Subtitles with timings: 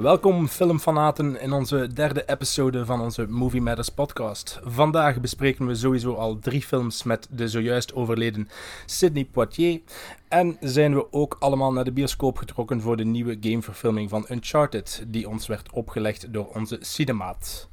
[0.00, 4.60] Welkom filmfanaten in onze derde episode van onze Movie Matters podcast.
[4.64, 8.48] Vandaag bespreken we sowieso al drie films met de zojuist overleden
[8.86, 9.80] Sidney Poitier.
[10.28, 15.04] En zijn we ook allemaal naar de bioscoop getrokken voor de nieuwe gameverfilming van Uncharted,
[15.06, 17.68] die ons werd opgelegd door onze cinemaat.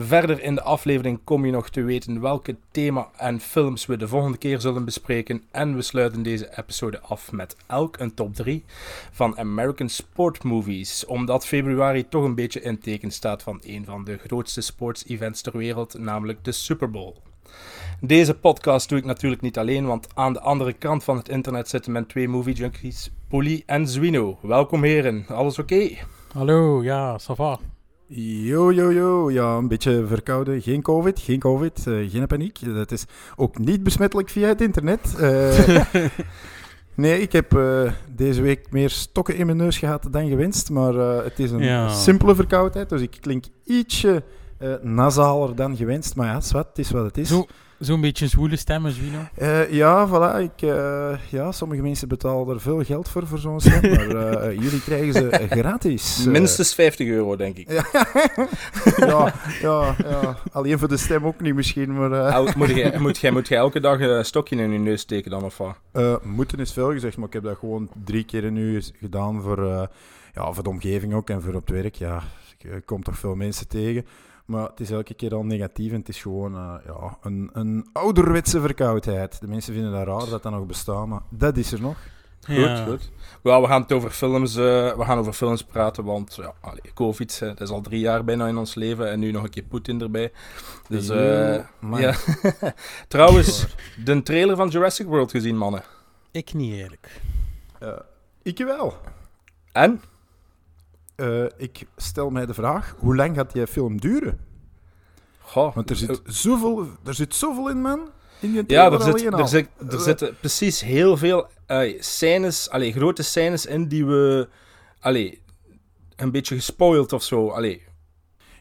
[0.00, 4.08] Verder in de aflevering kom je nog te weten welke thema en films we de
[4.08, 5.42] volgende keer zullen bespreken.
[5.50, 8.64] En we sluiten deze episode af met elk een top 3
[9.10, 11.06] van American Sport Movies.
[11.06, 15.56] Omdat februari toch een beetje in teken staat van een van de grootste sports-events ter
[15.56, 17.14] wereld, namelijk de Super Bowl.
[18.00, 21.68] Deze podcast doe ik natuurlijk niet alleen, want aan de andere kant van het internet
[21.68, 24.38] zitten mijn twee movie junkies, Polly en Zwino.
[24.42, 25.88] Welkom heren, alles oké?
[26.32, 27.58] Hallo, ja, ça va.
[28.10, 29.30] Yo, yo, yo.
[29.30, 30.62] Ja, een beetje verkouden.
[30.62, 32.74] Geen COVID, geen COVID, eh, geen paniek.
[32.74, 33.04] Dat is
[33.36, 35.14] ook niet besmettelijk via het internet.
[35.18, 35.84] Eh,
[36.94, 40.70] nee, ik heb eh, deze week meer stokken in mijn neus gehad dan gewenst.
[40.70, 41.88] Maar het is een Ja.
[41.88, 44.22] simpele verkoudheid, dus ik klink ietsje
[44.82, 46.16] nasaler dan gewenst.
[46.16, 47.28] Maar ja, zwart, het is wat het is.
[47.28, 47.46] Zo-
[47.78, 49.18] Zo'n beetje een zwoele stem, Zwino.
[49.34, 50.40] Eh, ja, voilà.
[50.42, 53.80] Ik, eh, ja, sommige mensen betalen er veel geld voor, voor zo'n stem.
[53.80, 56.24] maar eh, jullie krijgen ze gratis.
[56.26, 57.70] Minstens 50 euro, denk ik.
[58.96, 60.36] ja, ja, ja.
[60.52, 62.12] Alleen voor de stem ook niet misschien, maar...
[62.12, 65.30] El- moet, jij, moet, jij, moet jij elke dag een stokje in je neus steken
[65.30, 65.76] dan, of wat?
[65.92, 69.42] eh, moeten is veel gezegd, maar ik heb dat gewoon drie keer in nu gedaan
[69.42, 69.82] voor, eh,
[70.34, 71.94] ja, voor de omgeving ook en voor op het werk.
[71.94, 72.22] Ja,
[72.58, 74.06] ik ik kom toch veel mensen tegen.
[74.48, 77.88] Maar het is elke keer al negatief en het is gewoon eh, ja, een, een
[77.92, 79.40] ouderwetse verkoudheid.
[79.40, 81.96] De mensen vinden dat raar dat dat nog bestaat, maar dat is er nog.
[82.46, 83.10] Goed, goed.
[83.42, 84.62] Wel, we gaan het over films, eh,
[84.96, 88.46] we gaan over films praten, want ja, allee, COVID, dat is al drie jaar bijna
[88.46, 90.32] in ons leven en nu nog een keer Poetin erbij.
[90.88, 92.00] Dus, eh, man.
[92.00, 92.14] ja.
[93.08, 93.66] Trouwens,
[94.04, 95.82] de trailer van Jurassic World gezien, mannen.
[96.30, 97.20] Ik niet eerlijk.
[97.78, 97.92] Eh,
[98.42, 98.94] ik wel.
[99.72, 100.00] En?
[101.14, 104.38] Eh, ik stel mij de vraag, hoe lang gaat die film duren?
[105.48, 108.00] Goh, Want er eh, zit zoveel, er zit zoveel in, man.
[108.40, 112.70] In die Ja, er, zit, er, zit, er Eh, zitten precies heel veel eh, scènes,
[112.70, 114.48] allee, grote scènes in die we
[115.00, 115.42] allee,
[116.16, 117.48] een beetje gespoild of zo.
[117.48, 117.82] Allee,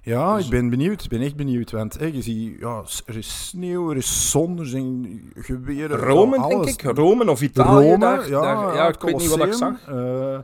[0.01, 1.03] Ja, Dus- ik ben benieuwd.
[1.03, 1.71] Ik ben echt benieuwd.
[1.71, 5.97] Want je ziet, ja, er is sneeuw, er is zon, er zijn geweren.
[5.97, 6.81] Rome, ja, denk ik.
[6.81, 7.87] Rome of Italië.
[7.89, 9.87] Rome, daar, ja, daar- ja, ik weet niet wat ik zag.
[9.87, 10.37] Eh,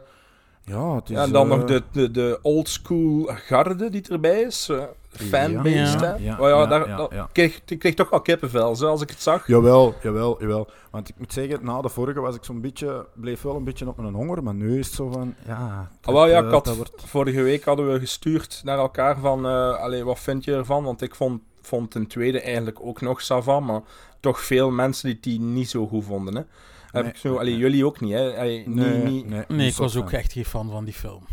[0.66, 1.16] ja, het is...
[1.16, 4.70] Ja, en dan eh, nog de, de, de old school garde die erbij is.
[5.20, 6.06] Eh fanbased, Ja.
[6.06, 6.24] hè.
[6.24, 7.24] Ja, Oh ja, ja, daar, ja, dat- ja.
[7.24, 9.48] Ik, kreeg, ik kreeg toch wel kippenvel, zo, als ik het zag.
[9.48, 10.68] Jawel, jawel, jawel.
[10.92, 13.88] Want ik moet zeggen, na de vorige was ik zo'n beetje, bleef wel een beetje
[13.88, 15.90] op mijn honger, maar nu is het zo van, ja...
[16.02, 16.92] Ah, wel, ja, eh, ik had, dat wordt...
[17.06, 19.46] Vorige week hadden we gestuurd naar elkaar van...
[19.46, 20.84] eh allee, wat vind je ervan?
[20.84, 23.82] Want ik vond, vond ten tweede eigenlijk ook nog savan, maar
[24.20, 26.36] toch veel mensen die die niet zo goed vonden.
[26.36, 26.42] Hè.
[26.92, 27.60] Heb Nee, ik zo, nee, allee, nee.
[27.62, 28.38] jullie ook niet, hè?
[28.38, 31.24] Allee, Nee, niet- nee, ik was ook echt geen fan van die film.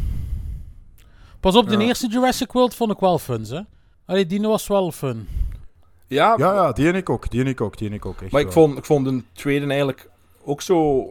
[1.40, 1.80] Pas op, de Ja.
[1.80, 3.60] eerste Jurassic World vond ik wel fun, hè.
[4.06, 5.28] Allee, die was wel fun.
[6.06, 8.20] Ja, Ja, ja, die en ik ook, die en ik ook, die en ik ook.
[8.20, 8.64] Echt maar ik wel.
[8.66, 10.10] vond, ik vond de tweede eigenlijk
[10.44, 11.04] ook zo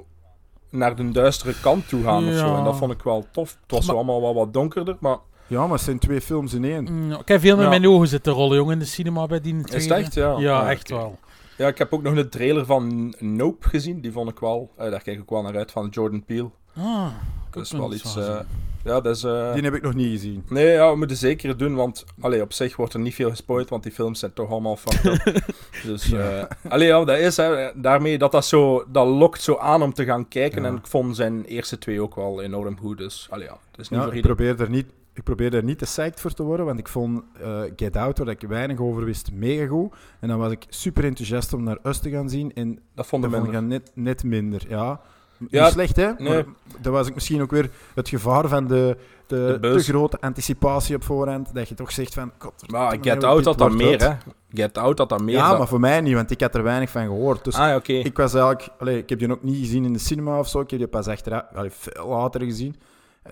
[0.69, 2.56] naar de duistere kant toe gaan of zo.
[2.56, 3.57] En dat vond ik wel tof.
[3.62, 5.17] Het was Maar- allemaal wel wat donkerder, maar
[5.47, 6.84] Ja, maar het zijn twee films in één.
[6.94, 7.69] Mm, ik heb veel met Ja.
[7.69, 9.94] mijn ogen zitten rollen, jongen, in de cinema bij die is tweede.
[9.94, 10.13] het echt?
[10.13, 11.19] Ja, Ja, Ah, echt wel.
[11.57, 14.01] Ja, ik heb ook nog de trailer van Nope gezien.
[14.01, 16.50] Die vond ik wel, eh, daar kijk ik wel naar uit, van Jordan Peele.
[16.78, 17.06] Ah,
[17.49, 18.39] Dat is wel iets eh,
[18.83, 19.23] ja, dat is...
[19.23, 20.43] eh, Die heb ik nog niet gezien.
[20.49, 23.69] Nee, ja, we moeten zeker doen, want allee, op zich wordt er niet veel gespoild,
[23.69, 25.45] want die films zijn toch allemaal fucked up.
[25.85, 29.81] dus, eh allee, ja, dat is, hè, daarmee dat dat zo, dat lokt zo aan
[29.81, 30.67] om te gaan kijken, Ja.
[30.67, 33.89] en ik vond zijn eerste twee ook wel enorm goed, dus, allee, ja, het is
[33.89, 34.35] niet Ja, voor ik iedereen.
[34.55, 34.85] probeer er niet...
[35.13, 38.17] Ik probeer er niet te psyched voor te worden, want ik vond eh, Get Out,
[38.17, 39.93] waar ik weinig over wist, mega goed.
[40.19, 42.53] En dan was ik super enthousiast om naar Us te gaan zien.
[42.53, 44.61] En Dat vond ik net, net minder.
[44.67, 45.02] Ja,
[45.50, 46.12] Ja, niet slecht, hè?
[46.18, 46.34] nee.
[46.34, 46.44] Maar
[46.82, 48.97] dat was ik misschien ook weer het gevaar van de,
[49.28, 51.53] de, De te grote anticipatie op voorhand.
[51.53, 52.32] Dat je toch zegt van...
[52.38, 54.14] "God, Maar Get Out had dat wordt meer, wat." hè.
[54.53, 55.36] Get Out had dat meer.
[55.36, 57.44] Ja, dat- maar voor mij niet, want ik had er weinig van gehoord.
[57.44, 58.70] Dus Ah, ik was eigenlijk...
[58.80, 60.59] Allee, ik heb die ook niet gezien in de cinema of zo.
[60.59, 61.44] Ik heb die pas achteraf...
[61.53, 62.76] Allee, veel later gezien.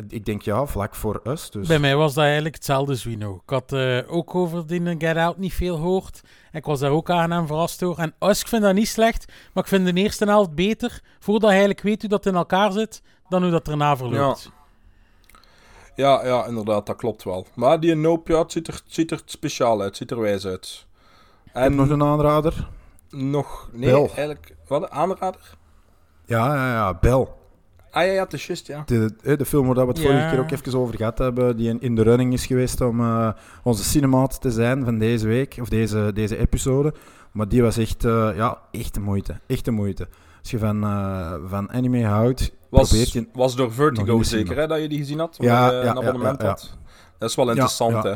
[0.07, 1.49] Ik denk, ja, vlak voor Us.
[1.49, 1.67] Dus...
[1.67, 3.33] Bij mij was dat eigenlijk hetzelfde, Zwino.
[3.33, 6.21] Ik had eh, ook over die Get Out niet veel gehoord.
[6.51, 7.97] Ik was daar ook aangenaam verrast door.
[7.97, 11.49] En Us, ik vind dat niet slecht, maar ik vind de eerste helft beter, voordat
[11.49, 14.51] je eigenlijk weet hoe dat in elkaar zit, dan hoe dat erna verloopt.
[15.95, 17.47] Ja, ja, inderdaad, dat klopt wel.
[17.55, 19.87] Maar die Nope, ja, het ziet er, het ziet er speciaal uit.
[19.87, 20.85] Het ziet er wijs uit.
[21.53, 22.67] En nog een aanrader?
[23.09, 24.07] Nog, nee, Bel.
[24.07, 25.57] eigenlijk, wat, een aanrader?
[26.25, 27.37] Ja, ja, ja, Bel.
[27.91, 28.83] Ah ja, ja, het is juist, ja.
[28.85, 30.03] De, de, de film waar we het Ja.
[30.03, 32.99] vorige keer ook even over gehad hebben, die in, in de running is geweest om
[32.99, 33.29] eh,
[33.63, 36.93] onze cinemaat te zijn van deze week, of deze, deze episode.
[37.31, 39.39] Maar die was echt, eh, ja, echt de moeite.
[39.47, 40.07] Echt de moeite.
[40.41, 43.27] Als je van, eh, van anime houdt, probeert Was, je...
[43.33, 45.37] was door Vertigo zeker, hè, dat je die gezien had?
[45.39, 46.77] Ja, ja, een abonnement ja, ja, had.
[47.17, 48.09] Dat is wel interessant, ja.
[48.09, 48.15] hè.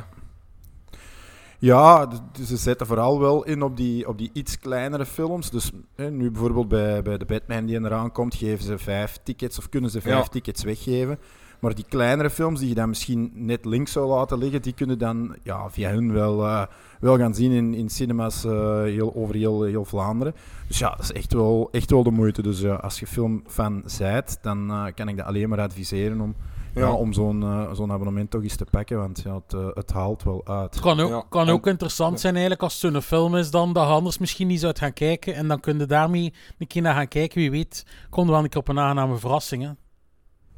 [1.61, 5.49] Ja, dus ze zetten vooral wel in op die, op die iets kleinere films.
[5.49, 9.57] Dus hè, nu bijvoorbeeld bij, bij de Batman die eraan komt, geven ze vijf tickets
[9.57, 10.23] of kunnen ze vijf Ja.
[10.23, 11.19] tickets weggeven.
[11.59, 14.97] Maar die kleinere films die je dan misschien net links zou laten liggen, die kunnen
[14.97, 16.63] dan ja, via hun wel, eh,
[16.99, 20.33] wel gaan zien in, in cinemas eh, heel, over heel, heel Vlaanderen.
[20.67, 22.41] Dus ja, dat is echt wel, echt wel de moeite.
[22.41, 26.35] Dus als je filmfan zijt, dan eh, kan ik dat alleen maar adviseren om,
[26.73, 26.81] ja.
[26.81, 26.91] Ja.
[26.93, 28.97] om zo'n eh, zo'n abonnement toch eens te pakken.
[28.97, 30.73] Want ja, het, eh, het haalt wel uit.
[30.73, 31.23] Het kan ook, Ja.
[31.29, 34.17] kan En- ook interessant zijn eigenlijk als het zo'n film is dan dat je anders
[34.17, 35.35] misschien niet zou gaan kijken.
[35.35, 37.39] En dan kun je daarmee een keer naar gaan kijken.
[37.41, 39.63] Wie weet, komt er wel een keer op een aangename verrassing.
[39.63, 39.69] Hè?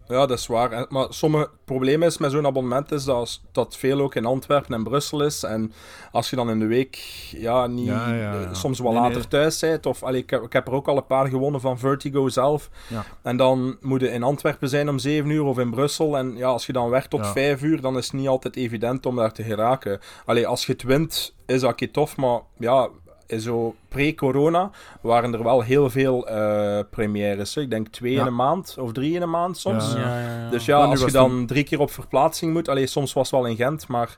[0.07, 0.85] Ja, dat is waar.
[0.89, 5.23] Maar sommige probleem is met zo'n abonnement is dat, veel ook in Antwerpen en Brussel
[5.23, 5.43] is.
[5.43, 5.73] En
[6.11, 6.95] als je dan in de week
[7.31, 8.53] ja, niet, Ja, ja, ja.
[8.53, 9.27] soms wel Nee, later nee.
[9.27, 9.85] thuis bent.
[9.85, 12.69] Of, allee, ik, heb, ik heb er ook al een paar gewonnen van Vertigo zelf.
[12.87, 13.05] Ja.
[13.21, 16.17] En dan moet je in Antwerpen zijn om 7 uur of in Brussel.
[16.17, 17.31] En ja, als je dan werkt tot Ja.
[17.31, 19.99] 5 uur, dan is het niet altijd evident om daar te geraken.
[20.25, 22.17] Allee, als je het wint, is dat tof.
[22.17, 22.89] Maar ja,
[23.27, 24.71] zo pre-corona
[25.01, 27.55] waren er wel heel veel eh premières.
[27.55, 27.61] hè.
[27.61, 28.21] Ik denk twee Ja.
[28.21, 29.93] in een maand of drie in een maand soms.
[29.93, 29.99] Ja.
[29.99, 30.49] Ja, ja, ja.
[30.49, 32.67] Dus ja, Maar als je dan toen- drie keer op verplaatsing moet...
[32.69, 34.17] Allee, soms was het wel in Gent, maar...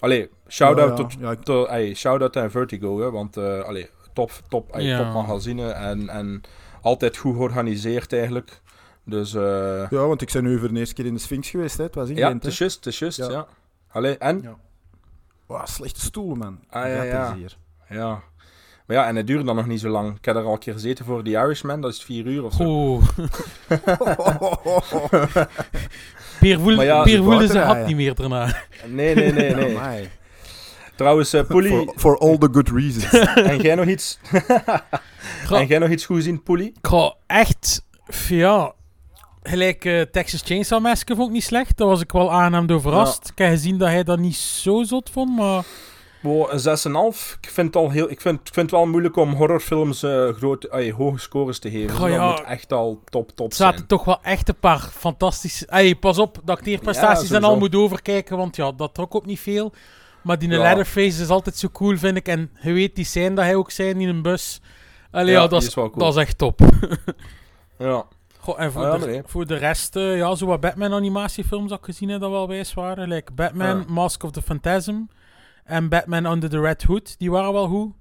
[0.00, 1.08] Allee, shout-out Ja, ja.
[1.10, 4.86] tot, Ja, ik- tot- allee, shout-out aan Vertigo, hè, want eh allee, top, top, allee,
[4.86, 4.98] Ja.
[5.04, 6.40] top magazine en, en
[6.82, 8.60] altijd goed georganiseerd eigenlijk.
[9.04, 11.76] Dus eh, Ja, want ik ben nu voor de eerste keer in de Sphinx geweest.
[11.76, 11.84] Hè.
[11.84, 12.64] Het was in ja, Gent, het is hè.
[12.64, 13.30] juist, het is juist, ja.
[13.30, 13.46] Ja.
[13.88, 14.42] Allee, en?
[14.42, 14.56] Ja.
[15.46, 16.58] Wauw, slechte stoelen, man.
[16.68, 17.36] Ah, ja, ja.
[17.88, 18.22] Ja.
[18.86, 20.16] Maar ja, en het duurde dan nog niet zo lang.
[20.16, 22.52] Ik heb er al een keer gezeten voor The Irishman, dat is vier uur of
[22.52, 22.62] zo.
[22.62, 23.08] Oeh.
[26.40, 28.56] Peer voelde, ja, zijn niet meer daarna.
[28.86, 30.08] Nee, nee, nee, nee.
[30.96, 33.08] Trouwens, Poelie, For, for all the good reasons.
[33.50, 34.18] en jij nog iets...
[35.50, 36.68] en jij nog iets goed gezien, Poelie?
[36.68, 37.84] Ik ga echt,
[38.28, 38.72] ja,
[39.42, 41.76] gelijk eh, Texas Chainsaw Massacre vond ik niet slecht.
[41.76, 43.28] Daar was ik wel aangenaam door verrast.
[43.28, 45.64] Ik heb gezien dat hij dat niet zo zot vond, maar
[46.26, 47.36] Wow, een 6,5.
[47.40, 48.10] Ik vind het al heel.
[48.10, 49.98] Ik vind, ik vind het wel moeilijk om horrorfilms
[50.36, 51.90] grote, ay, hoge scores te geven.
[51.96, 52.30] Goh, dat ja.
[52.30, 53.88] moet echt al top, top er zaten zijn.
[53.88, 55.66] toch wel echt een paar fantastische...
[55.66, 59.26] Ey, pas op, dat acteerprestaties Ja, en al moet overkijken, want ja, dat trok ook
[59.26, 59.72] niet veel.
[60.22, 60.58] Maar die Ja.
[60.58, 62.28] Leatherface is altijd zo cool, vind ik.
[62.28, 64.60] En je weet die scène dat hij ook zijn in een bus.
[65.10, 65.90] Allee, Ja, ja, dat, is, cool.
[65.96, 66.60] dat is echt top.
[67.78, 68.04] Ja.
[68.38, 69.22] Goh, en voor, Ah, de, nee.
[69.26, 72.74] voor de rest, eh, ja, zo wat Batman-animatiefilms dat ik gezien heb, dat wel wijs
[72.74, 73.08] waren.
[73.08, 73.84] Like Batman.
[73.88, 74.94] Mask of the Phantasm
[75.66, 77.18] en Batman Under the Red Hood.
[77.18, 77.92] Die waren wel goed.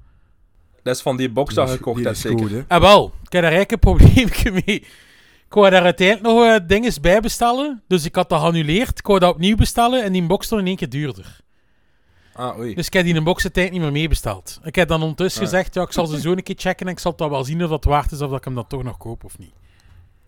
[0.83, 2.47] Dat is van die box dat gekocht is zeker.
[2.50, 2.63] goed.
[2.67, 4.79] En wel, ik heb daar eigenlijk een probleempje mee.
[5.45, 7.83] Ik wou daar uiteindelijk nog eh, dingen bij bestellen.
[7.88, 9.00] Dus ik had dat geannuleerd.
[9.00, 11.39] Ik wou dat opnieuw bestellen en die box stond in één keer duurder.
[12.33, 12.75] Ah, oei.
[12.75, 14.59] Dus ik heb die in een box uiteindelijk niet meer meebesteld.
[14.63, 15.47] Ik heb dan ondertussen Ah.
[15.50, 17.44] gezegd, ja, ik zal ze zo een keer checken en ik zal het dan wel
[17.44, 19.53] zien of dat waard is of dat ik hem dan toch nog koop of niet.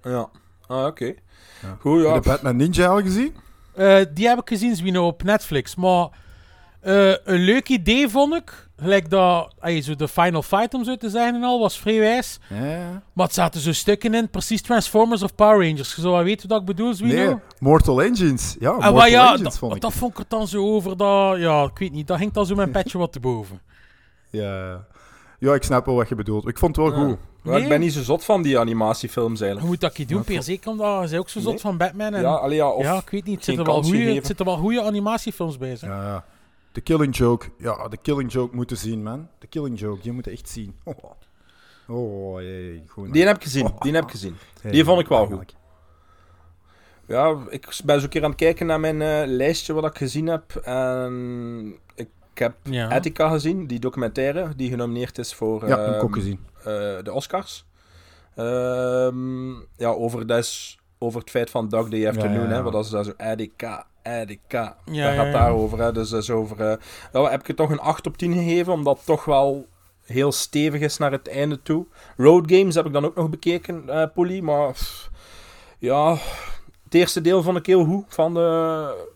[0.04, 0.30] Ja.
[0.68, 1.06] Ah, oké.
[1.62, 1.78] Ja.
[1.80, 2.14] Goed, ja.
[2.14, 3.36] Heb je Batman Ninja al gezien?
[3.76, 5.76] Eh, die heb ik gezien, Zwino, op Netflix.
[5.76, 6.10] Maar
[6.80, 8.66] eh, een leuk idee vond ik.
[8.80, 12.00] Gelijk dat, ay, zo de Final Fight om zo te zeggen en al, was vrij
[12.00, 12.40] wijs.
[12.50, 13.02] Ja.
[13.14, 15.96] Maar het zaten zo stukken in, precies Transformers of Power Rangers.
[15.96, 17.26] Je zou wel weten wat ik bedoel, Zwino.
[17.26, 18.56] Nee, Mortal Engines.
[18.60, 19.82] Ja, Ah, Mortal ja, Engines dat, vond ik.
[19.82, 20.98] dat vond ik er dan zo over.
[20.98, 22.08] Dat, ja, ik weet niet.
[22.08, 23.62] Dat ging dan zo mijn petje wat te boven.
[24.30, 24.86] Ja.
[25.40, 26.48] ja, ik snap wel wat je bedoelt.
[26.48, 27.06] Ik vond het wel Ja.
[27.08, 27.18] goed.
[27.44, 29.74] Maar ik ben niet zo zot van die animatiefilms Je eigenlijk.
[29.74, 31.60] moet dat je doen, per zeker omdat je bent ook zo zot Nee.
[31.62, 32.14] van Batman.
[32.14, 33.02] En, Ja, ja, allee, ja, of...
[33.02, 33.36] ik weet niet.
[33.36, 35.76] Het zitten wel goede animatiefilms bij.
[35.76, 35.90] Zeg.
[35.90, 36.24] Ja, ja.
[36.78, 37.50] The Killing Joke.
[37.58, 39.30] Ja, The Killing Joke moeten zien, man.
[39.40, 40.76] The Killing Joke, die moeten echt zien.
[40.84, 40.96] Oh,
[41.88, 43.14] oh jee, goed.
[43.14, 44.36] Die heb ik gezien, die heb ik gezien.
[44.72, 45.56] die vond ik wel goed.
[47.08, 49.98] Ja, ik ben zo een keer aan het kijken naar mijn eh, lijstje wat ik
[49.98, 50.56] gezien heb.
[50.56, 52.90] En ik heb Ja.
[52.90, 56.40] Attica gezien, die documentaire die genomineerd is voor Ja, ehm, ook gezien.
[56.58, 56.64] eh,
[57.04, 57.66] de Oscars.
[58.36, 62.56] Ehm, ja, over, dat is over het feit van Dog Day Afternoon, Ja, ja, ja.
[62.56, 65.32] hè, wat dat is dat zo ADK, ADK, Ja, ja, gaat ja.
[65.32, 65.80] daarover.
[65.80, 66.80] Hè, dus dat is over,
[67.14, 69.68] ja, heb ik het toch een 8 op 10 gegeven, omdat het toch wel
[70.06, 71.86] heel stevig is naar het einde toe.
[72.18, 75.10] Road Games heb ik dan ook nog bekeken, eh Polly, maar pff,
[75.80, 76.18] ja,
[76.84, 79.08] het eerste deel vond ik heel goed van de,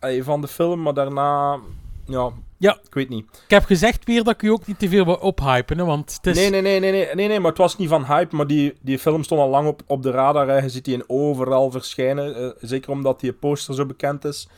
[0.00, 1.58] eh, van de film, maar daarna
[2.04, 2.78] ja, Ja.
[2.84, 3.24] Ik weet niet.
[3.44, 6.14] Ik heb gezegd weer dat ik u ook niet te veel wil ophypen, hè, want
[6.14, 6.36] het is...
[6.36, 8.74] Nee, nee, nee, nee, nee, nee, nee, maar het was niet van hype, maar die,
[8.80, 10.48] die film stond al lang op, op de radar.
[10.48, 10.58] Hè.
[10.58, 14.48] Je ziet die in overal verschijnen, eh, zeker omdat die poster zo bekend is.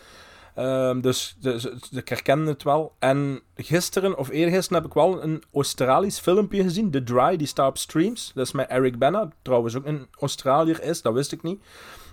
[0.55, 2.95] Ehm, dus, dus, ik herken het wel.
[2.99, 7.69] En gisteren of eergisteren heb ik wel een Australisch filmpje gezien, The Dry, die staat
[7.69, 8.33] op streams.
[8.35, 11.61] Dat is met Eric Bana, trouwens ook een Australiër is, dat wist ik niet.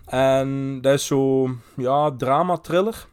[0.05, 3.07] En dat is zo, ja, drama-thriller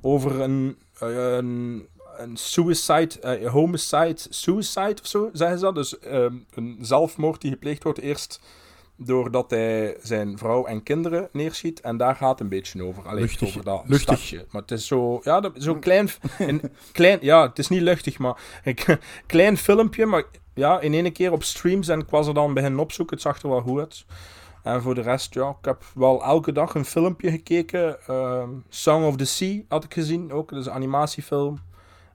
[0.00, 1.86] over een, eh, een,
[2.22, 5.74] een suicide, eh, homicide, suicide of zo, zeggen ze dat.
[5.74, 8.40] Dus ehm, een zelfmoord die gepleegd wordt eerst
[8.96, 11.80] doordat hij zijn vrouw en kinderen neerschiet.
[11.80, 13.08] En daar gaat het een beetje over.
[13.08, 14.18] Alleen Luchtig, over dat luchtig.
[14.18, 14.46] stadje.
[14.50, 16.62] Maar het is zo, ja, dat- zo klein, een
[16.92, 18.76] klein, ja, het is niet luchtig, maar een
[19.26, 20.24] klein filmpje, maar
[20.54, 23.14] ja, in één keer op streams en ik was er dan beginnen opzoeken.
[23.14, 24.04] Het zag er wel goed uit.
[24.62, 28.06] En voor de rest, ja, ik heb wel elke dag een filmpje gekeken.
[28.06, 30.50] Ehm, Song of the Sea had ik gezien, ook.
[30.50, 31.58] Dat is een animatiefilm.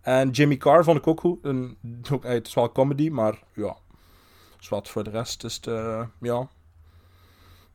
[0.08, 1.40] En Jimmy Carr vond ik ook goed.
[1.42, 1.78] Een,
[2.12, 3.78] ook, het is wel comedy, maar ja.
[4.58, 6.48] Dus wat voor de rest is het, eh, ja,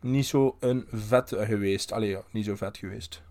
[0.00, 1.92] niet zo een vet geweest.
[1.92, 3.22] Allee, ja, niet zo vet geweest.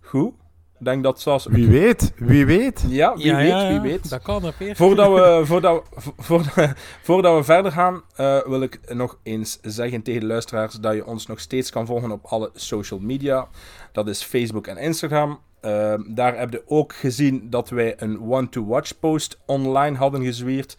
[0.00, 0.32] Goed.
[0.78, 1.46] Ik denk dat zelfs...
[1.46, 2.84] Wie weet, wie weet.
[2.88, 4.10] Ja, wie ja, weet, ja, wie weet.
[4.10, 4.76] Dat kan, dat Peer.
[4.76, 6.72] Voordat we, voordat, vo- voordat,
[7.02, 11.06] voordat we verder gaan, eh, wil ik nog eens zeggen tegen de luisteraars dat je
[11.06, 13.48] ons nog steeds kan volgen op alle social media.
[13.92, 15.40] Dat is Facebook en Instagram.
[15.64, 20.76] Eh, daar heb je ook gezien dat wij een one-to-watch post online hadden gezwierd.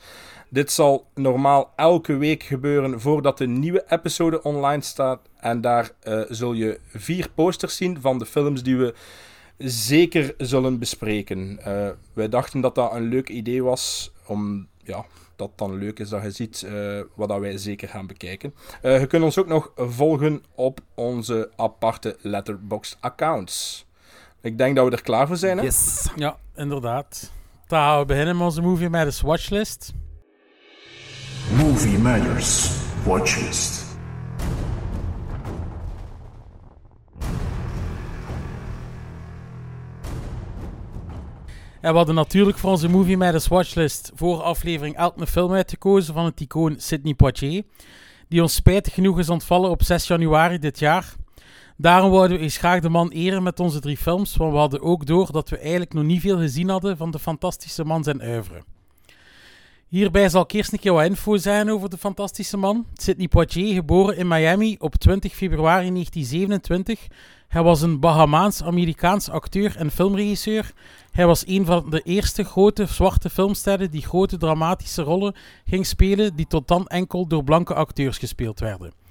[0.49, 5.19] Dit zal normaal elke week gebeuren voordat de nieuwe episode online staat.
[5.39, 8.93] En daar eh, zul je vier posters zien van de films die we
[9.57, 11.59] zeker zullen bespreken.
[11.63, 16.09] Eh, wij dachten dat dat een leuk idee was, om ja, dat dan leuk is
[16.09, 18.53] dat je ziet eh, wat dat wij zeker gaan bekijken.
[18.81, 23.85] Je kunt ons ook nog volgen op onze aparte Letterboxd accounts.
[24.45, 25.57] Ik denk dat we er klaar voor zijn.
[25.57, 25.63] Hè?
[25.63, 26.09] Yes.
[26.15, 27.31] Ja, inderdaad.
[27.67, 29.93] Dan gaan we beginnen met onze movie de watchlist.
[31.57, 32.69] Movie Matters
[33.05, 33.85] Watchlist.
[41.81, 46.13] En we hadden natuurlijk voor onze Movie Matters Watchlist voor aflevering elk een film uitgekozen
[46.13, 47.63] van het icoon Sidney Poitier,
[48.29, 51.15] die ons spijtig genoeg is ontvallen op 6 januari dit jaar.
[51.77, 54.81] Daarom wouden we eens graag de man eren met onze drie films, want we hadden
[54.81, 58.21] ook door dat we eigenlijk nog niet veel gezien hadden van de fantastische man zijn
[58.21, 58.63] oeuvre.
[59.87, 62.85] Hierbij zal ik eerst een keer wat info zijn over de fantastische man.
[62.93, 67.07] Sidney Poitier, geboren in Miami op 20 februari 1927.
[67.47, 70.71] Hij was een Bahamaans-Amerikaans acteur en filmregisseur.
[71.11, 76.35] Hij was een van de eerste grote zwarte filmsterren die grote dramatische rollen ging spelen
[76.35, 79.04] die tot dan enkel door blanke acteurs gespeeld werden.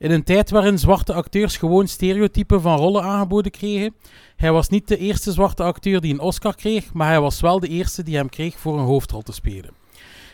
[0.00, 3.94] In een tijd waarin zwarte acteurs gewoon stereotypen van rollen aangeboden kregen.
[4.36, 7.60] Hij was niet de eerste zwarte acteur die een Oscar kreeg, maar hij was wel
[7.60, 9.70] de eerste die hem kreeg voor een hoofdrol te spelen.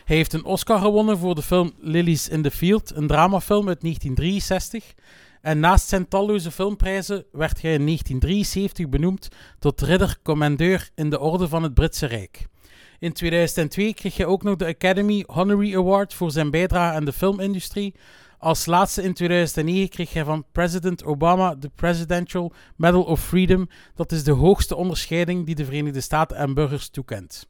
[0.05, 3.81] Hij heeft een Oscar gewonnen voor de film Lilies in the Field, een dramafilm uit
[3.81, 4.93] 1963.
[5.41, 9.27] En naast zijn talloze filmprijzen werd hij in 1973 benoemd
[9.59, 12.47] tot ridder commandeur in de Orde van het Britse Rijk.
[12.99, 17.13] In 2002 kreeg hij ook nog de Academy Honorary Award voor zijn bijdrage aan de
[17.13, 17.93] filmindustrie.
[18.39, 23.69] Als laatste in 2009 kreeg hij van president Obama de Presidential Medal of Freedom.
[23.95, 27.47] Dat is de hoogste onderscheiding die de Verenigde Staten aan burgers toekent.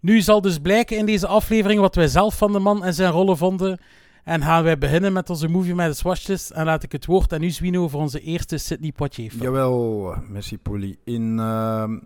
[0.00, 3.12] Nu zal dus blijken in deze aflevering wat wij zelf van de man en zijn
[3.12, 3.80] rollen vonden.
[4.24, 6.50] En gaan wij beginnen met onze Movie Matters Watchlist.
[6.50, 9.32] En laat ik het woord aan u, Zwino, voor onze eerste Sidney Poitier.
[9.40, 10.96] Jawel, merci Polly.
[11.04, 11.98] In, ehm,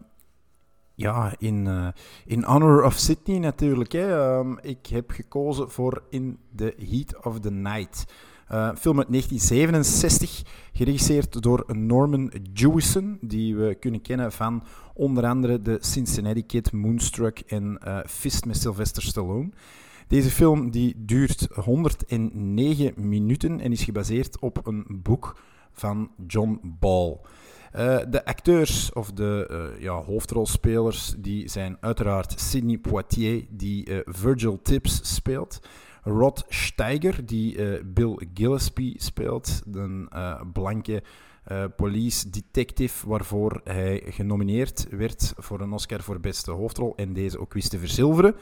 [0.94, 1.88] ja, in, eh,
[2.24, 3.92] in honor of Sydney natuurlijk.
[3.92, 4.22] Hè.
[4.22, 8.06] Ehm, ik heb gekozen voor In the Heat of the Night.
[8.48, 14.62] Een film uit 1967, geregisseerd door Norman Jewison, die we kunnen kennen van
[14.94, 19.50] onder andere de Cincinnati Kid, Moonstruck en eh, Fist met Sylvester Stallone.
[20.08, 25.36] Deze film die duurt 109 minuten en is gebaseerd op een boek
[25.72, 27.20] van John Ball.
[27.74, 33.98] Eh, de acteurs of de eh, ja, hoofdrolspelers die zijn uiteraard Sidney Poitier, die eh,
[34.04, 35.60] Virgil Tibbs speelt.
[36.02, 39.62] Rod Steiger, die Bill Gillespie speelt.
[39.72, 40.08] Een
[40.52, 41.02] blanke
[41.76, 47.52] police detective waarvoor hij genomineerd werd voor een Oscar voor beste hoofdrol en deze ook
[47.52, 48.34] wist te verzilveren.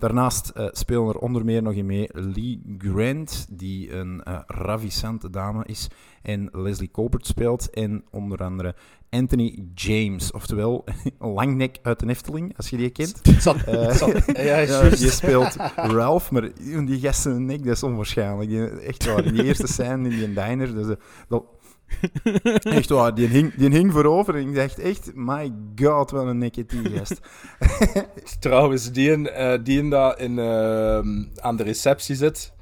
[0.00, 5.30] Daarnaast eh, spelen er onder meer nog in mee Lee Grant, die een eh, ravissante
[5.30, 5.88] dame is
[6.22, 7.70] en Leslie Colbert speelt.
[7.70, 8.74] En onder andere
[9.10, 10.84] Anthony James, oftewel
[11.18, 13.20] Langnek uit de Efteling, als je die kent.
[13.38, 15.00] Zat, Eh, het zat- ja, Ja, juist.
[15.00, 16.48] die speelt Ralph, maar
[16.84, 18.50] die gast zijn nek, dat is onwaarschijnlijk.
[18.50, 20.94] Die- Echt waar, in die eerste scène in die diner, dus, eh,
[21.28, 21.44] dat,
[22.76, 26.38] Echt waar, die hing, die hing voorover en ik dacht echt, my god, wat een
[26.38, 27.20] nekje die gast.
[28.40, 32.52] Trouwens, die, een, eh, die een daar in, ehm, aan de receptie zit,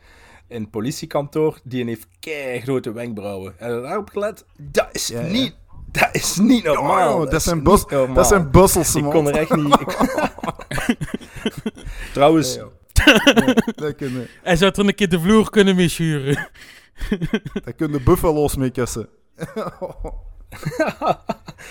[0.49, 2.07] in het politiekantoor, die een heeft
[2.63, 3.55] grote wenkbrauwen.
[3.59, 5.27] En daarop gelet, dat is Ja, ja.
[5.33, 5.55] niet...
[5.91, 7.15] Dat is niet normaal.
[7.15, 8.15] Oh, dat, is zijn normaal.
[8.15, 9.13] dat zijn Busselse Ik man.
[9.13, 9.81] kon er echt niet...
[9.81, 9.97] ik-
[12.13, 12.59] Trouwens,
[13.75, 13.95] dat
[14.43, 16.49] Hij zou er een keer de vloer kunnen meeschuren.
[17.65, 19.09] dat kunnen buffalo's mee kussen.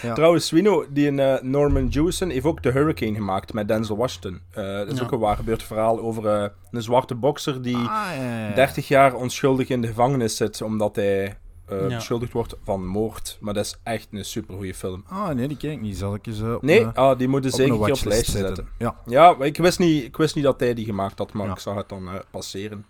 [0.02, 0.14] Ja.
[0.14, 4.42] Trouwens, Swino, die in eh, Norman Jewison heeft ook The Hurricane gemaakt met Denzel Washington.
[4.52, 5.04] Eh, dat is Ja.
[5.04, 8.54] ook een waar gebeurd verhaal over eh, een zwarte bokser die Ah, ja, ja, ja.
[8.56, 11.96] 30 jaar onschuldig in de gevangenis zit omdat hij eh, Ja.
[11.96, 13.38] beschuldigd wordt van moord.
[13.42, 15.04] Maar dat is echt een supergoeie film.
[15.08, 15.98] Ah, nee, die ken ik niet.
[15.98, 18.00] Zal ik eens op Nee, een- ah, die moeten op zeker een een keer op
[18.04, 18.68] watchlist lijstje zetten.
[18.78, 18.96] Ja.
[19.06, 21.52] Ja, maar ik wist, niet, ik wist niet dat hij die gemaakt had, maar Ja.
[21.52, 22.86] ik zag het dan eh, passeren.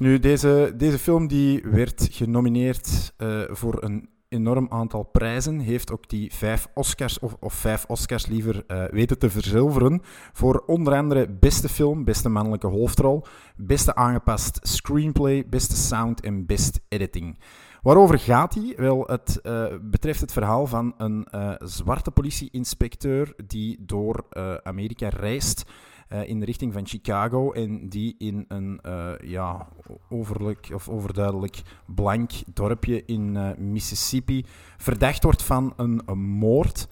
[0.00, 5.58] Nu, deze, deze film die werd genomineerd eh, voor een enorm aantal prijzen.
[5.58, 10.00] Heeft ook die vijf Oscars, of, of vijf Oscars liever, eh, weten te verzilveren.
[10.32, 13.24] Voor onder andere beste film, beste mannelijke hoofdrol,
[13.56, 17.38] beste aangepast screenplay, beste sound en best editing.
[17.82, 18.74] Waarover gaat hij?
[18.76, 24.24] Wel, het eh, betreft het verhaal van een eh, zwarte politieinspecteur die door
[24.62, 25.64] Amerika reist
[26.10, 29.68] eh, in de richting van Chicago en die in een eh, ja,
[30.08, 34.44] overlijk of overduidelijk blank dorpje in eh, Mississippi
[34.76, 36.88] verdacht wordt van een, moord.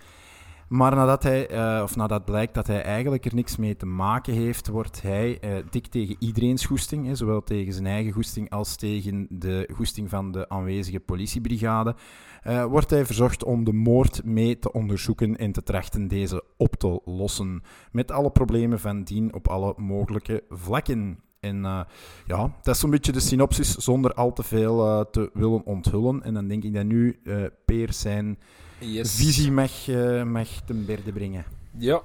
[0.68, 4.68] Maar nadat, hij, of nadat blijkt dat hij eigenlijk er niks mee te maken heeft,
[4.68, 9.68] wordt hij dik tegen iedereen's goesting, hè, zowel tegen zijn eigen goesting als tegen de
[9.74, 11.94] goesting van de aanwezige politiebrigade,
[12.42, 16.74] eh, wordt hij verzocht om de moord mee te onderzoeken en te trachten deze op
[16.76, 17.62] te lossen.
[17.92, 21.20] Met alle problemen van dien op alle mogelijke vlakken.
[21.40, 21.80] En eh,
[22.26, 26.22] ja, dat is zo'n beetje de synopsis zonder al te veel eh, te willen onthullen.
[26.22, 27.20] En dan denk ik dat nu
[27.64, 28.38] Peer zijn
[28.80, 29.14] Yes.
[29.14, 29.86] visie mag,
[30.24, 31.44] mag ten berde brengen.
[31.78, 32.00] Ja,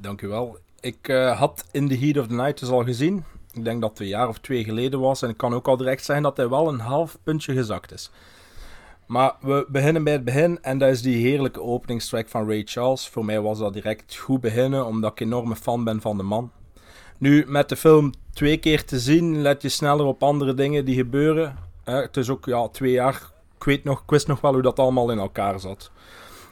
[0.00, 0.58] dank u wel.
[0.80, 1.06] Ik
[1.36, 3.24] had In the Heat of the Night dus al gezien.
[3.52, 5.22] Ik denk dat het een jaar of twee geleden was.
[5.22, 8.10] En ik kan ook al direct zeggen dat hij wel een half puntje gezakt is.
[9.08, 10.58] Maar we beginnen bij het begin.
[10.62, 13.08] En dat is die heerlijke openingstrack van Ray Charles.
[13.08, 16.50] Voor mij was dat direct goed beginnen, omdat ik enorme fan ben van de man.
[17.18, 20.94] Nu, met de film twee keer te zien, let je sneller op andere dingen die
[20.94, 21.56] gebeuren.
[21.84, 23.32] Eh, het is ook ja, twee jaar.
[23.56, 25.90] Ik weet nog, ik wist nog wel hoe dat allemaal in elkaar zat.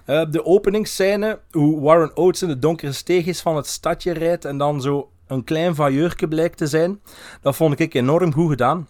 [0.04, 4.58] Eh, de openingsscène, hoe Warren Oates in de donkere steegjes van het stadje rijdt en
[4.58, 7.00] dan zo een klein vailleurke blijkt te zijn,
[7.40, 8.88] dat vond ik enorm goed gedaan.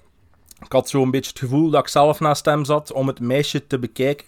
[0.65, 3.21] Ik had zo een beetje het gevoel dat ik zelf naast hem zat om het
[3.21, 4.27] meisje te bekijken.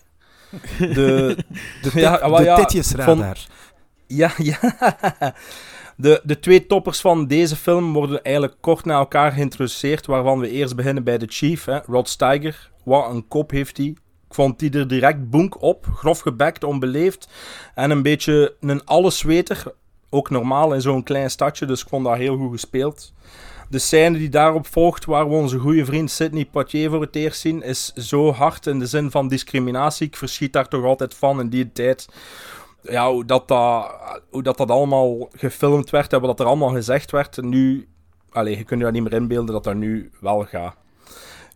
[0.78, 1.36] De,
[1.82, 3.46] De, Ja, wel de ja, tetjesradar.
[4.06, 4.58] ja, ja.
[5.96, 10.50] De, de twee toppers van deze film worden eigenlijk kort na elkaar geïntroduceerd, waarvan we
[10.50, 12.70] eerst beginnen bij de Chief, hè, Rod Steiger.
[12.84, 13.86] Wat een kop heeft hij.
[13.86, 17.28] Ik vond die er direct boenk op, grof gebekt, onbeleefd.
[17.74, 19.62] En een beetje een allesweter,
[20.10, 23.12] ook normaal in zo'n klein stadje, dus ik vond dat heel goed gespeeld.
[23.70, 27.40] De scène die daarop volgt, waar we onze goede vriend Sidney Poitier voor het eerst
[27.40, 30.06] zien, is zo hard in de zin van discriminatie.
[30.06, 32.08] Ik verschiet daar toch altijd van in die tijd
[32.82, 37.42] ja, hoe, dat, dat, dat, allemaal gefilmd werd en wat dat er allemaal gezegd werd.
[37.42, 37.88] Nu,
[38.30, 40.76] allez, je kunt je dat niet meer inbeelden dat dat nu wel gaat.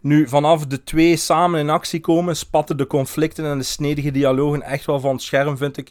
[0.01, 4.62] Nu, vanaf de twee samen in actie komen, spatten de conflicten en de snedige dialogen
[4.62, 5.90] echt wel van het scherm, vind ik.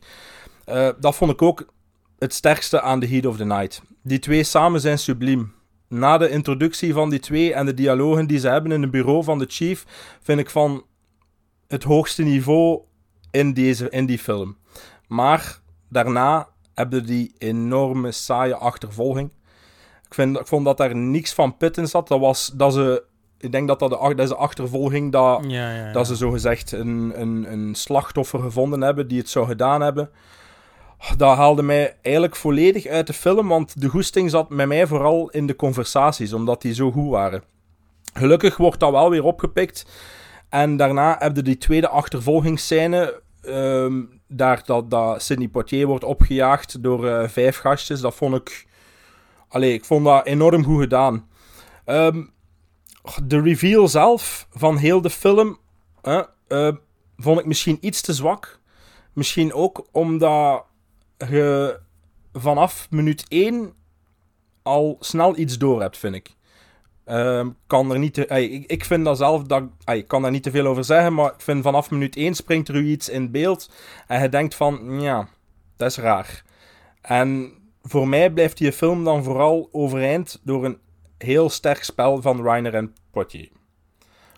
[0.66, 1.66] Eh, dat vond ik ook
[2.20, 3.82] het sterkste aan The Heat of the Night.
[4.04, 5.54] Die twee samen zijn subliem.
[5.92, 9.24] Na de introductie van die twee en de dialogen die ze hebben in het bureau
[9.24, 9.86] van de Chief,
[10.22, 10.84] vind ik van
[11.68, 12.80] het hoogste niveau
[13.32, 14.58] in, deze, in die film.
[15.08, 19.32] Maar daarna hebben die enorme saaie achtervolging.
[20.06, 22.08] Ik, vind, ik vond dat daar niks van pit in zat.
[22.08, 23.04] Dat was dat ze.
[23.38, 25.92] Ik denk dat dat de, dat de achtervolging dat, Ja, ja, ja.
[25.92, 30.10] dat ze zogezegd een, een, een slachtoffer gevonden hebben die het zou gedaan hebben.
[31.18, 35.30] Dat haalde mij eigenlijk volledig uit de film, want de goesting zat met mij vooral
[35.30, 37.44] in de conversaties, omdat die zo goed waren.
[38.14, 39.86] Gelukkig wordt dat wel weer opgepikt.
[40.50, 43.22] En daarna heb je die tweede achtervolgingsscène.
[43.42, 48.02] ehm, daar dat, dat Sidney Poitier wordt opgejaagd door eh, vijf gastjes.
[48.02, 48.68] Dat vond ik.
[49.48, 51.28] Allee, ik vond dat enorm goed gedaan.
[51.86, 52.24] Ehm,
[53.24, 55.58] de reveal zelf van heel de film.
[56.02, 56.72] eh,
[57.18, 58.60] vond ik misschien iets te zwak.
[59.14, 60.66] Misschien ook omdat
[61.30, 61.80] je
[62.34, 63.74] vanaf minuut 1
[64.62, 66.36] al snel iets door hebt, vind ik.
[67.06, 70.32] Ehm, kan er niet te, ik, ik vind dat zelf, dat, ey, ik kan daar
[70.32, 73.10] niet te veel over zeggen, maar ik vind vanaf minuut 1 springt er u iets
[73.10, 73.72] in beeld
[74.08, 75.28] en je denkt van, ja,
[75.78, 76.44] dat is raar.
[77.02, 80.78] En voor mij blijft die film dan vooral overeind door een
[81.18, 83.50] heel sterk spel van Reiner en Poitier.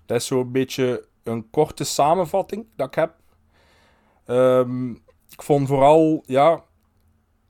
[0.05, 3.15] Dat is zo'n beetje een korte samenvatting dat ik heb.
[4.25, 4.91] Ehm,
[5.29, 6.63] ik vond vooral, ja,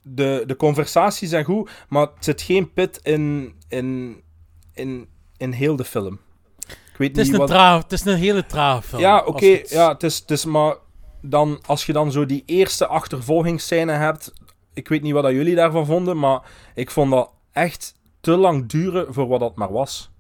[0.04, 4.22] de, de conversaties zijn goed, maar het zit geen pit in, in,
[4.74, 6.20] in, in heel de film.
[6.68, 7.50] Ik weet Het is, niet een wat...
[7.50, 9.02] traag, het is een hele trage film.
[9.02, 10.76] Ja, oké, het- ja, het is, het is maar
[11.22, 14.34] dan, als je dan zo die eerste achtervolgingsscène hebt,
[14.74, 16.42] ik weet niet wat dat jullie daarvan vonden, maar
[16.76, 20.12] ik vond dat echt te lang duren voor wat dat maar was.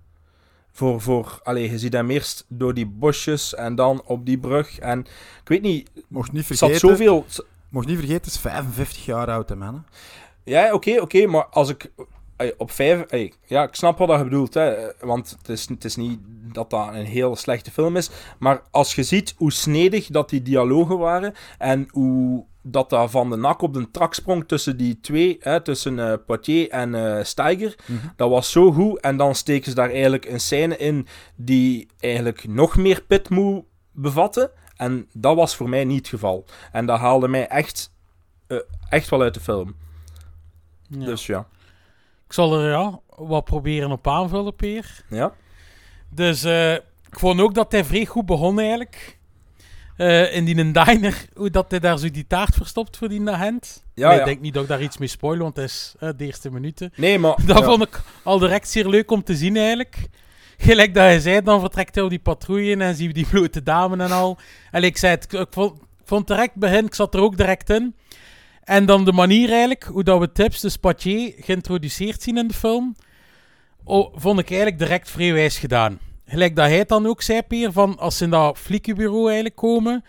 [0.72, 4.80] Voor, voor allez, je ziet hem eerst door die bosjes en dan op die brug.
[4.80, 5.00] En
[5.42, 7.26] ik weet niet, Mocht niet er zat vergeten, zoveel.
[7.74, 9.74] Mocht niet vergeten, het is 55 jaar oud, hè, man.
[9.74, 9.82] hè.
[10.52, 11.92] Ja, oké, oké, maar als ik
[12.58, 13.02] op vijf...
[13.02, 16.20] ey, ja, ik snap wat je bedoelt, hè, want het is, het is niet
[16.54, 18.10] dat dat een heel slechte film is,
[18.40, 23.30] maar als je ziet hoe snedig dat die dialogen waren en hoe dat dat van
[23.30, 27.24] de nak op de trak sprong tussen die twee, hè, tussen eh Poitier en eh
[27.24, 27.76] Steiger,
[28.16, 29.00] dat was zo goed.
[29.00, 34.52] En dan steken ze daar eigenlijk een scène in die eigenlijk nog meer pitmoe bevatte.
[34.76, 36.46] En dat was voor mij niet het geval.
[36.72, 37.92] En dat haalde mij echt,
[38.48, 38.58] eh,
[38.90, 39.76] echt wel uit de film.
[40.88, 41.06] Ja.
[41.06, 41.48] Dus ja.
[42.26, 45.04] Ik zal er ja, wat proberen op aanvullen, Peer.
[45.10, 45.34] Ja?
[46.10, 49.18] Dus eh, ik vond ook dat hij vrij goed begon eigenlijk.
[49.98, 53.30] Eh, in die een diner, hoe dat hij daar zo die taart verstopt voor die
[53.30, 53.84] agent.
[53.94, 54.20] Ja, ja.
[54.20, 56.94] Ik denk niet dat ik daar iets mee spoil, want het is de eerste minuten.
[56.96, 57.36] Nee, maar...
[57.46, 57.64] Dat ja.
[57.64, 60.10] vond ik al direct zeer leuk om te zien eigenlijk.
[60.68, 63.64] Gelijk dat hij zei, dan vertrekt hij op die patrouille en zien we die blote
[63.64, 64.38] dame en al.
[64.72, 67.96] En ik zei het, ik vond, vond direct begin, ik zat er ook direct in.
[68.64, 72.54] En dan de manier eigenlijk, hoe dat we Tips, dus Patier, geïntroduceerd zien in de
[72.54, 72.96] film,
[73.84, 76.00] oh, vond ik eigenlijk direct vrij wijs gedaan.
[76.26, 79.56] Gelijk dat hij het dan ook zei, Peer, van als ze in dat fliekenbureau eigenlijk
[79.56, 80.04] komen,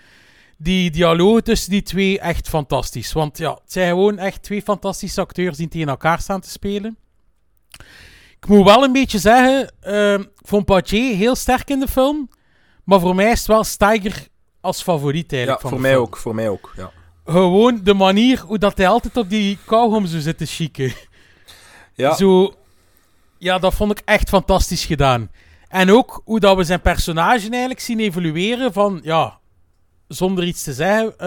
[0.58, 3.12] die dialogen tussen die twee echt fantastisch.
[3.12, 6.96] Want ja, het zijn gewoon echt twee fantastische acteurs die tegen elkaar staan te spelen.
[8.44, 12.28] Ik moet wel een beetje zeggen, ehm, ik vond heel sterk in de film,
[12.84, 14.28] maar voor mij is het wel Steiger
[14.60, 16.04] als favoriet Ja, eigenlijk van voor de mij film.
[16.04, 16.16] ook.
[16.16, 16.90] Voor mij ook, ja.
[17.26, 20.92] Gewoon de manier hoe dat hij altijd op die kauwgom zo zit te.
[21.94, 22.54] Ja, Zo,
[23.38, 25.30] ja, dat vond ik echt fantastisch gedaan.
[25.68, 29.38] En ook hoe dat we zijn personage eigenlijk zien evolueren van, ja,
[30.08, 31.18] zonder iets te zeggen.
[31.18, 31.26] eh,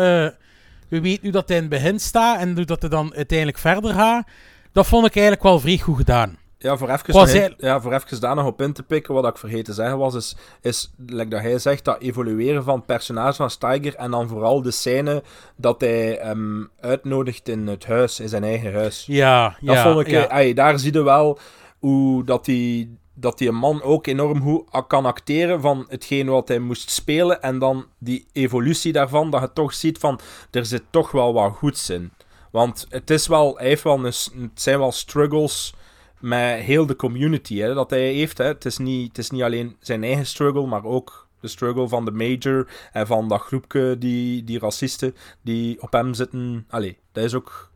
[0.90, 3.58] we weten nu dat hij in het begin staat en hoe dat hij dan uiteindelijk
[3.58, 4.28] verder gaat.
[4.72, 6.38] Dat vond ik eigenlijk wel vrij goed gedaan.
[6.60, 9.14] Ja, voor even, Was nog- hij- ja, voor even daar nog op in te pikken,
[9.14, 12.76] wat ik vergeten te zeggen was, is, is like dat hij zegt, dat evolueren van
[12.76, 15.24] het personage van Steiger en dan vooral de scène
[15.56, 19.04] dat hij hem uitnodigt in het huis, in zijn eigen huis.
[19.08, 20.28] Ja, Dat ja, vond ik, ja.
[20.30, 21.40] eh, ey, daar zie je wel
[21.80, 26.60] hoe dat die, dat die man ook enorm goed kan acteren van hetgeen wat hij
[26.60, 30.20] moest spelen en dan die evolutie daarvan, dat je toch ziet van,
[30.52, 32.12] er zit toch wel wat goeds in.
[32.52, 35.74] Want het is wel, hij heeft wel een, het zijn wel struggles
[36.20, 38.38] met heel de community hè, dat hij heeft.
[38.38, 38.46] Hè.
[38.46, 42.06] Het, is niet, het is niet alleen zijn eigen struggle, maar ook de struggle van
[42.06, 46.66] de major en van dat groepje, die, die racisten die op hem zitten.
[46.70, 47.72] Allee, dat is ook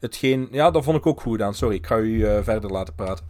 [0.00, 0.48] hetgeen...
[0.50, 1.54] Ja, dat vond ik ook goed aan.
[1.54, 3.26] Sorry, ik ga u eh, verder laten praten.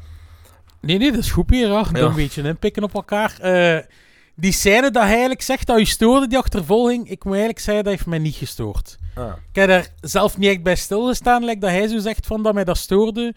[0.80, 1.72] Nee, nee, dat is goed, Pierre.
[1.72, 2.00] Ja.
[2.00, 3.38] Een beetje inpikken op elkaar.
[3.40, 3.78] Eh,
[4.34, 7.84] die scène dat hij eigenlijk zegt dat u stoorde, die achtervolging, ik moet eigenlijk zeggen,
[7.84, 8.98] dat heeft mij niet gestoord.
[9.14, 9.26] Ah.
[9.26, 12.54] Ik heb daar zelf niet echt bij stilgestaan, like dat hij zo zegt van dat
[12.54, 13.34] mij dat stoorde.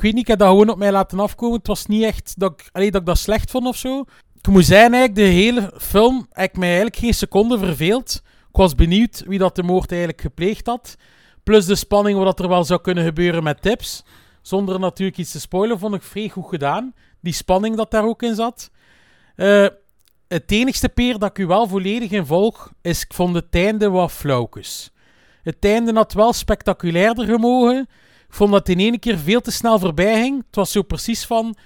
[0.00, 1.58] Ik weet niet, ik heb dat gewoon op mij laten afkomen.
[1.58, 4.04] Het was niet echt dat ik, allee, dat, ik dat slecht vond of zo.
[4.40, 8.22] Ik moet zeggen, eigenlijk, de hele film heb ik mij eigenlijk geen seconde verveeld.
[8.24, 10.96] Ik was benieuwd wie dat de moord eigenlijk gepleegd had.
[11.42, 14.04] Plus de spanning wat er wel zou kunnen gebeuren met tips.
[14.42, 16.94] Zonder natuurlijk iets te spoilen, vond ik vrij goed gedaan.
[17.20, 18.70] Die spanning dat daar ook in zat.
[19.36, 19.66] Eh,
[20.28, 23.90] het enigste peer dat ik u wel volledig in volg, is ik vond het einde
[23.90, 24.90] wat flauwkes.
[25.42, 27.88] Het einde had wel spectaculairder gemogen.
[28.30, 30.36] Ik vond dat het in één keer veel te snel voorbij ging.
[30.46, 31.56] Het was zo precies van...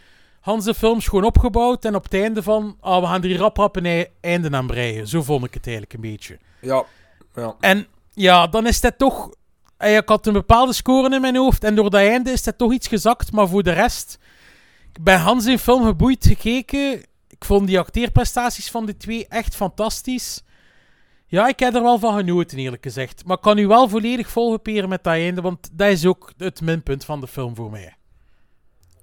[0.41, 2.77] Hans de film is gewoon opgebouwd en op het einde van...
[2.81, 5.09] Ah, we gaan er hier rap rap een ei- einde aan breien.
[5.09, 6.39] Zo vond ik het eigenlijk een beetje.
[6.61, 6.85] Ja,
[7.35, 7.55] ja.
[7.61, 9.31] En ja, dan is dat toch...
[9.77, 12.59] eh, Ik had een bepaalde score in mijn hoofd en door dat einde is dat
[12.59, 13.33] toch iets gezakt.
[13.33, 14.19] Maar voor de rest...
[14.93, 16.93] Ik ben Hans in film geboeid gekeken.
[17.29, 20.43] Ik vond die acteerprestaties van de twee echt fantastisch.
[21.27, 23.25] Ja, ik heb er wel van genoten, eerlijk gezegd.
[23.27, 26.61] Maar ik kan u wel volledig volgeperen met dat einde, want dat is ook het
[26.61, 27.95] minpunt van de film voor mij.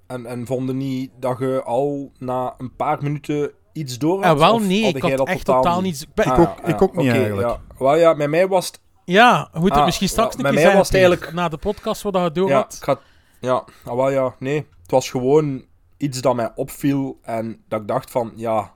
[0.06, 4.38] En, en vonden niet dat je al na een paar minuten iets door En had?
[4.38, 6.02] wel, Of nee, ik had dat echt totaal niets...
[6.02, 7.48] Ik ben- Ah, Ik ook- ja, ik ook niet eigenlijk.
[7.48, 7.60] Ja.
[7.78, 8.80] Wel ja, met mij was het...
[9.04, 11.32] Ja, we moeten Ah, misschien straks ja, een bij keer mij zeggen, was het eigenlijk-
[11.32, 12.74] na de podcast wat je door Ja, had.
[12.80, 13.00] ik had,
[13.40, 14.66] ja, ah, wel ja, nee.
[14.82, 15.64] Het was gewoon
[15.96, 18.72] iets dat mij opviel en dat ik dacht van, ja...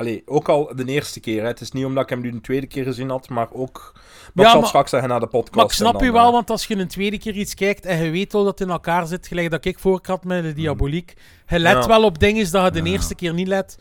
[0.00, 1.40] Allee, ook al de eerste keer.
[1.42, 1.46] Hè.
[1.48, 3.90] Het is niet omdat ik hem nu de tweede keer gezien had, maar ook...
[3.94, 4.02] Maar
[4.34, 5.54] Ja, ik zal maar- straks zeggen na de podcast.
[5.56, 7.84] Maar ik snap dan, u wel, eh, want als je een tweede keer iets kijkt
[7.84, 10.42] en je weet al dat het in elkaar zit, gelijk dat ik voor had met
[10.42, 11.14] de diaboliek,
[11.48, 11.86] je let Ja.
[11.86, 13.78] wel op dingen dat je de eerste keer niet let.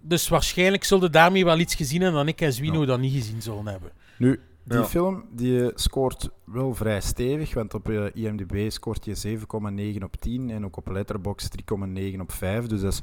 [0.00, 3.42] Dus waarschijnlijk zullen daarmee wel iets gezien hebben dan ik en Zwino dat niet gezien
[3.42, 3.90] zullen hebben.
[4.18, 4.84] Nu, die Ja.
[4.84, 10.50] film die scoort wel vrij stevig, want op eh, IMDb scoort je 7,9 op 10
[10.50, 12.66] en ook op Letterboxd 3,9 op 5.
[12.66, 13.00] Dus dat is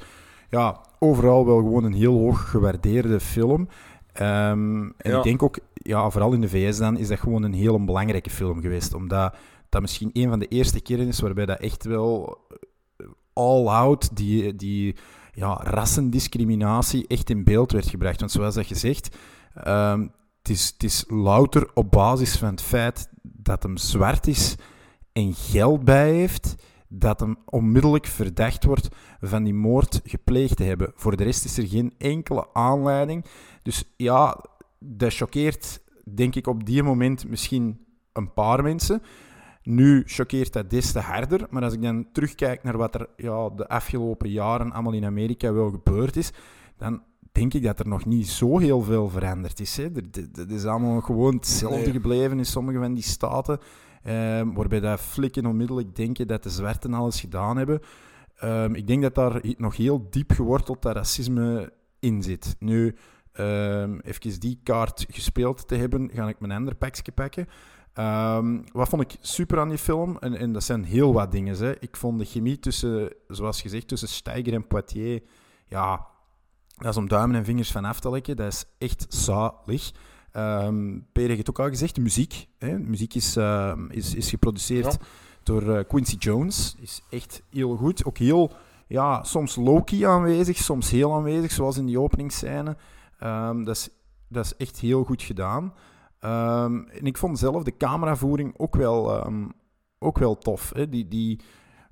[0.49, 3.67] ja, overal wel gewoon een heel hoog gewaardeerde film.
[4.13, 5.17] Ehm, en Ja.
[5.17, 8.29] ik denk ook, ja, vooral in de VS dan, is dat gewoon een heel belangrijke
[8.29, 8.93] film geweest.
[8.93, 9.35] Omdat
[9.69, 12.37] dat misschien een van de eerste keren is waarbij dat echt wel
[12.97, 14.95] eh, all-out die, die
[15.33, 18.19] ja, rassendiscriminatie echt in beeld werd gebracht.
[18.19, 19.15] Want zoals dat gezegd,
[19.53, 20.01] ehm,
[20.37, 24.55] het, is, het is louter op basis van het feit dat hem zwart is
[25.13, 26.55] en geld bij heeft,
[26.89, 28.87] dat hem onmiddellijk verdacht wordt
[29.21, 30.91] van die moord gepleegd te hebben.
[30.95, 33.25] Voor de rest is er geen enkele aanleiding.
[33.61, 34.45] Dus ja,
[34.79, 39.01] dat choqueert, denk ik, op die moment misschien een paar mensen.
[39.63, 43.49] Nu choqueert dat des te harder, maar als ik dan terugkijk naar wat er ja,
[43.49, 46.31] de afgelopen jaren allemaal in Amerika wel gebeurd is,
[46.77, 49.77] dan denk ik dat er nog niet zo heel veel veranderd is.
[49.77, 53.59] Er is allemaal gewoon hetzelfde gebleven in sommige van die staten,
[54.03, 57.79] ehm, waarbij dat flikken onmiddellijk denken dat de zwarten alles gedaan hebben.
[58.35, 62.55] Ehm, ik denk dat daar nog heel diep geworteld dat racisme in zit.
[62.59, 62.95] Nu,
[63.31, 67.47] ehm even die kaart gespeeld te hebben, ga ik mijn ander pakje pakken.
[68.71, 70.17] Wat vond ik super aan die film?
[70.19, 71.57] En, en dat zijn heel wat dingen.
[71.57, 71.79] Hè.
[71.79, 75.21] Ik vond de chemie tussen, zoals gezegd, tussen Steiger en Poitier,
[75.67, 76.07] ja,
[76.77, 78.35] dat is om duimen en vingers van af te lekken.
[78.35, 79.91] Dat is echt zalig.
[80.31, 82.47] Ehm Peter heeft het ook al gezegd, muziek.
[82.57, 82.79] Hè.
[82.79, 84.99] Muziek is, ehm, is, is geproduceerd Ja.
[85.43, 86.75] door eh, Quincy Jones.
[86.79, 88.05] Is echt heel goed.
[88.05, 88.51] Ook heel,
[88.87, 92.77] ja, soms low-key aanwezig, soms heel aanwezig, zoals in die openingsscène.
[93.19, 93.89] Ehm, dat, is,
[94.27, 95.73] dat is echt heel goed gedaan.
[96.19, 99.25] En ik vond zelf de cameravoering ook wel,
[99.99, 100.71] ook wel tof.
[100.75, 100.89] Hè.
[100.89, 101.39] Die, die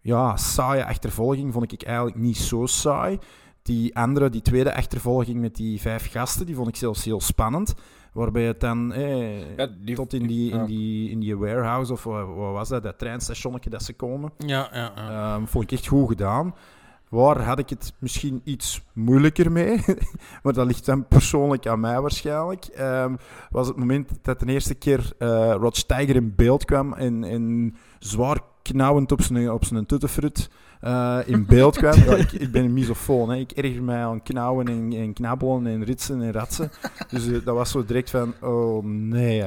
[0.02, 3.18] ja, saaie achtervolging vond ik eigenlijk niet zo saai.
[3.62, 7.74] Die andere, die tweede achtervolging met die vijf gasten, die vond ik zelfs heel spannend.
[8.18, 10.66] Waarbij het dan eh, Ja, die- tot in die, in, ja.
[10.66, 14.32] die, in die warehouse, of wat, wat was dat, dat treinstationnetje dat ze komen.
[14.38, 15.34] Ja, ja, ja.
[15.36, 16.56] Ehm, vond ik echt goed gedaan.
[17.10, 19.84] Waar had ik het misschien iets moeilijker mee?
[20.44, 22.66] maar dat ligt dan persoonlijk aan mij waarschijnlijk.
[22.66, 23.16] Ehm,
[23.50, 27.76] was het moment dat de eerste keer eh, Rod Steiger in beeld kwam en, en
[28.00, 30.50] zwaar knauwend op zijn, op zijn tuttenfrut
[30.82, 31.94] eh, in beeld kwam.
[32.04, 33.30] Ja, ik, ik ben een misofoon.
[33.30, 33.36] Hè.
[33.36, 36.72] Ik erger mij aan knauwen en, en knabbelen en ritsen en ratsen.
[37.10, 39.42] Dus eh, dat was zo direct van, oh nee.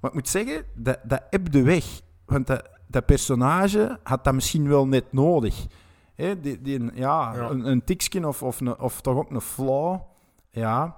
[0.00, 1.84] Maar ik moet zeggen, dat, dat ebde weg.
[2.26, 5.66] Want dat, dat personage had dat misschien wel net nodig.
[6.14, 7.50] Hè, die, die, ja, Ja.
[7.50, 9.98] Een, een tiksje of, of, of toch ook een flaw.
[10.50, 10.96] Ja,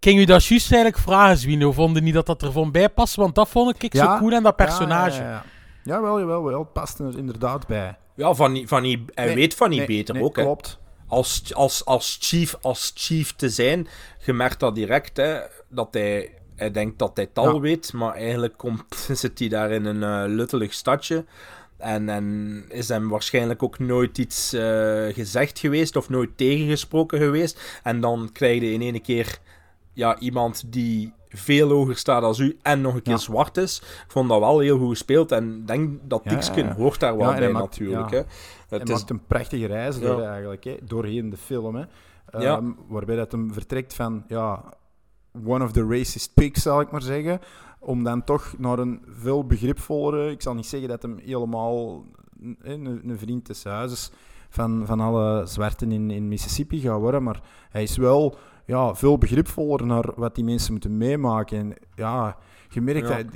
[0.00, 1.72] Ging u dat juist eigenlijk vragen, Zwino?
[1.72, 3.14] Vonden niet dat dat er van bij past?
[3.14, 4.12] Want dat vond ik Ja.
[4.12, 5.20] zo cool aan dat personage.
[5.22, 5.42] Ja, ja, ja.
[5.84, 6.58] Jawel, jawel, wel.
[6.58, 7.96] Het past er inderdaad bij.
[8.14, 10.36] Ja, van, niet- van niet, hij Nee, weet van niet Nee, beter nee, ook.
[10.36, 10.42] Hè.
[10.42, 10.78] Klopt.
[11.06, 13.88] Als, als, als, chief, als chief te zijn,
[14.24, 17.60] je merkt dat direct, hè, dat hij, hij denkt dat hij het al Ja.
[17.60, 21.24] weet, maar eigenlijk komt, zit hij daar in een eh, luttelig stadje.
[21.78, 27.80] En, en is hem waarschijnlijk ook nooit iets eh, gezegd geweest of nooit tegengesproken geweest.
[27.82, 29.38] En dan krijg je in ene keer
[29.92, 33.18] ja, iemand die veel hoger staat als u en nog een keer Ja.
[33.18, 33.78] zwart is.
[33.78, 36.76] Ik vond dat wel heel goed gespeeld en denk dat Ja, Dixkin ja, ja.
[36.76, 38.10] hoort daar wel bij maakt- natuurlijk.
[38.10, 38.22] Hè.
[38.68, 41.74] Het is, maakt een prachtige reis door eigenlijk, hè, doorheen de film.
[41.74, 41.84] Hè.
[42.30, 44.64] Ehm, Waarbij dat hem vertrekt van ja,
[45.44, 47.40] one of the racist pigs, zal ik maar zeggen.
[47.78, 50.30] Om dan toch naar een veel begripvollere...
[50.30, 52.04] Ik zal niet zeggen dat hem helemaal
[52.42, 54.10] een, een, een vriend des huizes
[54.48, 57.22] van, van alle zwarten in, in Mississippi gaat worden.
[57.22, 57.40] Maar
[57.70, 61.58] hij is wel ja, veel begripvoller naar wat die mensen moeten meemaken.
[61.58, 62.36] En ja,
[62.68, 63.16] je merkt Ja.
[63.16, 63.26] dat...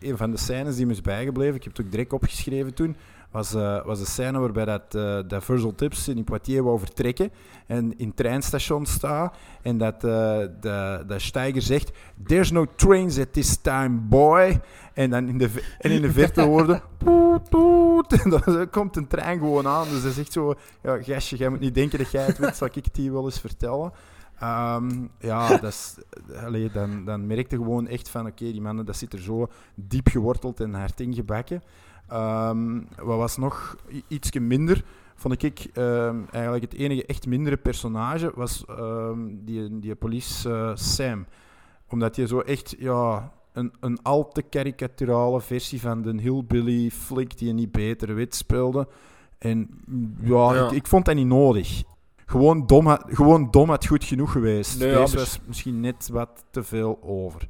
[0.00, 2.96] Een van de scènes die me is bijgebleven, ik heb het ook direct opgeschreven toen,
[3.30, 7.30] was, eh, was de scène waarbij dat, eh dat Virgil Tips in Poitiers wou vertrekken
[7.66, 11.90] en in het treinstation staat en dat, eh de, de Steiger zegt
[12.26, 14.60] There's no trains at this time, boy.
[14.94, 18.22] En dan in de, en in de verte hoorde poet, poet.
[18.22, 19.88] En dan komt een trein gewoon aan.
[19.88, 22.56] Dus dat is echt zo, ja, gastje, jij moet niet denken dat jij het weet,
[22.56, 23.92] zal ik het hier wel eens vertellen.
[24.40, 25.96] Ehm, ja, dat is,
[26.44, 29.48] allee, dan, dan merkte je gewoon echt van, oké, die mannen, dat zit er zo
[29.74, 31.62] diep geworteld en hard ingebakken.
[32.08, 33.76] Ehm wat was nog
[34.08, 38.64] iets minder, vond ik ehm, eigenlijk het enige echt mindere personage, was
[39.44, 41.26] die, die police eh, Sam.
[41.88, 47.38] Omdat hij zo echt, ja, een, een al te karikaturale versie van de hillbilly flick
[47.38, 48.88] die je niet beter weet speelde.
[49.38, 49.68] En
[50.22, 50.66] ja, Ja.
[50.66, 51.82] Ik, ik vond dat niet nodig.
[52.28, 54.78] Gewoon dom, gewoon dom had goed genoeg geweest.
[54.78, 57.48] Nee, Deze was misschien net wat te veel over.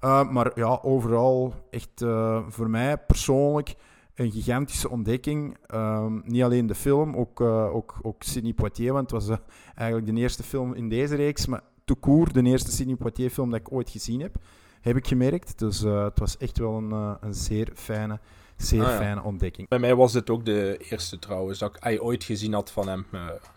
[0.00, 3.74] Uh, maar ja, overal echt uh, voor mij persoonlijk
[4.14, 5.56] een gigantische ontdekking.
[5.66, 9.38] Ehm, niet alleen de film, ook, uh, ook, ook Sidney Poitier, want het was
[9.74, 13.50] eigenlijk de eerste film in deze reeks, maar tout court de eerste Sidney Poitier film
[13.50, 14.36] dat ik ooit gezien heb,
[14.80, 15.58] heb ik gemerkt.
[15.58, 18.20] Dus het was echt wel een, een zeer fijne,
[18.56, 18.96] zeer ah, ja.
[18.96, 19.68] fijne ontdekking.
[19.68, 23.06] Bij mij was dit ook de eerste trouwens, dat ik ooit gezien had van hem.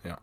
[0.03, 0.19] ja.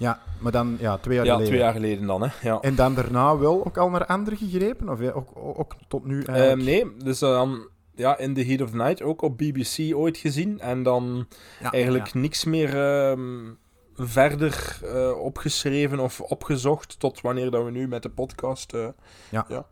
[0.00, 1.52] Ja, maar dan ja, twee jaar ja, geleden.
[1.52, 2.28] twee jaar geleden dan, hè.
[2.42, 2.60] Ja.
[2.60, 4.88] En dan daarna wel ook al naar andere gegrepen?
[4.88, 6.58] Of ja, ook, ook, ook, tot nu eigenlijk?
[6.58, 10.16] Um, nee, dus dan ja, In the Heat of the Night ook op BBC ooit
[10.16, 10.60] gezien.
[10.60, 11.26] En dan
[11.60, 12.18] ja, eigenlijk ja.
[12.18, 12.76] niks meer
[13.10, 13.58] um,
[13.94, 18.74] verder uh, opgeschreven of opgezocht tot wanneer dat we nu met de podcast...
[18.74, 18.88] Uh,
[19.30, 19.44] ja.
[19.48, 19.66] ja.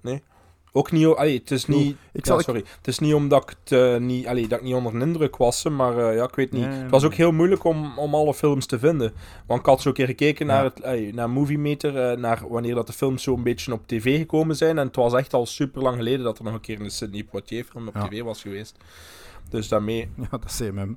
[0.00, 0.22] Nee.
[0.76, 1.06] Ook niet...
[1.06, 1.96] Allee, het is niet...
[2.12, 2.64] Ik ja, sorry.
[2.76, 5.36] Het is niet omdat ik, het, uh, niet, allee, dat ik niet onder een indruk
[5.36, 6.66] was, maar uh, ja, ik weet niet.
[6.66, 9.12] Nee, het was ook heel moeilijk om, om alle films te vinden.
[9.46, 12.42] Want ik had zo een keer gekeken naar, het, allee, naar Movie Meter, uh, naar
[12.48, 14.78] wanneer dat de films zo een beetje op tv gekomen zijn.
[14.78, 17.24] En het was echt al super lang geleden dat er nog een keer een Sidney
[17.24, 18.08] Poitier film op ja.
[18.08, 18.76] tv was geweest.
[19.48, 20.08] Dus daarmee...
[20.16, 20.96] Ja, dat is hem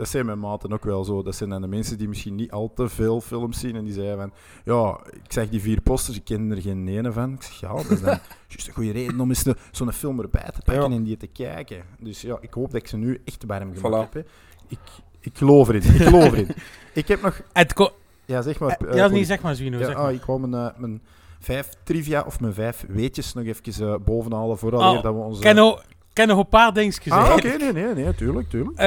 [0.00, 1.22] dat zijn mijn maten ook wel zo.
[1.22, 3.76] Dat zijn dan de mensen die misschien niet al te veel films zien.
[3.76, 4.32] En die zeiden van,
[4.64, 7.32] ja, ik zeg die vier posters, ik ken er geen ene van.
[7.32, 10.50] Ik zeg, ja, dat is dan juist een goede reden om eens zo'n film erbij
[10.54, 10.96] te pakken ja.
[10.96, 11.82] en die te kijken.
[11.98, 14.12] Dus ja, ik hoop dat ik ze nu echt warm gemaakt voilà.
[14.12, 14.12] heb.
[14.12, 14.20] Hè.
[14.68, 14.78] Ik,
[15.20, 16.48] ik geloof erin, ik geloof erin.
[16.94, 17.40] ik heb nog...
[18.24, 18.78] ja, zeg maar.
[18.84, 19.78] Uh, ja, niet zeg maar, Zwino.
[19.78, 20.06] Ja, zeg maar.
[20.06, 21.02] Oh, ik wou mijn, uh, mijn
[21.40, 25.40] vijf trivia of mijn vijf weetjes nog even uh, bovenhalen vooral oh, dat we onze...
[25.40, 28.78] Ken nog, ken nog een paar dingetjes Ah, oké, okay, nee, nee, nee, tuurlijk, tuurlijk.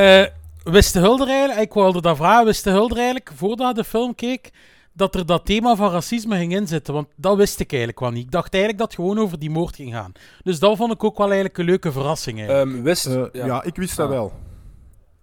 [0.63, 3.83] Wist de Hulder eigenlijk, ik wilde dat vragen, wist de Hulder eigenlijk, voordat hij de
[3.83, 4.51] film keek,
[4.93, 6.93] dat er dat thema van racisme ging inzitten?
[6.93, 8.25] Want dat wist ik eigenlijk wel niet.
[8.25, 10.11] Ik dacht eigenlijk dat het gewoon over die moord ging gaan.
[10.43, 12.49] Dus dat vond ik ook wel eigenlijk een leuke verrassing.
[12.49, 13.45] Um, wist, uh, ja.
[13.45, 13.63] ja.
[13.63, 14.33] ik wist dat wel.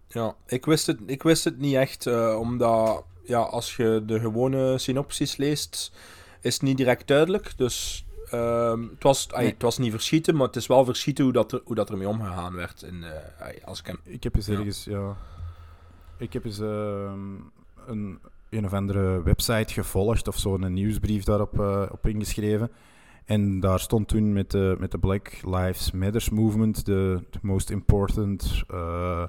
[0.09, 4.21] Ja, ik wist het, ik wist het niet echt, uh, omdat ja, als je de
[4.21, 5.93] gewone synopsis leest,
[6.41, 7.53] is het niet direct duidelijk.
[7.57, 9.37] Dus um, het, was, nee.
[9.37, 11.91] ay, het was niet verschieten, maar het is wel verschieten hoe dat, er, hoe dat
[11.91, 12.83] ermee omgegaan werd.
[12.83, 13.99] In, uh, ay, als ik, hem...
[14.03, 14.99] ik heb eens ergens, ja.
[14.99, 15.17] ja
[16.21, 17.13] ik heb eens uh,
[17.87, 18.19] een,
[18.51, 22.71] een of andere website gevolgd of zo, een nieuwsbrief daarop uh, op ingeschreven.
[23.25, 28.63] En daar stond toen met de, met de Black Lives Matters movement de most important
[28.71, 29.25] uh,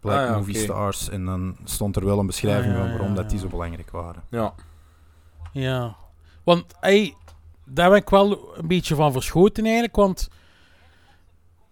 [0.00, 0.64] black ah, ja, movie okay.
[0.64, 1.08] stars.
[1.08, 3.90] En dan stond er wel een beschrijving ah, ja, van waarom dat die zo belangrijk
[3.90, 4.22] waren.
[4.28, 4.54] Ja.
[5.52, 5.96] Ja.
[6.44, 7.14] Want hey,
[7.68, 10.28] daar ben ik wel een beetje van verschoten eigenlijk, want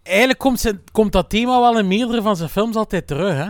[0.03, 3.49] eigenlijk komt, ze, komt dat thema wel in meerdere van zijn films altijd terug, hè?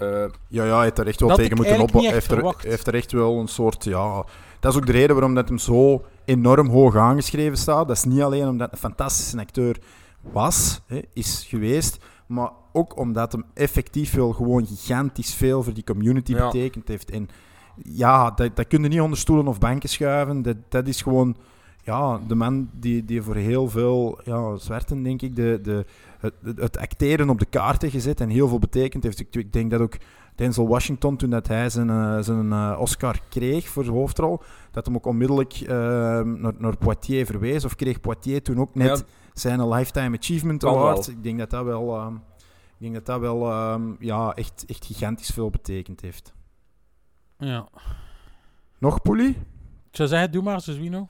[0.00, 2.12] Uh, ja, ja, hij heeft er echt wel dat tegen moeten opbouwen.
[2.12, 4.24] Hij heeft er, heeft er echt wel een soort, ja...
[4.60, 7.88] Dat is ook de reden waarom dat hem zo enorm hoog aangeschreven staat.
[7.88, 9.78] Dat is niet alleen omdat hij een fantastische acteur
[10.20, 15.84] was, hè, is geweest, maar ook omdat hem effectief wel gewoon gigantisch veel voor die
[15.84, 16.44] community ja.
[16.44, 17.10] betekend heeft.
[17.10, 17.28] En
[17.82, 20.42] ja, dat, dat kun je niet onder stoelen of banken schuiven.
[20.42, 21.36] Dat, dat is gewoon
[21.84, 25.84] ja, de man die, die voor heel veel ja, zwerten, denk ik, de, de,
[26.18, 29.20] het, het acteren op de kaarten gezet en heel veel betekend heeft.
[29.20, 29.96] Ik, ik denk dat ook
[30.34, 34.86] Denzel Washington, toen dat hij zijn, uh, zijn uh, Oscar kreeg voor zijn hoofdrol, dat
[34.86, 37.64] hem ook onmiddellijk uh, naar, naar Poitier verwees.
[37.64, 39.04] Of kreeg Poitier toen ook net ja.
[39.32, 41.08] zijn Lifetime Achievement Award.
[41.08, 42.12] Ik denk dat dat wel, ik
[42.78, 43.48] denk dat dat wel
[43.98, 46.34] ja, echt, echt gigantisch veel betekend heeft.
[47.38, 47.68] Ja.
[48.78, 49.36] Nog, Poelie?
[49.90, 51.08] Ik zou zeggen, doe maar, Suswino.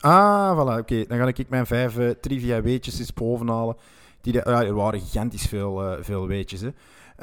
[0.00, 0.78] Ah, voilà.
[0.78, 3.76] Oké, dan ga ik mijn vijf uh, trivia weetjes eens bovenhalen.
[4.20, 6.60] Die uh, er waren gigantisch veel, uh, veel weetjes.
[6.60, 6.68] Hè.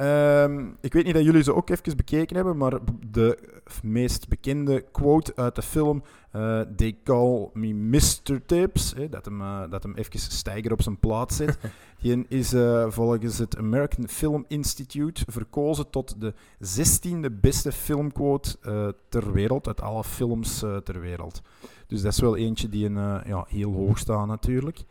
[0.01, 2.79] Um, ik weet niet dat jullie ze ook even bekeken hebben, maar
[3.09, 3.37] de
[3.81, 6.03] meest bekende quote uit de film,
[6.35, 8.45] uh, They call me Mr.
[8.45, 11.57] Tips, dat, hem, uh, dat hem even stijger op zijn plaats zet,
[12.01, 18.57] die is uh, volgens het American Film Institute verkozen tot de 16e beste filmquote
[19.09, 21.41] ter wereld, uit alle films ter wereld.
[21.87, 24.83] Dus dat is wel eentje die een, ja, heel hoog staat natuurlijk.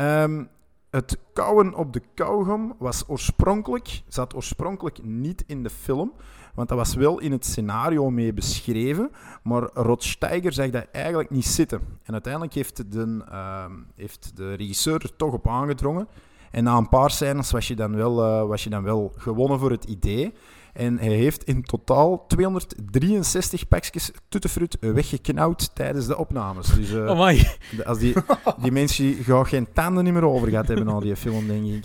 [0.00, 0.48] Um,
[0.90, 6.12] het kauwen op de kauwgom was oorspronkelijk, zat oorspronkelijk niet in de film,
[6.54, 9.10] want dat was wel in het scenario mee beschreven,
[9.42, 11.80] maar Rod Steiger zag dat eigenlijk niet zitten.
[12.02, 16.08] En uiteindelijk heeft de, uh, heeft de regisseur er toch op aangedrongen.
[16.50, 19.58] En na een paar scènes was je dan wel, uh, was je dan wel gewonnen
[19.58, 20.32] voor het idee.
[20.72, 26.74] En hij heeft in totaal 263 pakjes tuttenfruit weggeknauwd tijdens de opnames.
[26.74, 27.40] Dus uh, oh
[27.84, 28.14] als die,
[28.62, 31.84] die mensen gaan geen tanden meer over gehad hebben al die film, denk ik.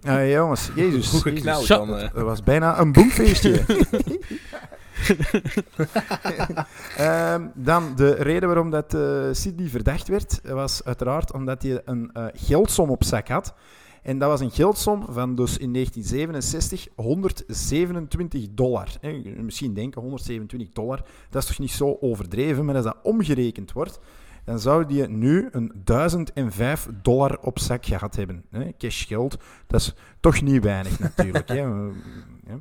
[0.00, 1.10] Ja, uh, jongens, jezus.
[1.10, 1.88] Hoe geknauwd dan?
[1.88, 3.64] Het was bijna een boemfeestje.
[7.00, 12.10] um, dan de reden waarom dat uh, Sydney verdacht werd, was uiteraard omdat hij een
[12.16, 13.54] uh, geldsom op zak had.
[14.06, 18.88] En dat was een geldsom van dus in 1967 127 dollar.
[19.36, 23.98] Misschien denken 127 dollar, dat is toch niet zo overdreven, maar als dat omgerekend wordt,
[24.44, 28.44] dan zou die nu een 1005 dollar op zak gehad hebben.
[28.78, 29.36] Cash geld,
[29.66, 31.48] dat is toch niet weinig natuurlijk.
[31.48, 31.64] hè?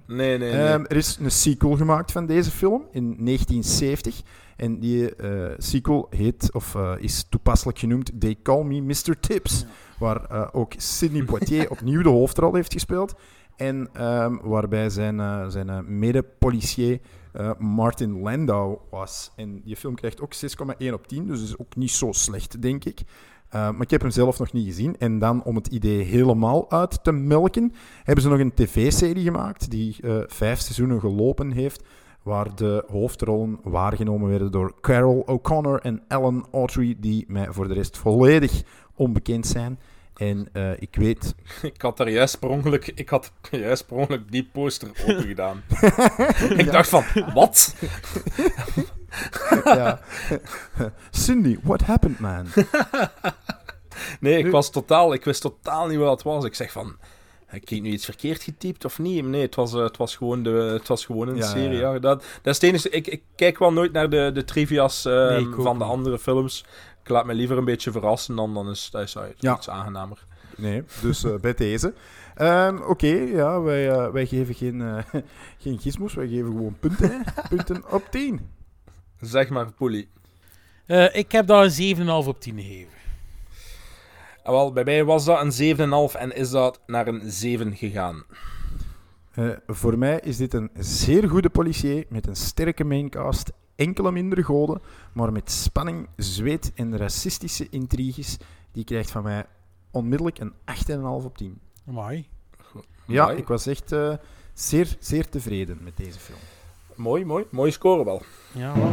[0.07, 0.51] Nee, nee.
[0.51, 4.21] Ehm, er is een sequel gemaakt van deze film in 1970.
[4.55, 9.19] En die eh, sequel heet, of eh, is toepasselijk genoemd They Call Me Mr.
[9.19, 9.65] Tips.
[9.99, 13.15] Waar eh, ook Sidney Poitier opnieuw de hoofdrol heeft gespeeld.
[13.55, 16.99] En ehm, waarbij zijn, zijn mede-policier
[17.57, 19.31] Martin Landau was.
[19.35, 22.85] En die film krijgt ook 6,1 op 10, dus is ook niet zo slecht, denk
[22.85, 23.01] ik.
[23.55, 24.97] Uh, maar ik heb hem zelf nog niet gezien.
[24.97, 29.71] En dan, om het idee helemaal uit te melken, hebben ze nog een tv-serie gemaakt
[29.71, 31.83] die uh, vijf seizoenen gelopen heeft,
[32.25, 37.73] waar de hoofdrollen waargenomen werden door Carol O'Connor en Alan Autry, die mij voor de
[37.73, 38.63] rest volledig
[38.95, 39.79] onbekend zijn.
[40.15, 41.35] En uh, ik weet...
[41.73, 45.63] Ik had daar juist per ongeluk, ik had juist per ongeluk die poster open gedaan.
[46.57, 47.03] ik dacht van,
[47.33, 47.75] wat?
[49.63, 49.99] ja.
[51.09, 52.45] Cindy, what happened, man?
[54.19, 56.45] nee, ik was totaal, ik wist totaal niet wat het was.
[56.45, 56.95] Ik zeg van,
[57.55, 59.25] ik heb nu iets verkeerd getypt of niet?
[59.25, 61.77] Nee, het was, uh, het was, gewoon, de, het was gewoon een Ja, serie.
[61.77, 61.93] ja.
[61.93, 61.99] Ja.
[61.99, 62.89] Dat, dat is het enige.
[62.89, 66.19] Ik, ik kijk wel nooit naar de, de trivia's eh, Nee, ook van de andere
[66.19, 66.65] films.
[67.03, 69.55] Ik laat me liever een beetje verrassen, dan, dan is dat is uit- Ja.
[69.55, 70.25] iets aangenamer.
[70.57, 71.93] Nee, dus eh, bij deze.
[72.35, 75.03] Ehm, Oké, ja, wij, eh, wij geven geen, eh,
[75.63, 77.23] geen gizmos, wij geven gewoon punten.
[77.49, 78.49] punten op 10.
[79.21, 80.09] Zeg maar, Poelie.
[80.85, 82.93] Eh, ik heb daar een 7,5 op 10 gegeven.
[84.45, 85.77] Ah, wel, bij mij was dat een
[86.09, 88.23] 7,5 en is dat naar een 7 gegaan.
[89.31, 94.43] Eh, voor mij is dit een zeer goede policier met een sterke maincast, enkele mindere
[94.43, 94.81] goden,
[95.13, 98.37] maar met spanning, zweet en racistische intriges.
[98.71, 99.45] Die krijgt van mij
[99.91, 101.59] onmiddellijk een 8,5 op 10.
[101.87, 102.27] Amai.
[103.07, 103.37] Ja, Mooi.
[103.37, 104.13] ik was echt eh,
[104.53, 106.39] zeer, zeer tevreden met deze film.
[106.95, 107.45] Mooi, mooi.
[107.51, 108.21] Mooi score wel.
[108.51, 108.91] Ja, wel.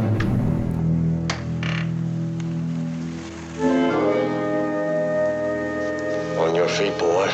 [6.63, 7.27] Your feet, boy.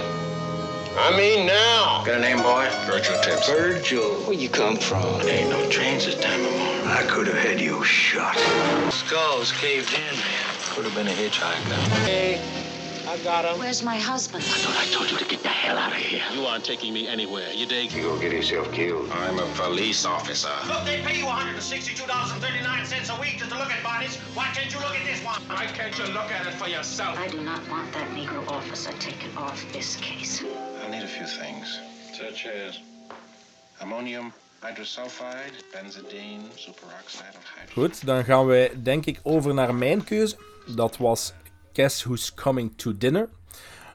[0.97, 2.03] I mean now.
[2.03, 2.67] Got a name, boy?
[2.87, 3.47] Virgil Tips.
[3.47, 5.19] Virgil, where you come from?
[5.19, 6.87] There Ain't no trains this time of morning.
[6.87, 8.35] I could have had you shot.
[8.91, 10.15] Skulls caved in.
[10.73, 11.77] Could have been a hitchhiker.
[12.05, 12.41] Hey,
[13.09, 13.57] I got him.
[13.57, 14.43] Where's my husband?
[14.43, 16.21] I thought I told you to get the hell out of here.
[16.31, 17.51] You aren't taking me anywhere.
[17.51, 17.91] You dig?
[17.91, 19.09] You gonna get yourself killed.
[19.09, 20.53] I'm a police officer.
[20.67, 24.15] Look, they pay you $162.39 a week just to look at bodies.
[24.35, 25.41] Why can't you look at this one?
[25.47, 27.17] Why can't you look at it for yourself?
[27.17, 30.43] I do not want that Negro officer taken off this case.
[30.85, 31.79] I need a few things,
[32.13, 32.79] such as
[33.81, 34.31] ammonium
[34.61, 37.73] hydrosulfide, benzidine, superoxide of hydrogen.
[37.73, 40.37] Goed, dan gaan wij denk ik over naar mijn keuze.
[40.75, 41.33] Dat was
[41.73, 43.29] Guess Who's Coming to Dinner.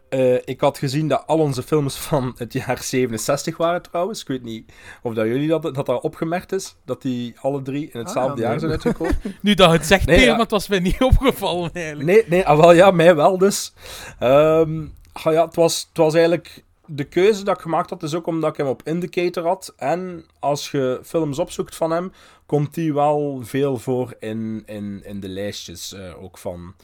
[0.09, 4.21] Eh, ik had gezien dat al onze films van het jaar 67 waren trouwens.
[4.21, 4.73] Ik weet niet
[5.03, 6.77] of dat jullie dat, dat, dat opgemerkt is.
[6.85, 9.21] Dat die alle drie in hetzelfde Ah, jaar zijn uitgekomen.
[9.41, 10.31] Nu dat het zegt, Nee, Peer, ja.
[10.31, 12.07] maar het was mij niet opgevallen eigenlijk.
[12.07, 13.73] Nee, nee, ah, wel ja, mij wel dus.
[14.19, 18.15] Ehm, ah, ja, het, was, het was eigenlijk de keuze dat ik gemaakt had, is
[18.15, 19.75] ook omdat ik hem op Indicator had.
[19.77, 22.13] En als je films opzoekt van hem,
[22.47, 26.75] komt hij wel veel voor in, in, in de lijstjes eh, ook van,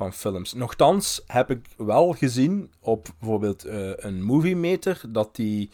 [0.00, 0.52] van films.
[0.52, 5.70] Nochtans heb ik wel gezien op bijvoorbeeld eh, een Movie Meter dat hij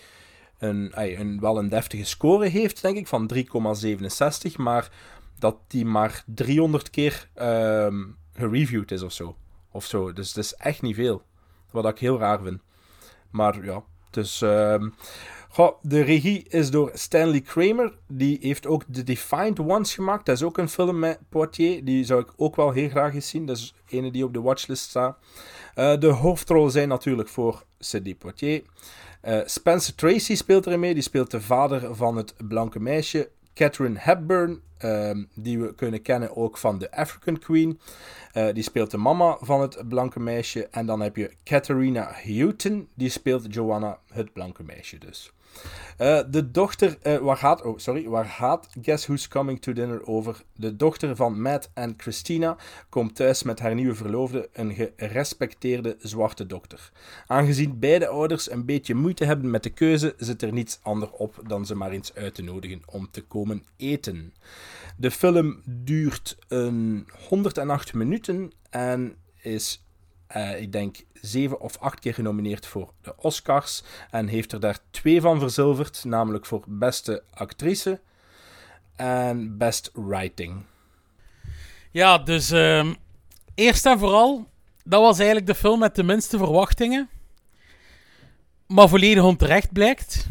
[0.59, 4.57] een, een, wel een deftige score heeft, denk ik, van 3,67.
[4.57, 4.91] Maar
[5.39, 8.05] dat die maar 300 keer ehm,
[8.35, 9.37] gereviewd is of zo.
[9.71, 10.13] Of zo.
[10.13, 11.23] Dus het is echt niet veel.
[11.71, 12.61] Wat ik heel raar vind.
[13.31, 14.43] Maar ja, dus...
[15.83, 17.93] de regie is door Stanley Kramer.
[18.09, 20.27] Die heeft ook The Defiant Ones gemaakt.
[20.27, 21.85] Dat is ook een film met Poitier.
[21.85, 23.47] Die zou ik ook wel heel graag eens zien.
[23.47, 25.19] Dat is ene die op de watchlist staat.
[25.75, 28.63] Eh, de hoofdrollen zijn natuurlijk voor Sidney Poitier.
[29.21, 30.95] Eh, Spencer Tracy speelt erin mee.
[30.95, 33.31] Die speelt de vader van het blanke meisje.
[33.55, 37.81] Catherine Hepburn, ehm, die we kunnen kennen ook van The African Queen.
[38.33, 40.69] Eh, die speelt de mama van het blanke meisje.
[40.71, 45.35] En dan heb je Katharina Houghton, die speelt Joanna, het blanke meisje dus.
[45.97, 50.07] Eh, de dochter, eh, waar gaat, oh sorry, waar gaat Guess Who's Coming to Dinner
[50.07, 50.43] over?
[50.55, 52.57] De dochter van Matt en Christina
[52.89, 56.91] komt thuis met haar nieuwe verloofde, een gerespecteerde zwarte dokter.
[57.27, 61.41] Aangezien beide ouders een beetje moeite hebben met de keuze, zit er niets anders op
[61.47, 64.35] dan ze maar eens uit te nodigen om te komen eten.
[64.97, 69.86] De film duurt een 108 minuten en is,
[70.27, 73.83] eh, ik denk, zeven of acht keer genomineerd voor de Oscars.
[74.11, 78.01] En heeft er daar twee van verzilverd, namelijk voor beste actrice
[78.97, 80.65] en best writing.
[81.91, 82.95] Ja, dus ehm,
[83.55, 84.47] eerst en vooral,
[84.85, 87.09] dat was eigenlijk de film met de minste verwachtingen.
[88.67, 90.27] Maar volledig onterecht blijkt.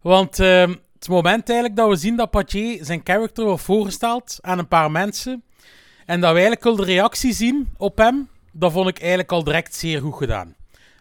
[0.00, 4.58] Want ehm, het moment eigenlijk dat we zien dat Paché zijn character wordt voorgesteld aan
[4.58, 5.42] een paar mensen,
[6.06, 9.44] En dat we eigenlijk al de reactie zien op hem, dat vond ik eigenlijk al
[9.44, 10.54] direct zeer goed gedaan.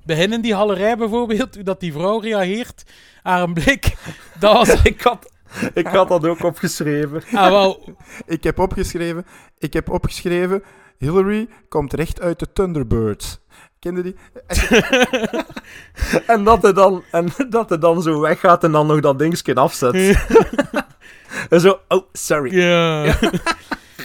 [0.06, 2.84] Begin in die galerij bijvoorbeeld, hoe dat die vrouw reageert,
[3.24, 3.96] haar een blik,
[4.40, 4.82] dat was...
[4.84, 5.32] ik, had,
[5.74, 7.24] ik had dat ook opgeschreven.
[7.34, 7.96] Ah, wel.
[8.26, 9.26] Ik heb opgeschreven,
[9.58, 10.64] ik heb opgeschreven,
[10.98, 13.40] Hillary komt recht uit de Thunderbirds.
[13.80, 14.16] Kende die?
[16.34, 19.56] en, dat hij dan, en dat hij dan zo weggaat en dan nog dat dingetje
[19.56, 19.94] afzet.
[21.50, 22.56] en zo, oh, sorry.
[22.56, 23.16] Ja.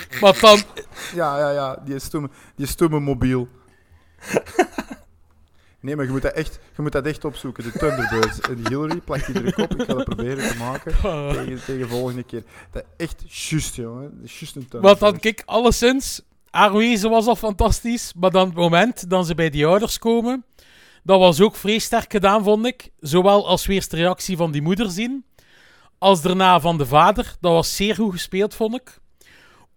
[0.21, 0.63] maar dan...
[1.15, 3.49] Ja, ja, ja, die stomme, die stomme mobiel.
[5.81, 7.65] Nee, maar je moet dat echt, je moet dat echt opzoeken.
[7.65, 9.75] De Thunderbirds en Hillary plakt die druk op.
[9.75, 10.93] Ik ga dat proberen te maken
[11.35, 12.43] tegen, tegen volgende keer.
[12.71, 14.21] Dat echt juist, jongen.
[14.25, 18.13] Juist een Want dan, kijk, alleszins, haar wezen was al fantastisch.
[18.17, 20.45] Maar dan het moment dat ze bij die ouders komen,
[21.03, 22.91] dat was ook vrij sterk gedaan, vond ik.
[23.01, 25.25] Zowel als weer de reactie van die moeder zien,
[25.99, 27.37] als daarna van de vader.
[27.41, 28.99] Dat was zeer goed gespeeld, vond ik.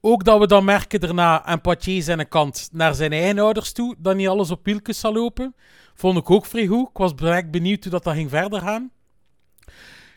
[0.04, 3.96] Ook dat we dan merken daarna aan Poitier zijn kant naar zijn eigen ouders toe,
[3.98, 5.56] dat niet alles op wieltjes zal lopen.
[5.94, 6.90] Vond ik ook vrij goed.
[6.90, 7.16] Ik was
[7.52, 8.92] benieuwd hoe dat, dat ging verder gaan.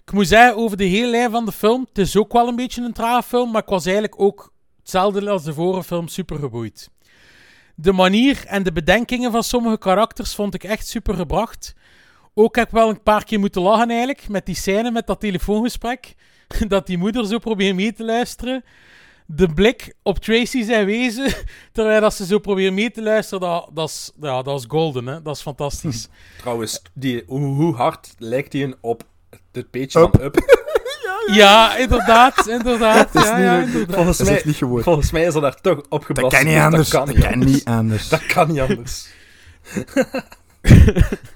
[0.04, 2.56] Ik moet zeggen, over de hele lijn van de film, het is ook wel een
[2.56, 6.38] beetje een trage film, maar ik was eigenlijk ook hetzelfde als de vorige film super
[6.38, 6.90] geboeid.
[7.74, 11.74] De manier en de bedenkingen van sommige karakters vond ik echt super gebracht.
[12.34, 15.20] Ook heb ik wel een paar keer moeten lachen eigenlijk, met die scène met dat
[15.20, 16.14] telefoongesprek.
[16.68, 18.64] Dat die moeder zo probeert mee te luisteren
[19.26, 21.32] de blik op Tracy zijn wezen,
[21.72, 25.06] terwijl dat ze zo proberen mee te luisteren, dat, dat, is, ja, dat is golden,
[25.06, 25.22] hè?
[25.22, 26.08] dat is fantastisch.
[26.38, 29.02] Trouwens, die, hoe, hoe hard lijkt hij op
[29.52, 30.62] het beetje van Up?
[31.40, 33.12] ja, inderdaad, inderdaad.
[33.12, 33.94] Dat is, ja, niet, ja, inderdaad.
[33.94, 34.82] Volgens mij, niet gewoon.
[34.82, 36.30] volgens mij is er daar toch opgepast.
[36.30, 36.90] Dat kan niet anders.
[36.90, 37.62] Dat kan niet, dat anders.
[37.62, 38.08] Kan niet anders.
[38.08, 39.06] Dat kan niet anders.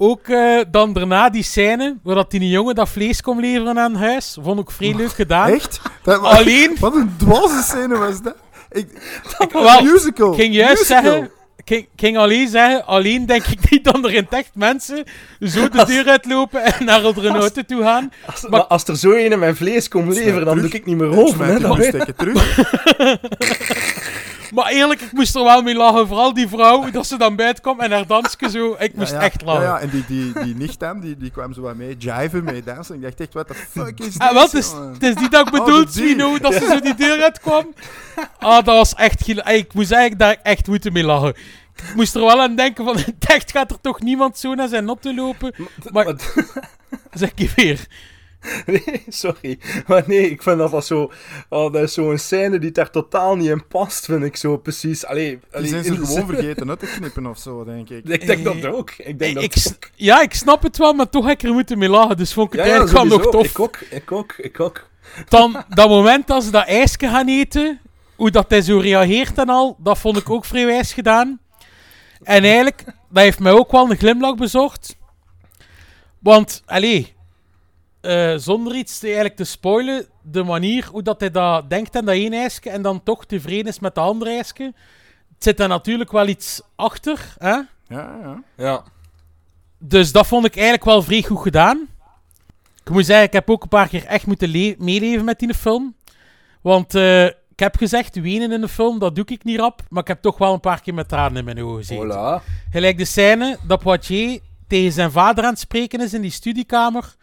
[0.00, 3.94] Ook uh, dan daarna die scène waar dat die jongen dat vlees kon leveren aan
[3.94, 4.38] huis.
[4.42, 5.48] Vond ik vrij leuk gedaan.
[5.48, 5.80] Echt?
[6.02, 6.76] Dat, Alleen...
[6.80, 8.36] Wat een dwaze scène was dat?
[8.70, 8.88] Ik,
[9.52, 10.32] wel, musical.
[10.32, 11.02] ging juist musical.
[11.02, 11.30] zeggen...
[11.64, 15.04] Ik ging alleen zeggen, alleen denk ik niet dat er in echt mensen
[15.40, 18.12] zo de deur uitlopen en naar een auto toe gaan.
[18.26, 20.96] Als, maar, maar als er zo een mijn vlees komt leveren, dan doe ik niet
[20.96, 21.44] meer over.
[21.44, 22.58] Hè, dan steken terug.
[24.54, 26.06] Maar eerlijk, ik moest er wel mee lachen.
[26.06, 28.76] Vooral die vrouw, dat ze dan buiten kwam en haar dansje zo.
[28.78, 29.24] Ik moest ja, ja.
[29.24, 29.62] echt lachen.
[29.62, 32.44] Ja, ja, en die, die, die nicht dan, die, die kwam zo wat mee jiven,
[32.44, 32.94] mee dansen.
[32.94, 34.18] Ik dacht echt, what the fuck is dit?
[34.18, 36.94] Ah, wat is, het is die dat ik bedoel, oh, Swino, dat ze zo die
[36.94, 37.74] deur uitkwam.
[38.38, 39.28] Ah, dat was echt...
[39.28, 41.34] Ik moest eigenlijk daar echt moeten mee lachen.
[41.76, 44.84] Ik moest er wel aan denken van, echt gaat er toch niemand zo naar zijn
[44.84, 45.54] not te lopen.
[45.92, 46.14] Maar, maar
[47.12, 47.86] zeg ik weer.
[48.66, 49.58] Nee, sorry.
[49.86, 51.12] Maar nee, ik vind dat dat zo...
[51.48, 55.06] Oh, dat is zo'n scène die daar totaal niet in past, vind ik zo precies.
[55.06, 58.08] Allee, allee, die zijn ze gewoon vergeten uit te knippen of zo, denk ik.
[58.18, 58.90] Ik denk dat ook.
[58.90, 59.90] Ik denk ik, dat ook.
[59.94, 62.16] Ja, ik snap het wel, maar toch heb ik er moeten mee lachen.
[62.16, 63.46] Dus vond ik het ja, eigenlijk ja, wel nog tof.
[63.46, 64.86] Ik ook, ik ook, ik ook.
[65.28, 67.80] Dan, dat moment dat ze dat ijsje gaan eten,
[68.16, 71.40] hoe dat hij zo reageert en al, dat vond ik ook vrij wijs gedaan.
[72.22, 74.96] En eigenlijk, dat heeft mij ook wel een glimlach bezorgd.
[76.18, 77.16] Want, allee,
[78.02, 82.04] uh, zonder iets te, eigenlijk te spoilen, de manier hoe dat hij dat denkt aan
[82.04, 84.72] dat één ijsje en dan toch tevreden is met de andere ijsje,
[85.34, 87.34] het zit er natuurlijk wel iets achter.
[87.38, 87.48] Hè?
[87.48, 88.42] Ja, ja.
[88.56, 88.84] ja.
[89.78, 91.88] Dus dat vond ik eigenlijk wel vrij goed gedaan.
[92.84, 95.94] Ik moet zeggen, ik heb ook een paar keer echt moeten meeleven met die film.
[96.60, 99.82] Want uh, ik heb gezegd, wenen in de film, dat doe ik niet rap.
[99.88, 102.40] Maar ik heb toch wel een paar keer met tranen in mijn ogen gezeten.
[102.40, 102.44] Voilà.
[102.70, 107.16] Gelijk de scène dat Poitier tegen zijn vader aan het spreken is in die studiekamer.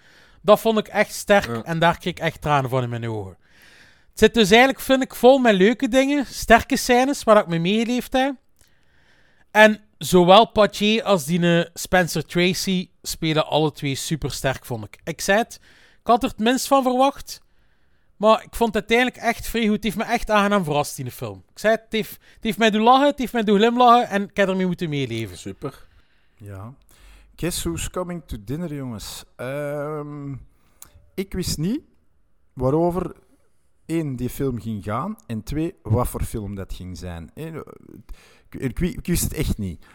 [0.45, 1.63] Dat vond ik echt sterk ja.
[1.63, 3.37] en daar kreeg ik echt tranen van in mijn ogen.
[4.09, 7.57] Het zit dus eigenlijk, vind ik, vol met leuke dingen, sterke scènes waar ik me
[7.57, 8.35] meeleefd heb.
[9.51, 14.99] En zowel Poitier als die Spencer Tracy spelen alle twee super sterk, vond ik.
[15.03, 15.59] Ik zei het,
[15.99, 17.41] ik had er het minst van verwacht.
[18.17, 19.73] Maar ik vond het uiteindelijk echt vrij goed.
[19.73, 21.43] Het heeft me echt aangenaam verrast in de film.
[21.51, 24.09] Ik zei het, het heeft, het heeft mij doen lachen, het heeft mij doen glimlachen
[24.09, 25.37] en ik heb ermee moeten meeleven.
[25.37, 25.85] Super.
[26.37, 26.73] Ja.
[27.36, 29.25] Guess who's coming to dinner, jongens?
[29.38, 30.41] Um,
[31.13, 31.81] ik wist niet
[32.53, 33.15] waarover
[33.86, 37.31] één, die film ging gaan en twee, wat voor film dat ging zijn.
[38.49, 39.86] Ik, ik wist het echt niet.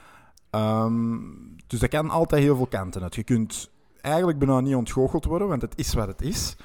[0.51, 3.15] Um, dus dat kan altijd heel veel kanten uit.
[3.15, 3.71] Je kunt
[4.01, 6.57] eigenlijk bijna niet ontgoocheld worden, want het is wat het is.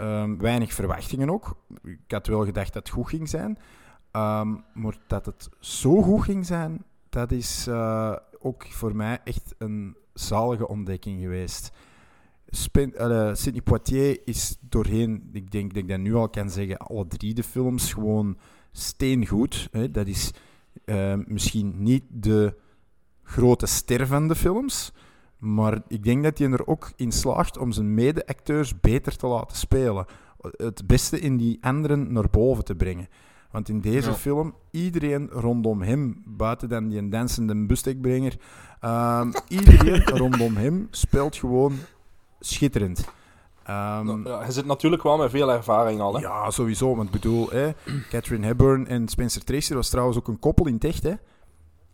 [0.00, 1.56] Um, weinig verwachtingen ook.
[1.82, 3.58] Ik had wel gedacht dat het goed ging zijn.
[4.72, 9.96] Maar dat het zo goed ging zijn, dat is uh, ook voor mij echt een
[10.14, 11.72] zalige ontdekking geweest.
[12.46, 16.76] Spin, uh, Sidney Poitier is doorheen, ik denk dat ik dat nu al kan zeggen,
[16.76, 18.38] alle drie de films gewoon
[18.72, 19.68] steengoed.
[19.70, 19.90] Hè.
[19.90, 20.30] Dat is
[20.84, 22.54] uh, misschien niet de
[23.22, 24.92] grote ster van de films,
[25.38, 29.56] maar ik denk dat hij er ook in slaagt om zijn mede-acteurs beter te laten
[29.56, 30.06] spelen.
[30.40, 33.08] Het beste in die anderen naar boven te brengen.
[33.50, 34.14] Want in deze Ja.
[34.16, 38.36] film, iedereen rondom hem, buiten dan die dansende bustekbrenger,
[38.84, 41.78] ehm, iedereen rondom hem speelt gewoon
[42.40, 43.04] schitterend.
[43.64, 46.14] Ehm, Ja, hij zit natuurlijk wel met veel ervaring al.
[46.14, 46.20] Hè?
[46.20, 46.96] ja, sowieso.
[46.96, 47.70] Want ik bedoel, hè,
[48.10, 51.14] Catherine Hepburn en Spencer Tracy was trouwens ook een koppel in het echt, hè?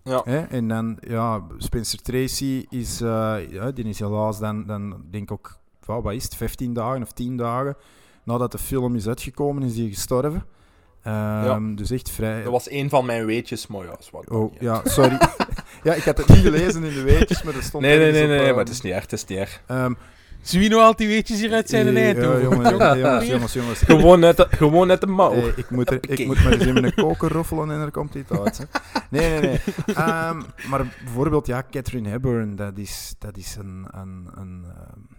[0.05, 0.21] Ja.
[0.25, 0.39] Hè?
[0.39, 5.33] En dan, ja, Spencer Tracy is, eh, ja, die is helaas dan, dan denk ik
[5.33, 7.77] ook, wat is het, 15 dagen of 10 dagen
[8.25, 10.45] nadat de film is uitgekomen, is hij gestorven.
[11.03, 12.43] Ehm, Dus echt vrij...
[12.43, 14.31] Dat was een van mijn weetjes, maar ja, is wat.
[14.31, 15.19] Oh, ja, sorry.
[15.83, 18.23] ja, ik had het niet gelezen in de weetjes, maar er stond Nee, nee, nee,
[18.23, 19.61] op, nee, ehm, maar het is niet echt, het is niet echt.
[19.67, 19.93] ehm,
[20.43, 22.41] Zie je nou al die weetjes hier uit zijn eh, eind ja, doen?
[22.41, 23.79] jongens, jongens, jongens.
[23.81, 25.35] Gewoon net, de- gewoon net de mouw.
[25.57, 28.31] Ik, moet er, ik moet maar eens in mijn koker roffelen en er komt iets
[28.31, 28.59] uit.
[28.59, 28.65] Hè.
[29.11, 29.61] Nee, nee, nee.
[29.97, 34.65] Ehm, maar bijvoorbeeld, ja, Catherine Hepburn, dat is, dat is een, een, een,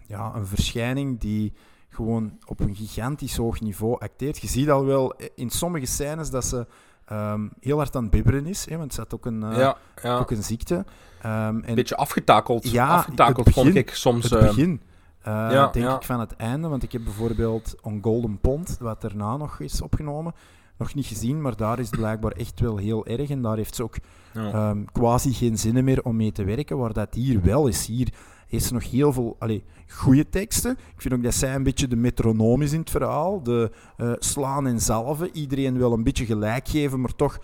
[0.07, 1.53] ja, een verschijning die
[1.91, 4.37] gewoon op een gigantisch hoog niveau acteert.
[4.37, 6.67] Je ziet al wel in sommige scènes dat ze
[7.05, 10.17] ehm, heel hard aan het bibberen is, hè, want ze had ook een, Ja, ja.
[10.17, 10.85] ook een ziekte.
[11.21, 12.69] Ehm, en Een beetje afgetakeld.
[12.71, 14.23] Ja, afgetakeld het vond begin- ik soms.
[14.23, 14.81] het eh, begin.
[15.21, 15.95] Eh, ja, denk ja.
[15.95, 19.81] ik van het einde, want ik heb bijvoorbeeld On Golden Pond, wat daarna nog is
[19.81, 20.33] opgenomen,
[20.77, 23.29] nog niet gezien, maar daar is het blijkbaar echt wel heel erg.
[23.29, 23.95] En daar heeft ze ook
[24.33, 24.51] Ja.
[24.51, 27.85] ehm, quasi geen zin meer om mee te werken, waar dat hier wel is.
[27.85, 28.13] Hier
[28.51, 30.71] heeft ze nog heel veel allee, goede teksten.
[30.71, 33.43] Ik vind ook dat zij een beetje de metronoom is in het verhaal.
[33.43, 35.29] De eh, slaan en zalven.
[35.33, 37.39] Iedereen wil een beetje gelijk geven, maar toch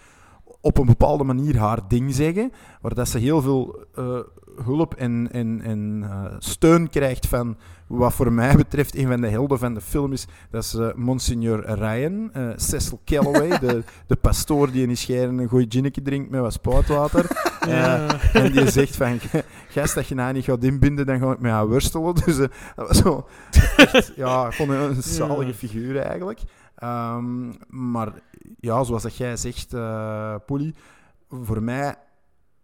[0.61, 2.51] op een bepaalde manier haar ding zeggen.
[2.81, 4.19] Waar dat ze heel veel eh,
[4.63, 9.29] hulp en, en, en eh, steun krijgt van wat voor mij betreft een van de
[9.29, 10.27] helden van de film is.
[10.49, 15.47] Dat is eh, Monsignor Ryan, Cecil Calloway, de, de pastoor die in die scheren een
[15.47, 17.25] goeie ginnetje drinkt met wat spoutwater.
[17.67, 18.07] Ja.
[18.33, 19.19] en die zegt van,
[19.69, 22.15] gast, dat je nou niet gaat inbinden, dan ga ik met jou worstelen.
[22.25, 23.27] Dus dat was zo,
[23.77, 26.41] echt, ja, gewoon een zalige figuur eigenlijk.
[26.75, 28.13] Ehm, maar
[28.59, 29.69] ja, zoals dat jij zegt,
[30.45, 30.75] Poelie,
[31.29, 31.95] voor mij,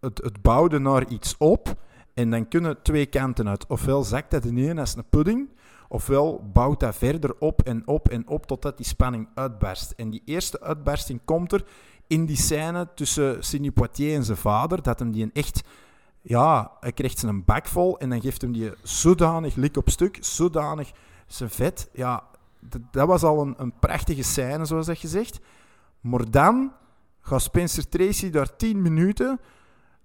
[0.00, 1.74] het, het bouwde naar iets op
[2.14, 3.66] en dan kunnen twee kanten uit.
[3.66, 5.48] Ofwel zakt dat in als een pudding,
[5.88, 9.90] ofwel bouwt dat verder op en op en op totdat die spanning uitbarst.
[9.90, 11.64] En die eerste uitbarsting komt er
[12.06, 15.62] in die scène tussen Sidney Poitier en zijn vader, dat hem die een echt...
[16.26, 20.18] Ja, hij krijgt zijn bak vol en dan geeft hem die zodanig lik op stuk,
[20.20, 20.92] zodanig
[21.26, 21.88] zijn vet.
[21.92, 22.22] Ja,
[22.90, 25.40] dat was al een, een prachtige scène, zoals dat je zegt.
[26.04, 26.72] Maar dan
[27.20, 29.40] gaat Spencer Tracy daar tien minuten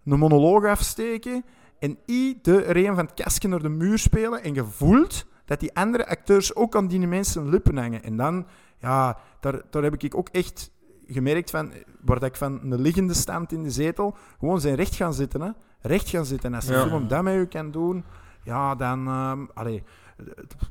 [0.06, 1.44] een monoloog afsteken
[1.80, 6.08] en iedereen van het kastje naar de muur spelen en je voelt dat die andere
[6.08, 8.04] acteurs ook aan die mensen lippen hangen.
[8.04, 8.46] En dan,
[8.78, 10.72] ja, daar, daar heb ik ook echt
[11.08, 11.72] gemerkt van,
[12.02, 15.42] dat ik van een liggende stand in de zetel, gewoon zijn recht gaan zitten.
[15.42, 15.50] Hè.
[15.82, 16.50] Recht gaan zitten.
[16.50, 16.88] En als Ja.
[16.88, 18.04] film dat met u kan doen,
[18.44, 19.08] ja, dan...
[19.08, 19.84] ehm, allee,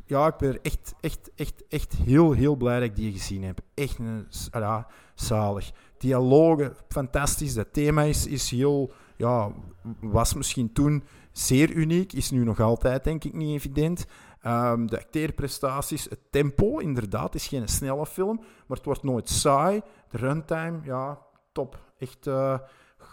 [0.04, 3.60] ja, ik ben echt, echt, echt, echt heel, heel blij dat ik die gezien heb.
[3.74, 5.70] Echt een, ah ja, zalig.
[5.98, 7.54] Dialogen, fantastisch.
[7.54, 9.52] Dat thema is, is heel, ja,
[10.00, 14.06] was misschien toen zeer uniek, is nu nog altijd, denk ik, niet evident.
[14.40, 19.80] Ehm, de acteerprestaties, het tempo, inderdaad, is geen snelle film, maar het wordt nooit saai.
[20.08, 21.18] De runtime, ja,
[21.52, 21.92] top.
[21.98, 22.58] Echt, eh,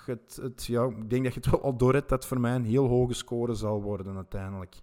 [0.05, 2.55] het, het, ja, ik denk dat je het wel al door hebt dat voor mij
[2.55, 4.75] een heel hoge score zal worden uiteindelijk.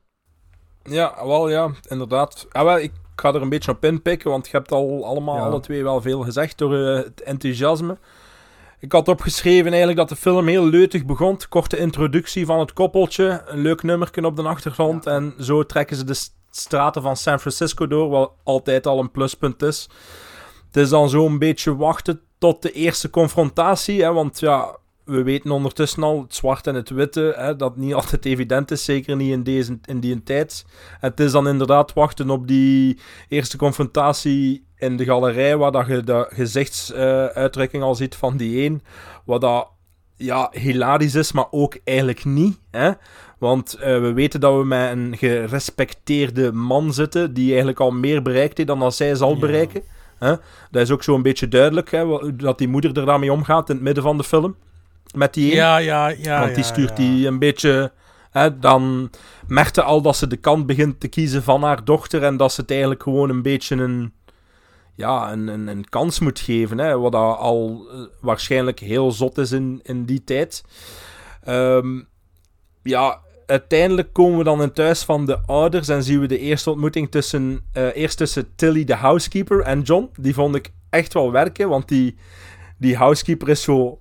[0.85, 2.47] Ja, wel ja, inderdaad.
[2.53, 5.43] Ah, wel, ik ga er een beetje op inpikken, want je hebt al allemaal Ja.
[5.43, 7.99] alle twee wel veel gezegd door eh, het enthousiasme.
[8.79, 11.39] Ik had opgeschreven eigenlijk dat de film heel leutig begon.
[11.49, 15.07] Korte introductie van het koppeltje, een leuk nummerken op de achtergrond.
[15.07, 19.63] En zo trekken ze de straten van San Francisco door, wat altijd al een pluspunt
[19.63, 19.89] is.
[20.67, 25.23] Het is dan zo een beetje wachten tot de eerste confrontatie, hè, want ja, we
[25.23, 29.17] weten ondertussen al, het zwart en het witte, hè, dat niet altijd evident is, zeker
[29.17, 30.65] niet in, deze, in die tijd.
[31.01, 32.99] Het is dan inderdaad wachten op die
[33.29, 38.83] eerste confrontatie in de galerij, waar dat je de gezichtsuitdrukking al ziet van die een,
[39.25, 39.69] wat dat
[40.17, 42.59] ja, hilarisch is, maar ook eigenlijk niet.
[42.71, 42.91] Hè?
[43.39, 48.23] Want eh, we weten dat we met een gerespecteerde man zitten, die eigenlijk al meer
[48.23, 49.83] bereikt heeft dan dat zij zal bereiken.
[50.19, 50.35] Hè?
[50.71, 53.75] Dat is ook zo een beetje duidelijk, hè, dat die moeder er daarmee omgaat in
[53.75, 54.57] het midden van de film.
[55.13, 55.57] Met die een.
[55.57, 56.41] Ja, ja, ja.
[56.41, 56.95] Want die ja, stuurt ja.
[56.95, 57.93] die een beetje...
[58.31, 59.11] Hè, dan
[59.47, 62.61] merkte al dat ze de kant begint te kiezen van haar dochter en dat ze
[62.61, 64.13] het eigenlijk gewoon een beetje een,
[64.95, 66.79] ja, een, een, een kans moet geven.
[66.79, 70.65] Hè, wat al eh, waarschijnlijk heel zot is in, in die tijd.
[71.45, 72.01] Ehm,
[72.83, 76.39] ja, uiteindelijk komen we dan in het huis van de ouders en zien we de
[76.39, 80.11] eerste ontmoeting tussen, eh, eerst tussen Tilly, de housekeeper, en John.
[80.21, 82.17] Die vond ik echt wel werken, want die,
[82.79, 84.01] die housekeeper is zo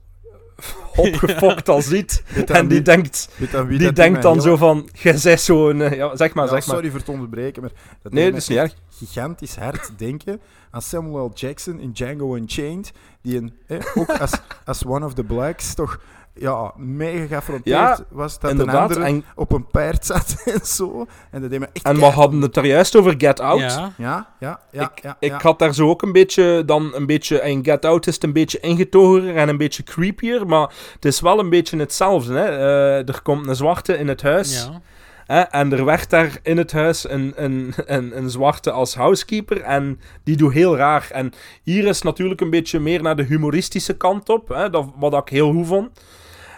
[0.96, 2.24] opgefokt al ziet.
[2.46, 3.30] En die denkt,
[3.68, 4.90] die denkt dan zo van...
[4.94, 5.82] Jij bent zo'n...
[5.82, 6.76] eh, ja, zeg maar, zeg maar.
[6.76, 10.42] sorry voor het onderbreken, maar dat Nee, dat is niet echt gigantisch hard denken
[10.72, 11.32] aan Samuel.
[11.34, 12.92] Jackson in Django Unchained,
[13.22, 14.32] die een, eh, ook als,
[14.66, 16.00] als one of the blacks toch
[16.34, 20.66] ja, mega geaffronteerd Ja, was dat inderdaad, een andere en- op een paard zat en
[20.66, 21.06] zo.
[21.32, 23.60] En dat deed me echt En we hadden het er juist over Get Out.
[23.60, 23.92] Ja.
[23.98, 24.92] Ja, ja, ja.
[24.96, 25.40] ik, ja, ik ja.
[25.42, 28.34] had daar zo ook een beetje, dan een beetje, in Get Out is het een
[28.34, 32.34] beetje ingetogener en een beetje creepier, maar het is wel een beetje hetzelfde.
[32.34, 32.46] Hè?
[32.46, 34.64] Eh, er komt een zwarte in het huis.
[34.64, 34.82] Ja.
[35.26, 35.40] Hè?
[35.42, 40.00] En er werd daar in het huis een, een, een, een zwarte als housekeeper en
[40.24, 41.08] die doet heel raar.
[41.12, 41.32] En
[41.64, 44.70] hier is natuurlijk een beetje meer naar de humoristische kant op, hè?
[44.70, 45.90] Dat, wat ik heel goed vond.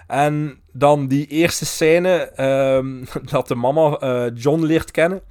[0.07, 5.21] En dan die eerste scène ehm, dat de mama eh, John leert kennen,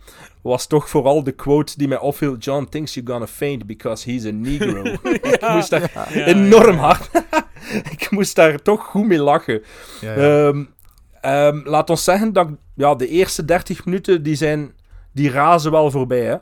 [0.42, 2.36] was toch vooral de quote die mij opviel.
[2.36, 4.82] John thinks you're gonna faint because he's a negro.
[5.32, 7.10] ik moest daar Ja, enorm hard...
[7.90, 9.62] ik moest daar toch goed mee lachen.
[10.00, 10.46] Ja, ja.
[10.48, 10.64] Ehm,
[11.20, 14.72] ehm, laat ons zeggen dat ja, de eerste 30 minuten die zijn,
[15.12, 16.24] die razen wel voorbij.
[16.24, 16.36] Hè?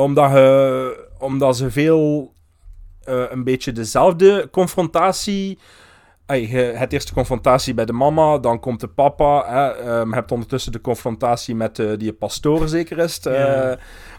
[0.00, 2.32] Omdat, je- omdat ze veel
[3.04, 5.58] eh, een beetje dezelfde confrontatie.
[6.30, 9.44] Ey, je hebt eerst de confrontatie bij de mama, dan komt de papa.
[9.46, 9.68] Hè?
[9.70, 13.26] Ehm, je hebt ondertussen de confrontatie met eh, die pastoor, zeker is het.
[13.26, 13.72] Eh,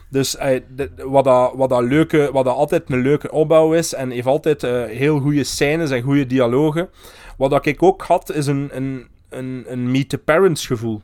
[0.09, 0.31] dus
[0.75, 4.27] de- wat, dat, wat, dat leuke, wat dat altijd een leuke opbouw is en heeft
[4.27, 6.89] altijd eh, heel goede scènes en goede dialogen.
[7.37, 11.01] Wat dat ik ook had, is een, een, een, een meet the parents gevoel.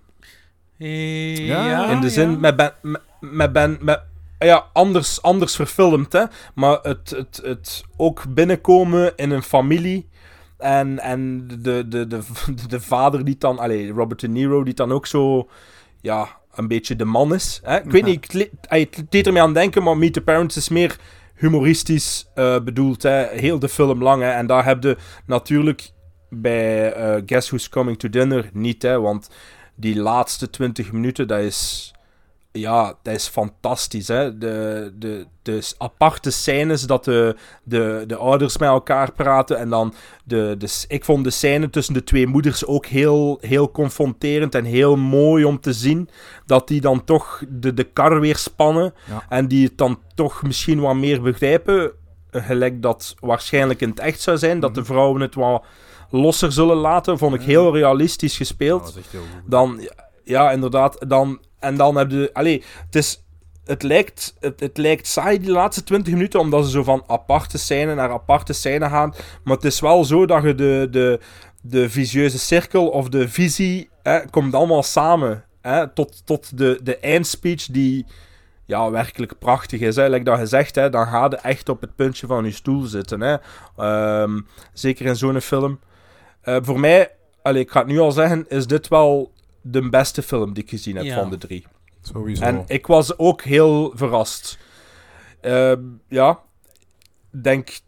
[0.77, 2.37] Ja, ja, In de zin, ja.
[2.37, 4.01] met ben, met, met ben, met,
[4.39, 6.23] ja, anders, anders verfilmd, hè.
[6.55, 10.07] Maar het, het, het ook binnenkomen in een familie.
[10.57, 12.19] En, en de, de, de,
[12.67, 15.47] de vader die dan, allee, Robert De Niro, die dan ook zo,
[16.01, 17.59] ja, een beetje de man is.
[17.63, 17.77] Hè?
[17.77, 20.97] Ik weet niet, het deed er mee aan denken, maar Meet the Parents is meer
[21.35, 23.03] humoristisch eh, bedoeld.
[23.03, 23.25] Hè?
[23.25, 24.21] Heel de film lang.
[24.21, 24.29] Hè?
[24.29, 25.91] En daar heb je natuurlijk
[26.29, 28.99] bij eh, Guess Who's Coming to Dinner niet, hè?
[28.99, 29.29] want
[29.75, 31.93] die laatste 20 minuten, dat is,
[32.51, 34.07] ja, dat is fantastisch.
[34.07, 34.37] Hè?
[34.37, 39.93] De, de, de aparte scènes dat de, de, de ouders met elkaar praten en dan
[40.23, 44.65] de, de, ik vond de scène tussen de twee moeders ook heel, heel confronterend en
[44.65, 46.09] heel mooi om te zien.
[46.45, 49.25] Dat die dan toch de, de kar weer spannen Ja.
[49.29, 51.91] en die het dan toch misschien wat meer begrijpen.
[52.31, 55.63] eh, Gelijk dat waarschijnlijk in het echt zou zijn, dat de vrouwen het wat
[56.09, 57.17] losser zullen laten.
[57.17, 58.93] Vond ik heel realistisch gespeeld
[59.45, 59.89] dan,
[60.23, 63.23] ja, inderdaad, dan, en dan heb je, allee, het is,
[63.65, 67.95] het lijkt, het, lijkt saai die laatste 20 minuten, omdat ze zo van aparte scène
[67.95, 71.19] naar aparte scène gaan, maar het is wel zo dat je de, de,
[71.61, 76.97] de visieuze cirkel of de visie, hè, komt allemaal samen, hè, tot, tot de, de
[76.97, 78.05] eindspeech die,
[78.67, 79.95] ja, werkelijk prachtig is.
[79.95, 80.23] Hè.
[80.23, 83.21] Dat je zegt, hè, dan ga je echt op het puntje van je stoel zitten.
[83.21, 83.35] Hè.
[83.77, 84.39] Ehm,
[84.73, 85.79] zeker in zo'n film.
[86.41, 89.31] Eh, voor mij, allee, ik ga het nu al zeggen, is dit wel
[89.71, 91.15] de beste film die ik gezien heb Ja.
[91.19, 91.65] van de drie.
[92.01, 92.43] Sowieso.
[92.43, 94.57] En ik was ook heel verrast.
[95.41, 96.39] Ehm, ja,
[97.29, 97.79] denk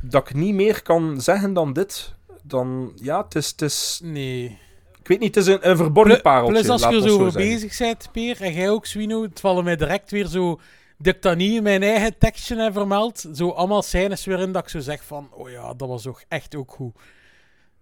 [0.00, 2.14] dat ik niet meer kan zeggen dan dit.
[2.42, 4.58] Dan, ja, het is, het is Nee.
[5.00, 6.52] ik weet niet, het is een, een verborgen pareltje.
[6.52, 9.76] Plus als je er zo bezig bent, Peer, en jij ook, Swino, het vallen mij
[9.76, 10.60] direct weer zo...
[10.98, 13.24] Dat ik dat niet in mijn eigen tekstje heb vermeld.
[13.34, 15.28] Zo allemaal scènes weer in dat ik zo zeg van...
[15.32, 16.94] Oh ja, dat was ook echt ook goed.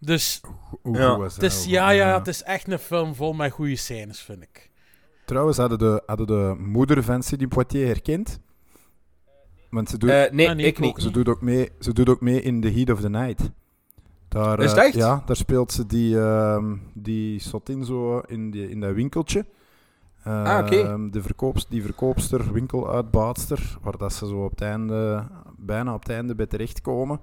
[0.04, 0.40] Dus
[0.82, 1.20] Hoe Ja.
[1.20, 1.70] het is, ook?
[1.70, 4.70] ja, ja, het is echt een film vol met goede scènes, vind ik.
[5.24, 8.40] Trouwens, hadden de, hadden de moeder van Sidney Poitier herkend?
[9.70, 11.02] Want ze doet, Eh, nee, Ah, nee, ik niet.
[11.02, 13.50] ze, doet ook mee, ze doet ook mee in The Heat of the Night.
[14.28, 14.94] Daar, Is het eh, echt?
[14.94, 19.46] Ja, daar speelt ze die, ehm die sotin zo in, die, in dat winkeltje.
[20.24, 20.76] Ah, oké.
[20.76, 25.26] Ehm, de verkoopst, die verkoopster, winkeluitbaatster, waar dat ze zo op het einde,
[25.56, 27.20] bijna op het einde bij terechtkomen.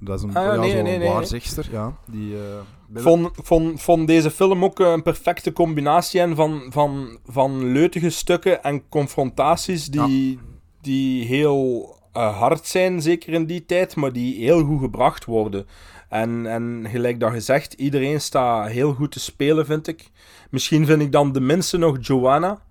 [0.00, 1.96] Dat is een Ah, ja, nee, nee, nee, waarzegster, ja.
[2.06, 7.72] Die, eh, vond, vond, vond deze film ook een perfecte combinatie en van, van, van
[7.72, 10.38] leutige stukken en confrontaties die,
[10.80, 15.66] die heel eh, hard zijn, zeker in die tijd, maar die heel goed gebracht worden.
[16.08, 20.10] En, en gelijk dat gezegd, iedereen staat heel goed te spelen, vind ik.
[20.50, 22.62] Misschien vind ik dan de minste nog Joanna,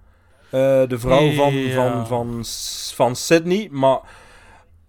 [0.49, 1.75] eh, de vrouw van, Ja.
[1.75, 2.43] van, van,
[2.95, 3.99] van Sydney, maar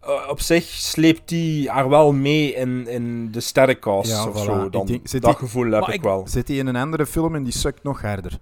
[0.03, 4.45] eh, op zich sleept die haar wel mee in, in de sterrencast Ja, of voilà.
[4.45, 4.65] zo.
[4.65, 6.25] Ik Dan, denk- zit dat die- gevoel heb ik ik- wel.
[6.29, 8.39] Zit hij in een andere film en die sukt nog harder.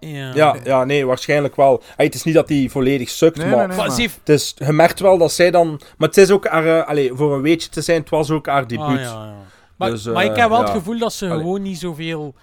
[0.00, 0.34] Ja.
[0.34, 1.82] Ja, ja, nee, waarschijnlijk wel.
[1.96, 3.76] Hey, het is niet dat hij volledig sukt, Nee, maar, nee, nee.
[3.76, 5.80] Maar Het is, je merkt wel dat zij dan...
[5.98, 6.78] Maar het is ook haar...
[6.78, 8.86] eh, allee, voor een weetje te zijn, het was ook haar debuut.
[8.86, 9.34] Ah, ja, ja.
[9.76, 12.34] Maar, Dus, maar eh, ik heb wel het gevoel dat ze gewoon niet zoveel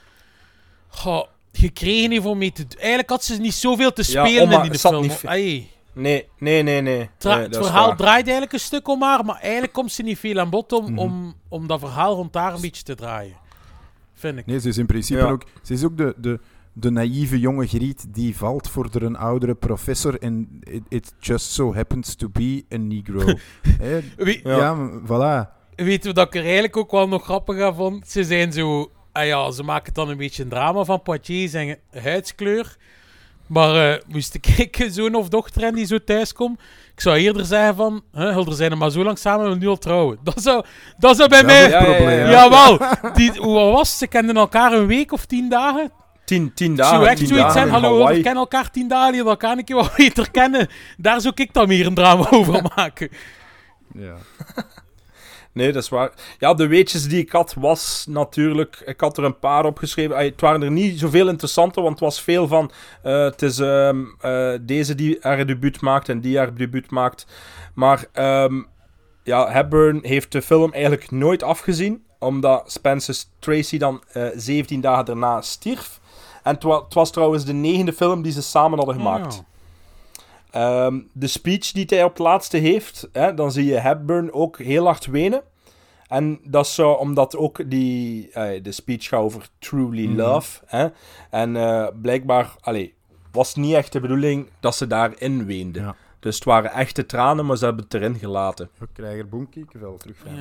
[0.88, 2.80] goh, gekregen heeft om mee te doen.
[2.80, 5.02] Eigenlijk had ze niet zoveel te spelen in die film.
[5.02, 5.68] niet.
[5.98, 7.10] Nee, nee, nee, nee.
[7.18, 7.98] Tra- Nee, het dat verhaal waar.
[7.98, 10.84] draait eigenlijk een stuk om haar, maar eigenlijk komt ze niet veel aan bod om,
[10.92, 10.98] Mhm.
[11.00, 13.36] om, om dat verhaal rond haar een beetje te draaien.
[14.14, 14.46] Vind ik.
[14.46, 15.30] Nee, ze is in principe Ja.
[15.30, 15.44] ook...
[15.62, 16.40] Ze is ook de, de,
[16.74, 21.52] de naïeve jonge griet die valt voor de een oudere professor en it, it just
[21.52, 23.24] so happens to be a negro.
[24.18, 25.56] Wie- ja, voilà.
[25.76, 28.08] Weet je wat ik er eigenlijk ook wel nog grappig aan vond?
[28.10, 28.92] Ze zijn zo...
[29.12, 32.78] Ah ja, ze maken dan een beetje een drama van Poitiers en huidskleur.
[33.48, 36.60] Maar eh, moest ik een zoon of dochter hebben die zo thuis komt,
[36.94, 39.68] ik zou eerder zeggen van, hè, Hulder zijn er maar zo lang samen en nu
[39.68, 40.18] al trouwen.
[40.24, 40.66] Dat zou,
[40.98, 41.66] dat zou bij Dat mij...
[41.66, 42.30] is het probleem.
[42.30, 42.80] Jawel.
[43.16, 43.98] Die, hoe was het?
[43.98, 45.92] Ze kenden elkaar een week of tien dagen.
[46.26, 47.08] Tien, tien dagen.
[47.08, 47.70] echt tien zoiets zijn.
[47.70, 50.68] Hallo, we kennen elkaar tien dagen, die elkaar een keer wat beter kennen.
[50.98, 53.10] Daar zou ik dan meer een drama over maken.
[53.94, 54.16] Ja.
[55.58, 56.12] Nee, dat is waar.
[56.40, 58.82] Ja, de weetjes die ik had, was natuurlijk...
[58.86, 60.18] Ik had er een paar opgeschreven.
[60.18, 62.72] Het waren er niet zoveel interessante, want het was veel van...
[63.04, 67.26] eh, het is ehm, eh, deze die haar debuut maakt en die haar debuut maakt.
[67.74, 68.62] Maar ehm,
[69.24, 75.06] ja, Hepburn heeft de film eigenlijk nooit afgezien, omdat Spencer Tracy dan eh 17 dagen
[75.06, 76.00] daarna stierf.
[76.44, 79.34] En het, wa- het was trouwens de negende film die ze samen hadden gemaakt.
[79.40, 79.46] Oh.
[80.52, 84.58] Ehm, de speech die hij op het laatste heeft, hè, dan zie je Hepburn ook
[84.60, 85.42] heel hard wenen.
[86.08, 90.16] En dat is zo omdat ook die, eh, de speech gaat over truly Mhm.
[90.16, 90.60] love.
[90.66, 90.88] Hè?
[91.30, 92.94] En eh, blijkbaar allee,
[93.32, 95.80] was het niet echt de bedoeling dat ze daarin weende.
[95.80, 95.96] Ja.
[96.20, 98.70] Dus het waren echte tranen, maar ze hebben het erin gelaten.
[98.82, 100.38] Ik krijg er boomkiekenvel terug, Frans.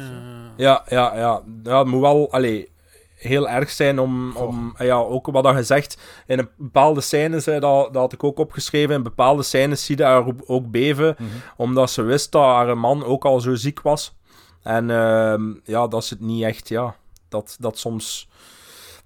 [0.57, 1.43] Ja, ja, ja.
[1.63, 2.69] ja moet wel allee,
[3.17, 7.61] heel erg zijn om, om ja, ook wat dat gezegd, in een bepaalde scènes, hè,
[7.61, 11.15] dat, dat had ik ook opgeschreven, in bepaalde scènes zie je haar ook- ook beven,
[11.19, 11.29] Mhm.
[11.57, 14.15] omdat ze wist dat haar man ook al zo ziek was.
[14.63, 16.97] En ehm, ja, dat is het niet echt, ja,
[17.29, 18.29] dat, dat soms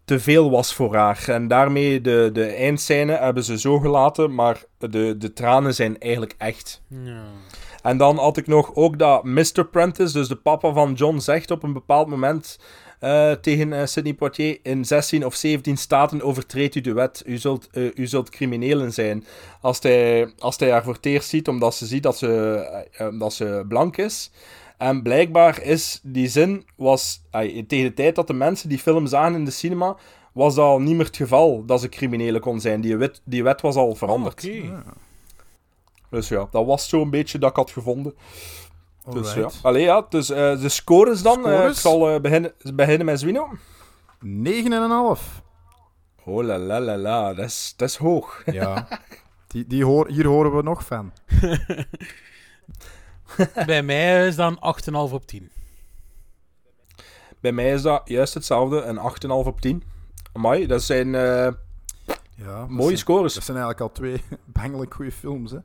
[0.05, 1.25] te veel was voor haar.
[1.27, 6.35] En daarmee de, de eindscène hebben ze zo gelaten, maar de, de tranen zijn eigenlijk
[6.39, 6.83] echt.
[6.89, 7.23] Ja.
[7.83, 9.65] En dan had ik nog ook dat Mr.
[9.71, 12.59] Prentice, dus de papa van John, zegt op een bepaald moment
[13.01, 17.23] eh, tegen eh, Sidney Poitier: In 16 of 17 staten overtreedt u de wet.
[17.27, 19.25] U zult, eh, u zult criminelen zijn.
[19.61, 23.33] Als hij, als hij haar voor het eerst ziet, omdat ze ziet dat ze, dat
[23.33, 24.31] ze blank is.
[24.79, 27.23] En blijkbaar is die zin, was,
[27.67, 29.97] tegen de tijd dat de mensen die film zagen in de cinema,
[30.33, 32.81] was dat al niet meer het geval dat ze criminelen kon zijn.
[32.81, 34.45] Die wet, die wet was al veranderd.
[34.45, 34.83] Oké.
[36.11, 38.15] Dus ja, dat was zo'n beetje dat ik had gevonden.
[39.13, 39.51] Dus ja.
[39.63, 41.47] Allee, ja, dus eh, de scores dan.
[41.47, 41.81] eh, ik Scores?
[41.81, 43.49] zal eh, beginnen, beginnen met Zwino.
[44.25, 45.21] 9,5.
[46.25, 48.43] Oh la la la la, dat is, dat is hoog.
[48.53, 48.89] Ja.
[49.47, 51.13] Die, die hoor, hier horen we nog van.
[53.67, 54.59] Bij mij is dat een
[55.09, 55.51] 8,5 op 10.
[57.41, 59.83] Bij mij is dat juist hetzelfde, een 8,5 op 10.
[60.33, 61.49] Amai, dat zijn eh,
[62.35, 63.35] Ja, dat mooie zijn- scores.
[63.35, 64.23] Dat zijn eigenlijk al twee
[64.61, 65.51] bangelijk goede films.
[65.51, 65.59] Hè.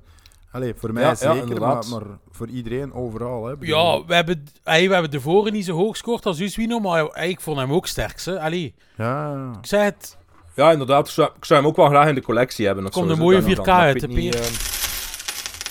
[0.55, 1.83] Allee, voor mij Ja, ja, zeker, maar,
[2.31, 3.45] voor iedereen overal.
[3.45, 3.53] Hè.
[3.59, 6.79] Ja, we hebben, ey, we hebben de voren niet zo hoog gescoord als u, Zwino,
[6.79, 8.21] maar ey, ik vond hem ook sterk.
[8.23, 8.39] Hè.
[8.39, 10.17] Allee, Ja, ik zei het,
[10.53, 11.07] Ja, inderdaad.
[11.07, 12.85] Ik zou, ik zou hem ook wel graag in de collectie hebben.
[12.85, 13.75] of Komt een mooie dan of 4K dan.
[13.75, 14.35] Maar ik uit, de Peer.
[14.35, 14.45] eh,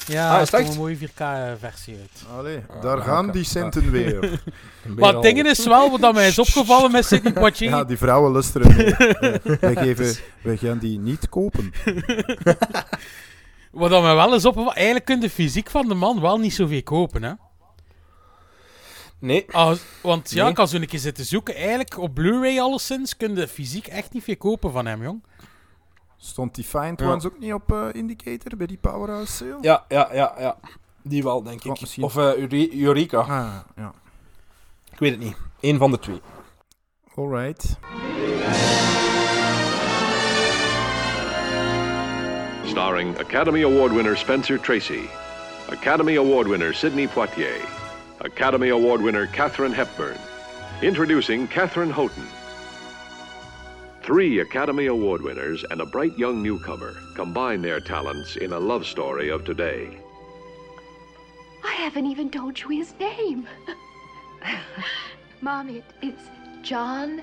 [0.06, 2.24] ja, Ah, er is het komt een mooie 4K-versie uit.
[2.38, 4.20] allee, Ah, daar gaan die centen weer.
[4.20, 4.42] weer
[4.96, 8.32] Maar het ding is wel, wat mij is opgevallen met Sidney Poitier, Ja, die vrouwen
[8.32, 8.74] lusteren.
[9.60, 11.72] wij, geven, wij gaan die niet kopen.
[13.74, 16.54] Wat mij wel is opgevallen, eigenlijk kun je de fysiek van de man wel niet
[16.54, 17.32] zoveel kopen, hè.
[19.18, 20.50] Nee, Als, want ja, Nee.
[20.50, 24.12] ik had zo een keer zitten zoeken, eigenlijk op Blu-ray alleszins kun je fysiek echt
[24.12, 25.22] niet veel kopen van hem, jong.
[26.16, 27.06] Stond die Find Ja.
[27.10, 29.58] Ones ook niet op eh, Indicator bij die Powerhouse sale?
[29.60, 30.56] ja, ja, ja, ja.
[31.02, 31.80] Die wel, denk ik.
[31.80, 32.02] misschien.
[32.04, 33.18] Of eh, Ure- Eureka.
[33.18, 33.92] Ah, ja.
[34.92, 35.36] Ik weet het niet.
[35.60, 36.20] Eén van de twee.
[37.14, 37.78] Alright.
[42.74, 45.08] Starring Academy Award winner Spencer Tracy,
[45.68, 47.64] Academy Award winner Sidney Poitier,
[48.18, 50.18] Academy Award winner Katherine Hepburn.
[50.82, 52.26] Introducing Katherine Houghton.
[54.02, 58.84] Three Academy Award winners and a bright young newcomer combine their talents in a love
[58.86, 59.96] story of today.
[61.62, 63.46] I haven't even told you his name.
[65.40, 66.24] Mom, it, it's
[66.62, 67.22] John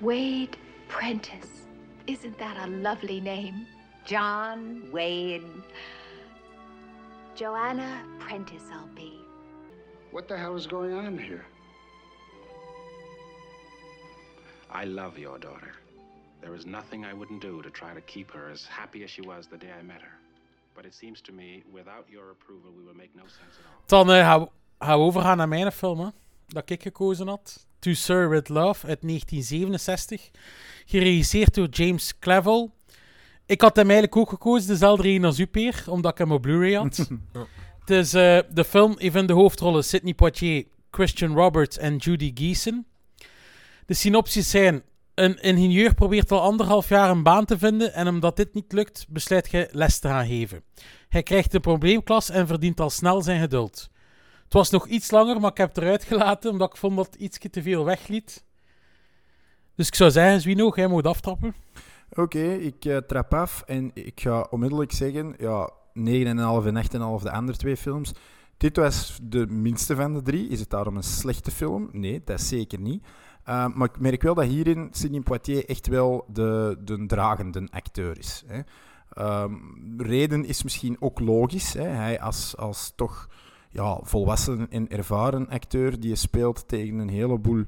[0.00, 1.66] Wade Prentice.
[2.06, 3.66] Isn't that a lovely name?
[4.04, 5.44] John Wade.
[7.34, 9.18] Joanna Prentice, I'll be.
[10.10, 11.44] What the hell is going on here?
[14.70, 15.72] I love your daughter.
[16.40, 19.22] There is nothing I wouldn't do to try to keep her as happy as she
[19.22, 20.18] was the day I met her.
[20.74, 24.04] But it seems to me, without your approval, we will make no sense at all.
[24.04, 24.48] Dan gaan, we,
[24.78, 26.08] gaan we overgaan naar mijn film, hè,
[26.46, 27.66] dat ik gekozen had.
[27.78, 30.30] To Sir With Love uit 1967.
[30.86, 32.70] Geregisseerd door James Clavell.
[33.46, 36.42] Ik had hem eigenlijk ook gekozen, dezelfde reden als u, Peer, omdat ik hem op
[36.42, 36.96] Blu-ray had.
[37.80, 42.30] Het is eh, de film heeft in de hoofdrollen Sidney Poitier, Christian Roberts en Judy
[42.34, 42.86] Geeson.
[43.86, 44.82] De synopsis zijn...
[45.14, 49.06] Een ingenieur probeert al anderhalf jaar een baan te vinden en omdat dit niet lukt,
[49.08, 50.62] besluit hij les te gaan geven.
[51.08, 53.90] Hij krijgt een probleemklas en verdient al snel zijn geduld.
[54.44, 57.06] Het was nog iets langer, maar ik heb het eruit gelaten omdat ik vond dat
[57.06, 58.44] het iets te veel wegliet.
[59.74, 61.54] Dus ik zou zeggen, Zwino, jij moet aftrappen.
[62.14, 67.30] Oké, ik uh, trap af en ik ga onmiddellijk zeggen, ja, 9,5 en 8,5 de
[67.30, 68.12] andere twee films.
[68.56, 70.48] Dit was de minste van de drie.
[70.48, 71.88] Is het daarom een slechte film?
[71.92, 73.02] Nee, dat is zeker niet.
[73.48, 78.18] Uh, maar ik merk wel dat hierin Sidney Poitier echt wel de, de dragende acteur
[78.18, 78.44] is.
[78.46, 78.60] Hè.
[79.42, 81.72] Um, reden is misschien ook logisch.
[81.72, 81.86] Hè.
[81.86, 83.28] Hij als, als toch
[83.70, 87.64] ja, volwassen en ervaren acteur die speelt tegen een heleboel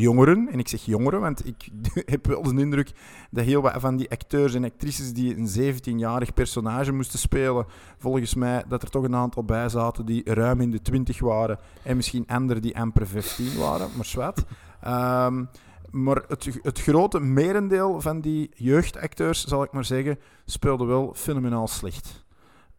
[0.00, 0.48] jongeren.
[0.48, 1.68] En ik zeg jongeren, want ik
[2.12, 2.92] heb wel de indruk
[3.30, 7.66] dat heel wat van die acteurs en actrices die een 17-jarig personage moesten spelen,
[7.98, 11.58] volgens mij dat er toch een aantal bij zaten die ruim in de 20 waren
[11.82, 14.44] en misschien anderen die amper 15 waren, maar zwart.
[14.86, 15.48] Um,
[15.90, 21.68] maar het, het grote merendeel van die jeugdacteurs, zal ik maar zeggen, speelde wel fenomenaal
[21.68, 22.24] slecht.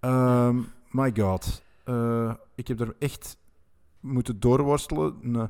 [0.02, 1.62] Um, my god.
[1.86, 3.38] Uh, ik heb er echt
[4.00, 5.16] moeten doorworstelen.
[5.22, 5.50] Een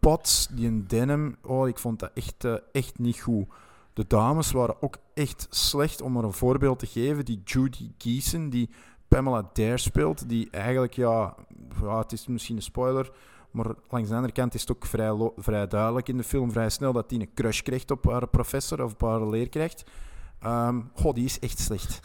[0.00, 3.46] pot, die een denim, oh, ik vond dat echt, uh, echt niet goed.
[3.92, 7.24] De dames waren ook echt slecht, om er een voorbeeld te geven.
[7.24, 8.70] Die Judy Geeson, die
[9.08, 11.34] Pamela Dare speelt, die eigenlijk, ja,
[11.80, 13.12] het is misschien een spoiler,
[13.50, 16.70] maar langs de andere kant is het ook vrij, vrij duidelijk in de film, vrij
[16.70, 19.84] snel, dat hij een crush krijgt op haar professor of op haar leerkracht.
[20.46, 22.00] Um, goh, die is echt slecht.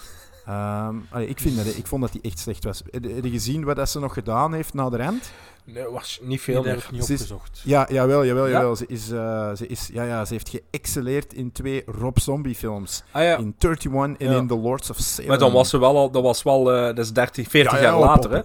[0.48, 2.84] Um, allee, ik, vind dat, ik vond dat hij echt slecht was.
[2.92, 5.32] Heb je gezien wat dat ze nog gedaan heeft na de rand?
[5.64, 6.88] Nee, was niet veel nee, meer.
[6.92, 7.62] niet opgezocht.
[7.66, 8.76] ja, jawel, jawel, ja?
[8.76, 13.04] Ze, is, uh, ze, is, ja, ja, ze heeft geëxceleerd in twee Rob Zombie films.
[13.12, 13.38] Ah, ja.
[13.38, 15.30] In 31 en in The Lords of Salem.
[15.30, 18.00] Maar dan was ze wel al, dat was wel, uh, dat is 30, 40 jaar
[18.00, 18.42] later, hè?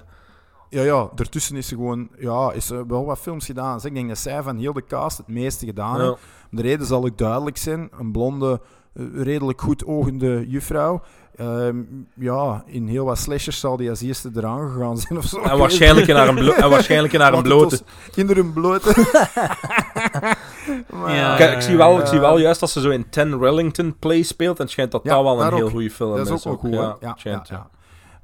[0.68, 3.74] Ja, ja, daartussen is ze gewoon, ja, is er wel wat films gedaan.
[3.74, 6.18] Dus ik denk dat zij van heel de cast het meeste gedaan heeft.
[6.50, 7.88] De reden zal ook duidelijk zijn.
[7.98, 8.60] Een blonde,
[9.14, 11.02] redelijk goed ogende juffrouw.
[11.40, 15.40] Um, ja, in heel wat slashers zal die als eerste eraan gegaan zijn of zo.
[15.40, 17.80] En waarschijnlijk naar een, blo en waarschijnlijk naar een blote.
[18.12, 18.92] Kinderen blote.
[20.90, 23.38] maar, ja, ik, ik, zie wel, ik zie wel juist dat ze zo in Ten
[23.38, 24.56] Rillington Play speelt.
[24.56, 26.28] En het schijnt dat ja, dat wel een heel goede film is.
[26.28, 27.70] Dat is ook wel goed, ja, schijnt, ja,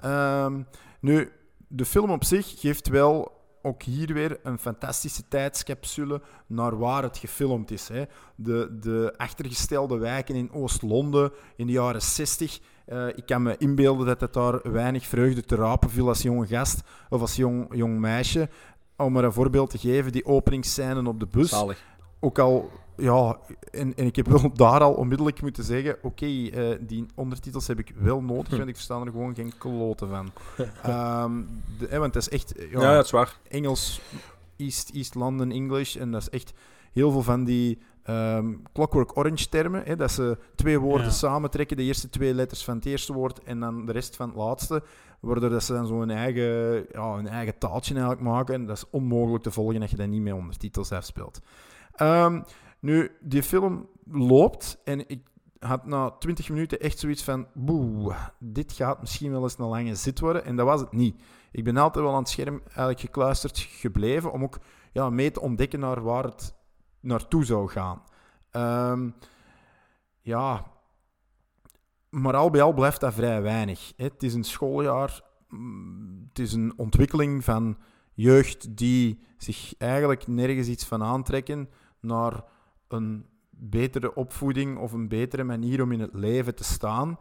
[0.02, 0.44] ja.
[0.44, 0.66] Um,
[1.00, 1.32] nu,
[1.68, 7.18] de film op zich geeft wel ook hier weer een fantastische tijdscapsule naar waar het
[7.18, 7.88] gefilmd is.
[7.88, 8.04] Hè.
[8.34, 12.58] De, de achtergestelde wijken in Oost-Londen in de jaren 60.
[12.92, 16.46] Uh, ik kan me inbeelden dat het daar weinig vreugde te rapen viel als jonge
[16.46, 18.48] gast of als jong, jong meisje.
[18.96, 21.48] Om er een voorbeeld te geven, die openingsscène op de bus.
[21.48, 21.84] Zalig.
[22.20, 22.70] Ook al
[23.00, 23.38] ja,
[23.70, 27.66] en, en ik heb wel daar al onmiddellijk moeten zeggen: oké, okay, uh, die ondertitels
[27.66, 30.32] heb ik wel nodig, want ik versta er gewoon geen kloten van.
[31.24, 33.36] um, de, eh, want het is echt ja, ja, dat is waar.
[33.48, 34.00] Engels,
[34.56, 36.52] East, East London English, en dat is echt
[36.92, 41.12] heel veel van die um, Clockwork Orange termen, hè, dat ze twee woorden ja.
[41.12, 44.36] samentrekken, de eerste twee letters van het eerste woord en dan de rest van het
[44.36, 44.82] laatste,
[45.20, 48.54] waardoor dat ze dan zo een eigen, ja, een eigen taaltje eigenlijk maken.
[48.54, 51.40] En dat is onmogelijk te volgen als je dat niet met ondertitels afspeelt.
[52.02, 52.44] Um,
[52.80, 55.28] nu, die film loopt en ik
[55.58, 59.94] had na 20 minuten echt zoiets van: boe, dit gaat misschien wel eens een lange
[59.94, 60.44] zit worden.
[60.44, 61.22] En dat was het niet.
[61.52, 64.58] Ik ben altijd wel aan het scherm eigenlijk gekluisterd gebleven om ook
[64.92, 66.54] ja, mee te ontdekken naar waar het
[67.00, 68.02] naartoe zou gaan.
[68.92, 69.14] Um,
[70.20, 70.66] ja,
[72.08, 73.92] maar al bij al blijft dat vrij weinig.
[73.96, 75.22] Het is een schooljaar,
[76.28, 77.78] het is een ontwikkeling van
[78.14, 81.68] jeugd die zich eigenlijk nergens iets van aantrekken
[82.00, 82.44] naar
[82.88, 87.18] een betere opvoeding of een betere manier om in het leven te staan.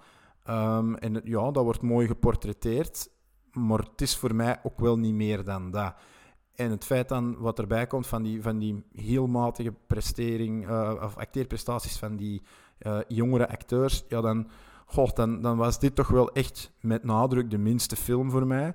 [0.49, 3.09] Um, en ja, dat wordt mooi geportretteerd,
[3.51, 5.95] maar het is voor mij ook wel niet meer dan dat.
[6.59, 10.93] En het feit dan wat erbij komt van die, van die heel matige prestering, uh,
[11.03, 12.41] of acteerprestaties van die
[12.81, 14.47] uh, jongere acteurs, ja, dan,
[14.85, 18.73] goh, dan, dan was dit toch wel echt met nadruk de minste film voor mij.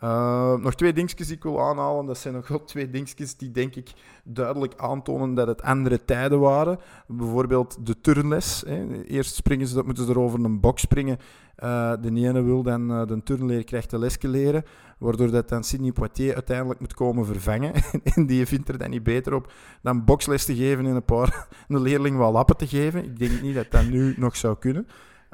[0.00, 2.06] Uh, nog twee dingetjes die ik wil aanhalen.
[2.06, 3.92] Dat zijn nog wel twee dingetjes die denk ik
[4.24, 6.78] duidelijk aantonen dat het andere tijden waren.
[7.06, 8.62] Bijvoorbeeld de turnles.
[8.66, 9.02] Hè.
[9.02, 11.18] Eerst springen ze, moeten ze er over een bok springen.
[11.64, 14.64] Uh, de ene wil dan uh, de turnleer krijgt de lesje leren,
[14.98, 17.72] waardoor dat dan Sidney Poitier uiteindelijk moet komen vervangen.
[18.14, 21.48] en die vindt er dan niet beter op dan boksles te geven en een paar
[21.68, 23.04] een leerling wat lappen te geven.
[23.04, 24.86] Ik denk niet dat dat nu nog zou kunnen.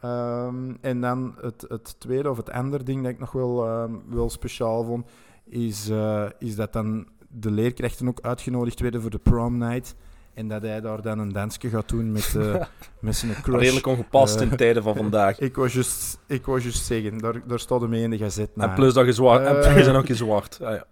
[0.05, 4.03] Um, en dan het, het tweede of het andere ding dat ik nog wel, um,
[4.09, 5.07] wel speciaal vond,
[5.45, 9.95] is, uh, is dat dan de leerkrachten ook uitgenodigd werden voor de prom night.
[10.35, 12.55] En dat hij daar dan een dansje gaat doen met, uh,
[13.01, 13.61] met zijn crush.
[13.61, 15.39] Redelijk ongepast in Eh, tijden van vandaag.
[15.39, 18.51] ik was juist ik was juist zeggen, daar, daar hem mee in de gazet.
[18.57, 20.59] En plus dat je zwart, en Eh, wij zijn ook je zwart.
[20.63, 20.85] Ah, ja.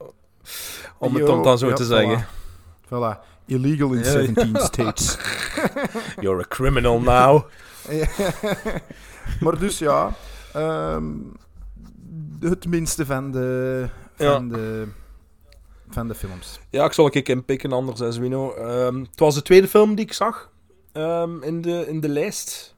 [0.99, 1.87] Om het dan, dan zo ja, te voilà.
[1.87, 2.27] zeggen.
[2.85, 3.27] Voilà.
[3.47, 4.05] Illegal in Ja.
[4.05, 5.19] 17 states.
[6.21, 7.45] You're a criminal now.
[9.41, 10.14] maar dus ja,
[10.53, 11.07] ehm,
[12.41, 13.86] het minste van de,
[14.16, 14.39] van, Ja.
[14.57, 14.86] de,
[15.89, 16.61] van de films.
[16.70, 18.59] Ja, ik zal een kick inpikken, anders as we know.
[18.59, 20.51] Ehm, het was de tweede film die ik zag
[20.93, 22.74] ehm, in, de, in de lijst.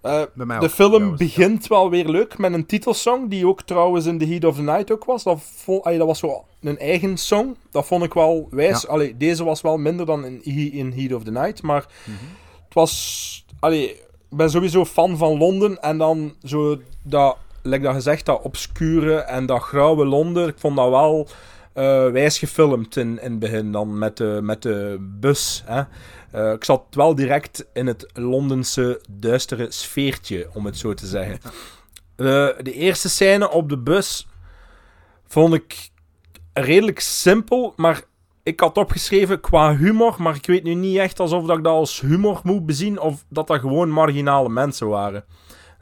[0.00, 4.06] Eh, de ook, film trouwens, begint wel weer leuk met een titelsong, die ook trouwens
[4.06, 5.22] in The Heat of the Night ook was.
[5.22, 5.40] Dat,
[5.82, 7.56] allee, dat was zo een eigen song.
[7.70, 8.82] Dat vond ik wel wijs.
[8.82, 8.88] Ja.
[8.88, 10.42] Allee, deze was wel minder dan in,
[10.72, 12.16] in Heat of the Night, maar Mhm.
[12.64, 13.44] het was...
[13.60, 14.00] Allee,
[14.30, 19.46] ben sowieso fan van Londen en dan zo dat, like dat gezegd, dat obscure en
[19.46, 20.48] dat grauwe Londen.
[20.48, 21.28] Ik vond dat wel
[21.72, 25.62] eh, wijs gefilmd in, in het begin dan met de, met de bus.
[25.66, 25.82] Hè.
[26.30, 31.38] Eh, ik zat wel direct in het Londense duistere sfeertje, om het zo te zeggen.
[32.16, 34.28] Eh, de eerste scène op de bus
[35.26, 35.90] vond ik
[36.52, 38.02] redelijk simpel, maar
[38.48, 41.72] ik had opgeschreven qua humor, maar ik weet nu niet echt alsof dat ik dat
[41.72, 45.24] als humor moet bezien of dat dat gewoon marginale mensen waren.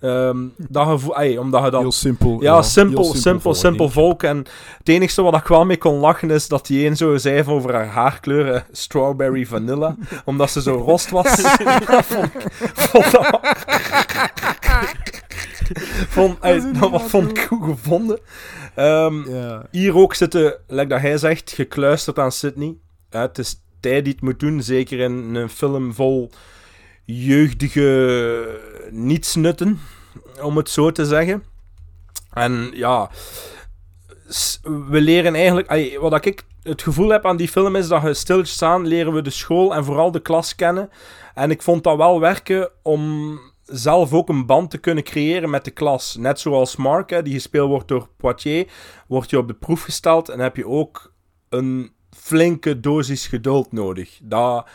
[0.00, 1.80] Ehm, dat gevoel, ey, omdat je dat...
[1.80, 2.42] Heel simpel.
[2.42, 4.22] Ja, simpel, simpel, volk, simpel volk.
[4.22, 4.36] En
[4.78, 7.74] het enige wat ik wel mee kon lachen is dat die een zo zei over
[7.74, 11.36] haar haarkleur, eh, strawberry vanilla, omdat ze zo rost was.
[11.86, 13.40] Dat vond ik- vond dat-
[16.08, 18.18] vond, ey, dat wat vond ik goed gevonden.
[18.76, 19.66] Ehm, Ja.
[19.70, 22.76] Hier ook zitten, like dat hij zegt, gekluisterd aan Sydney.
[23.10, 26.30] Het is tijd die het moet doen, zeker in een film vol
[27.04, 28.60] jeugdige
[28.90, 29.80] nietsnutten,
[30.42, 31.44] om het zo te zeggen.
[32.32, 33.10] En ja,
[34.62, 35.98] we leren eigenlijk...
[36.00, 39.22] Wat ik het gevoel heb aan die film is dat je stilletjes aan leren we
[39.22, 40.90] de school en vooral de klas kennen.
[41.34, 45.64] En ik vond dat wel werken om zelf ook een band te kunnen creëren met
[45.64, 46.16] de klas.
[46.16, 48.66] Net zoals Mark, hè, die gespeeld wordt door Poitier,
[49.06, 51.12] wordt je op de proef gesteld en heb je ook
[51.48, 54.18] een flinke dosis geduld nodig.
[54.22, 54.68] Dat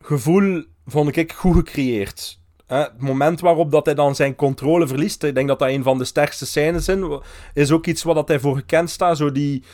[0.00, 2.40] gevoel vond ik goed gecreëerd.
[2.66, 5.98] Het moment waarop dat hij dan zijn controle verliest, ik denk dat dat een van
[5.98, 6.98] de sterkste scènes is,
[7.54, 9.16] is ook iets wat dat hij voor gekend staat.
[9.16, 9.64] Zo die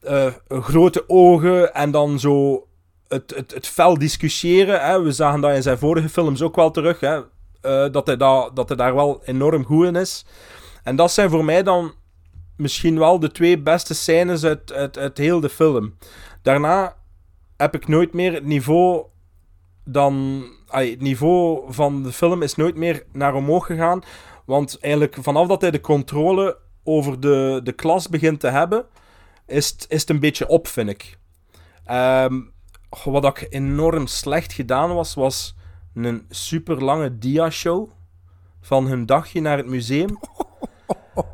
[0.00, 2.66] eh, grote ogen en dan zo
[3.08, 4.80] het, het, het fel discussiëren.
[4.80, 5.02] Hè.
[5.02, 7.00] We zagen dat in zijn vorige films ook wel terug.
[7.00, 7.20] Hè.
[7.66, 10.26] Eh, dat, hij da, dat hij daar wel enorm goed in is.
[10.82, 11.92] En dat zijn voor mij dan
[12.56, 15.96] misschien wel de twee beste scènes uit, uit, uit heel de film.
[16.42, 16.96] Daarna
[17.56, 19.04] heb ik nooit meer het niveau
[19.84, 20.44] dan...
[20.68, 24.02] ai, het niveau van de film is nooit meer naar omhoog gegaan.
[24.44, 28.86] Want eigenlijk vanaf dat hij de controle over de, de klas begint te hebben,
[29.46, 31.18] is het, is het een beetje op, vind ik.
[31.84, 32.40] Ehm,
[33.04, 35.55] wat ook enorm slecht gedaan was, was
[36.04, 37.88] een super lange dia-show
[38.60, 40.18] van hun dagje naar het museum.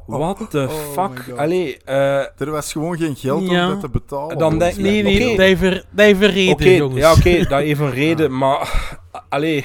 [0.07, 1.37] What the Oh fuck?
[1.39, 3.65] Allee, eh, Er was gewoon geen geld Ja.
[3.65, 4.39] om dat te betalen.
[4.39, 5.29] Dan denk- Nee, nee, Oké.
[5.37, 5.61] dat heeft
[5.91, 7.01] dat heeft een reden, Oké, jongens.
[7.05, 8.99] ja, oké, dat heeft een reden, maar...
[9.29, 9.65] Allee,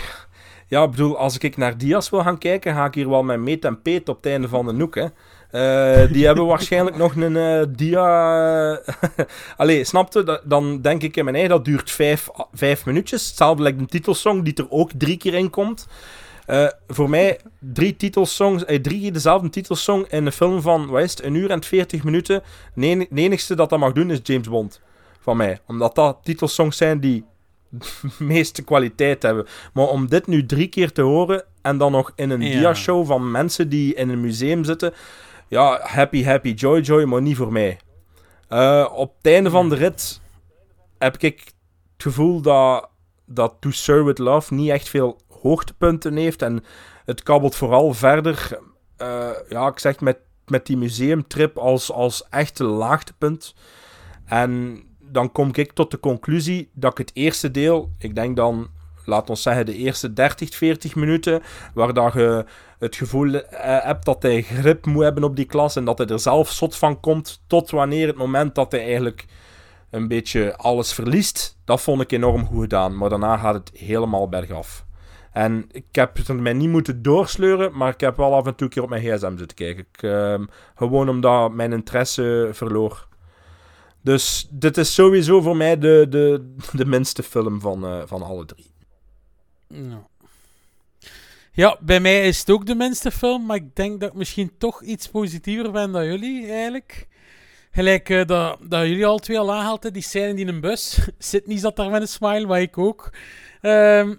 [0.67, 3.39] ja, ik bedoel, als ik naar Diaz wil gaan kijken, ga ik hier wel met
[3.39, 5.05] meet en peet op het einde van de noek, hè.
[5.51, 8.03] Eh, die hebben waarschijnlijk nog een eh, dia...
[9.57, 10.41] Allee, snapte?
[10.43, 13.27] Dan denk ik in mijn eigen, dat duurt vijf, vijf minuutjes.
[13.27, 15.87] Hetzelfde lijkt een titelsong die er ook drie keer in komt.
[16.45, 21.01] Eh, voor mij, drie titelsongs, eh, drie keer dezelfde titelsong in een film van, wat
[21.01, 22.43] is het, een uur en 40 minuten.
[22.75, 24.81] De enigste dat dat mag doen is James Bond.
[25.19, 25.59] Van mij.
[25.67, 27.25] Omdat dat titelsongs zijn die
[27.69, 27.87] de
[28.19, 29.45] meeste kwaliteit hebben.
[29.73, 32.59] Maar om dit nu drie keer te horen en dan nog in een Ja.
[32.59, 34.93] dia-show van mensen die in een museum zitten.
[35.49, 37.79] Ja, happy, happy, joy, joy, maar niet voor mij.
[38.47, 40.21] Eh, op het einde van de rit
[40.97, 41.53] heb ik het
[41.97, 42.89] gevoel dat,
[43.25, 46.41] dat To Sir With Love niet echt veel hoogtepunten heeft.
[46.41, 46.63] En
[47.05, 48.59] het kabbelt vooral verder,
[48.97, 53.55] eh, ja, ik zeg met, met die museumtrip als, als echte laagtepunt.
[54.25, 58.69] En dan kom ik tot de conclusie dat ik het eerste deel, ik denk dan,
[59.07, 61.41] laat ons zeggen, de eerste 30, 40 minuten,
[61.73, 62.45] waar dat je
[62.79, 66.07] het gevoel eh, hebt dat hij grip moet hebben op die klas en dat hij
[66.07, 69.25] er zelf zot van komt, tot wanneer het moment dat hij eigenlijk
[69.89, 71.57] een beetje alles verliest.
[71.65, 74.85] Dat vond ik enorm goed gedaan, maar daarna gaat het helemaal bergaf.
[75.31, 78.67] En ik heb het mij niet moeten doorsleuren, maar ik heb wel af en toe
[78.67, 79.85] een keer op mijn gsm zitten kijken.
[79.91, 80.45] Ik, ehm,
[80.75, 83.07] gewoon omdat mijn interesse verloor.
[84.01, 88.45] Dus dit is sowieso voor mij de, de, de minste film van, eh, van alle
[88.45, 88.71] drie.
[89.67, 90.07] Ja.
[91.51, 94.51] Ja, bij mij is het ook de minste film, maar ik denk dat ik misschien
[94.57, 97.07] toch iets positiever ben dan jullie, eigenlijk.
[97.71, 100.99] Gelijk eh, dat, dat jullie al twee al aanhaalden, die scène in een bus.
[101.17, 103.09] Sydney zat daar met een smile, maar ik ook.
[103.61, 104.15] Ehm,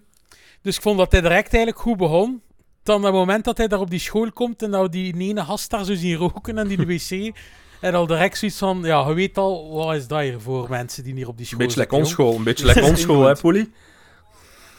[0.63, 2.43] dus ik vond dat hij direct eigenlijk goed begon.
[2.83, 5.45] Dan het moment dat hij daar op die school komt en dat we die ene
[5.45, 7.37] gast daar zo zien roken en die de wc...
[7.81, 11.05] En al direct zoiets van, ja, je weet al, wat is dat hier voor mensen
[11.05, 13.71] die hier op die school Een beetje lekker onschool, een beetje lekker onschool, hè, Polly?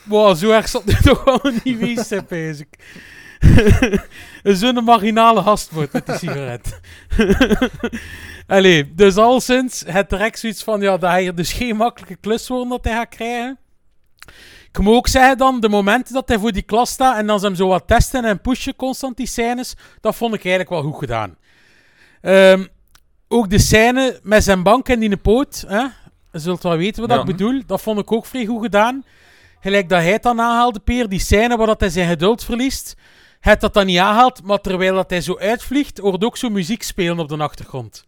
[0.03, 2.67] Wow, zo erg zat het toch wel niet geweest, pijs ik.
[4.43, 6.79] Zo'n marginale gast wordt met die sigaret.
[8.47, 12.47] Allee, dus al sinds het direct zoiets van, ja, dat hij dus geen makkelijke klus
[12.47, 13.57] wordt dat hij gaat krijgen.
[14.71, 17.39] Ik moet ook zeggen dan, de momenten dat hij voor die klas staat en dan
[17.39, 20.81] ze hem zo wat testen en pushen constant die scènes, dat vond ik eigenlijk wel
[20.91, 21.35] goed gedaan.
[22.21, 22.65] Ehm,
[23.27, 25.81] ook de scène met zijn bank en die poot, hè?
[26.31, 27.19] je zult wel weten wat Ja.
[27.19, 29.03] ik bedoel, dat vond ik ook vrij goed gedaan.
[29.59, 32.95] Gelijk dat hij het dan aanhaalde, Peer, die scène waar dat hij zijn geduld verliest.
[33.39, 36.49] Hij had dat dan niet aanhaalt, maar terwijl dat hij zo uitvliegt, hoort ook zo
[36.49, 38.05] muziek spelen op de achtergrond.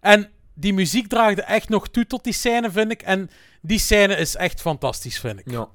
[0.00, 3.02] En die muziek draagde echt nog toe tot die scène, vind ik.
[3.02, 3.30] En
[3.60, 5.50] die scène is echt fantastisch, vind ik.
[5.50, 5.68] Ja.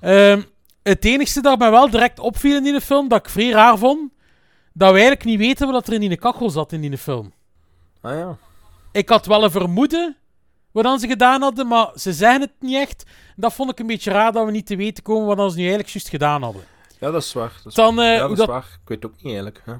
[0.00, 0.42] Ehm,
[0.82, 4.12] het enigste dat mij wel direct opviel in die film, dat ik vrij raar vond,
[4.72, 7.32] dat we eigenlijk niet weten wat er in die kachel zat in die film.
[8.00, 8.36] Ah ja.
[8.92, 10.16] Ik had wel een vermoeden
[10.72, 13.04] wat dan ze gedaan hadden, maar ze zeggen het niet echt.
[13.36, 15.56] Dat vond ik een beetje raar dat we niet te weten komen wat dan ze
[15.56, 16.62] nu eigenlijk juist gedaan hadden.
[17.00, 17.52] Ja, dat is waar.
[17.56, 18.06] Dat is Dan, waar.
[18.06, 18.78] eh, ja, dat dat- is waar.
[18.82, 19.62] Ik weet het ook niet eigenlijk.
[19.64, 19.74] Hè.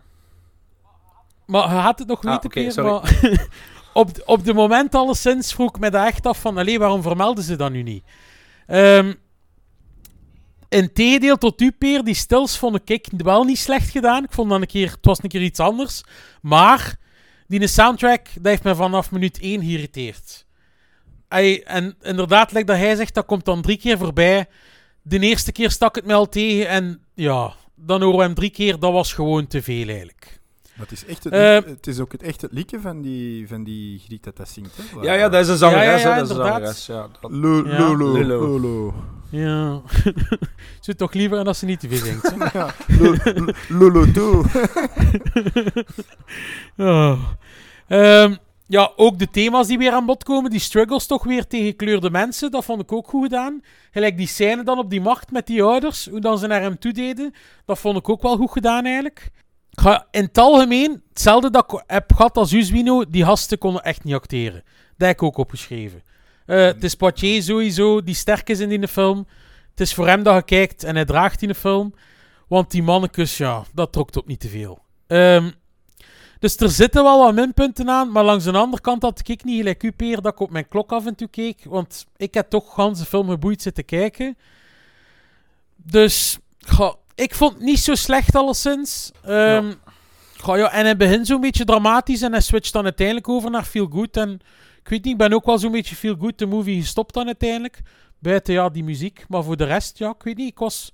[1.47, 3.19] Maar je had het nog Ah, weten, maar
[3.93, 7.44] op, op de moment alleszins vroeg ik me daar echt af van, allee, waarom vermelden
[7.44, 8.05] ze dat nu niet?
[8.66, 9.12] Ehm
[10.69, 14.24] in tegendeel tot u, Peer, die stils vond ik wel niet slecht gedaan.
[14.24, 16.02] Ik vond dan een keer, het was een keer iets anders.
[16.43, 16.97] Maar,
[17.47, 20.47] die soundtrack, dat heeft me vanaf minuut 1 geïrriteerd.
[21.65, 24.47] En inderdaad, like dat hij zegt, dat komt dan drie keer voorbij.
[25.03, 28.51] De eerste keer stak het me al tegen en ja, dan horen we hem drie
[28.51, 28.79] keer.
[28.79, 30.41] Dat was gewoon te veel eigenlijk.
[30.75, 33.65] Maar het is, echt het, Eh, het is ook het echte liedje van die, van
[33.65, 34.77] die Griet dat dat zingt.
[34.77, 35.01] Hè?
[35.01, 35.85] Ja, ja, dat is een zangeres.
[36.03, 36.77] Ja, ja, ja, dat is een inderdaad.
[36.79, 36.87] zangeres.
[36.87, 37.31] Ja, dat...
[37.31, 37.89] Lu- Ja.
[37.95, 38.25] Lulu.
[38.25, 38.59] Lulu.
[38.61, 38.93] Lulu.
[39.31, 39.81] Ja.
[40.81, 42.35] Zou toch liever en als ze niet te veel zingt.
[42.53, 42.75] Ja,
[43.69, 44.45] Lulu toe.
[46.77, 47.19] Oh.
[47.89, 48.35] Ehm,
[48.73, 52.11] ja, ook de thema's die weer aan bod komen, die struggles toch weer tegen gekleurde
[52.11, 53.61] mensen, dat vond ik ook goed gedaan.
[53.90, 56.78] Gelijk die scène dan op die macht met die ouders, hoe dan ze naar hem
[56.78, 57.35] toe deden,
[57.65, 59.31] dat vond ik ook wel goed gedaan eigenlijk.
[59.70, 64.05] Ga in het algemeen, hetzelfde dat ik heb gehad als Uswino, die gasten konden echt
[64.05, 64.62] niet acteren.
[64.97, 66.03] Dat heb ik ook opgeschreven.
[66.47, 69.27] Eh, het is Poitier sowieso, die sterk is in die film.
[69.70, 71.94] Het is voor hem dat je kijkt en hij draagt in de film.
[72.49, 74.78] Want die mannekes, ja, dat trok op niet te veel.
[75.07, 75.51] Ehm,
[76.43, 79.56] dus er zitten wel wat minpunten aan, maar langs de andere kant had ik niet
[79.56, 81.64] gelijk u, Peer, dat ik op mijn klok af en toe keek.
[81.64, 84.36] Want ik heb toch gans de film geboeid zitten kijken.
[85.77, 89.10] Dus, goh, ik vond het niet zo slecht alleszins.
[89.24, 89.73] Ehm
[90.43, 93.51] goh, ja, en in het begin zo'n beetje dramatisch en hij switcht dan uiteindelijk over
[93.51, 94.16] naar Feel Good.
[94.16, 94.40] En
[94.82, 97.27] ik weet niet, ik ben ook wel zo'n beetje Feel Good de movie gestopt dan
[97.27, 97.81] uiteindelijk.
[98.19, 100.93] Buiten ja, die muziek, maar voor de rest, ja, ik weet niet, ik was...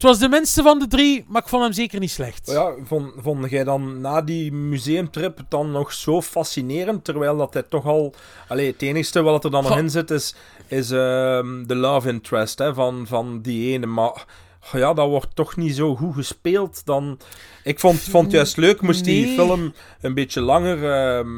[0.00, 2.50] Het was de minste van de drie, maar ik vond hem zeker niet slecht.
[2.50, 7.62] Ja, vond, vond jij dan na die museumtrip dan nog zo fascinerend, terwijl dat hij
[7.62, 8.14] toch al...
[8.48, 10.34] Allee, het enigste wat er dan nog in zit is,
[10.66, 14.24] is ehm, de love interest hè, van, van die ene, maar...
[14.72, 17.18] Ja, dat wordt toch niet zo goed gespeeld dan...
[17.64, 21.28] Ik vond, vond het juist leuk, moest die film een beetje langer ehm,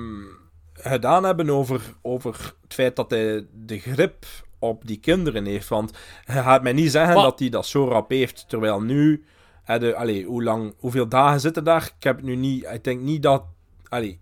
[0.73, 4.27] gedaan hebben over, over het feit dat hij de grip
[4.63, 5.69] op die kinderen heeft.
[5.69, 5.91] Want
[6.25, 9.25] hij gaat mij niet zeggen Maar- dat hij dat zo rap heeft, terwijl nu...
[9.67, 11.93] de, allee, hoe lang, hoeveel dagen zitten daar?
[11.99, 12.65] Ik heb het nu niet...
[12.73, 13.43] Ik denk niet dat...
[13.89, 14.21] Allee,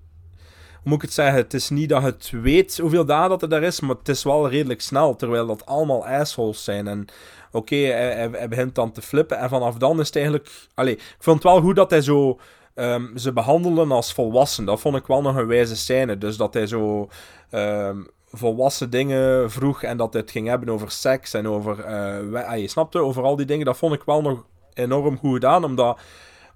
[0.73, 1.37] hoe moet ik het zeggen?
[1.37, 4.23] Het is niet dat het weet hoeveel dagen dat er daar is, maar het is
[4.23, 6.89] wel redelijk snel, terwijl dat allemaal assholes zijn.
[6.89, 7.05] En
[7.53, 10.51] oké, hij, hij, hij begint dan te flippen en vanaf dan is het eigenlijk...
[10.75, 12.39] Allee, ik vond het wel goed dat hij zo...
[12.75, 14.65] ehm, ze behandelen als volwassen.
[14.65, 16.19] Dat vond ik wel nog een wijze scène.
[16.19, 17.09] Dus dat hij zo
[17.51, 17.99] ehm,
[18.31, 21.81] volwassen dingen vroeg en dat het ging hebben over seks en over...
[21.81, 23.66] eh, ah, je snapte, over al die dingen.
[23.66, 24.44] Dat vond ik wel nog
[24.74, 26.01] enorm goed gedaan, omdat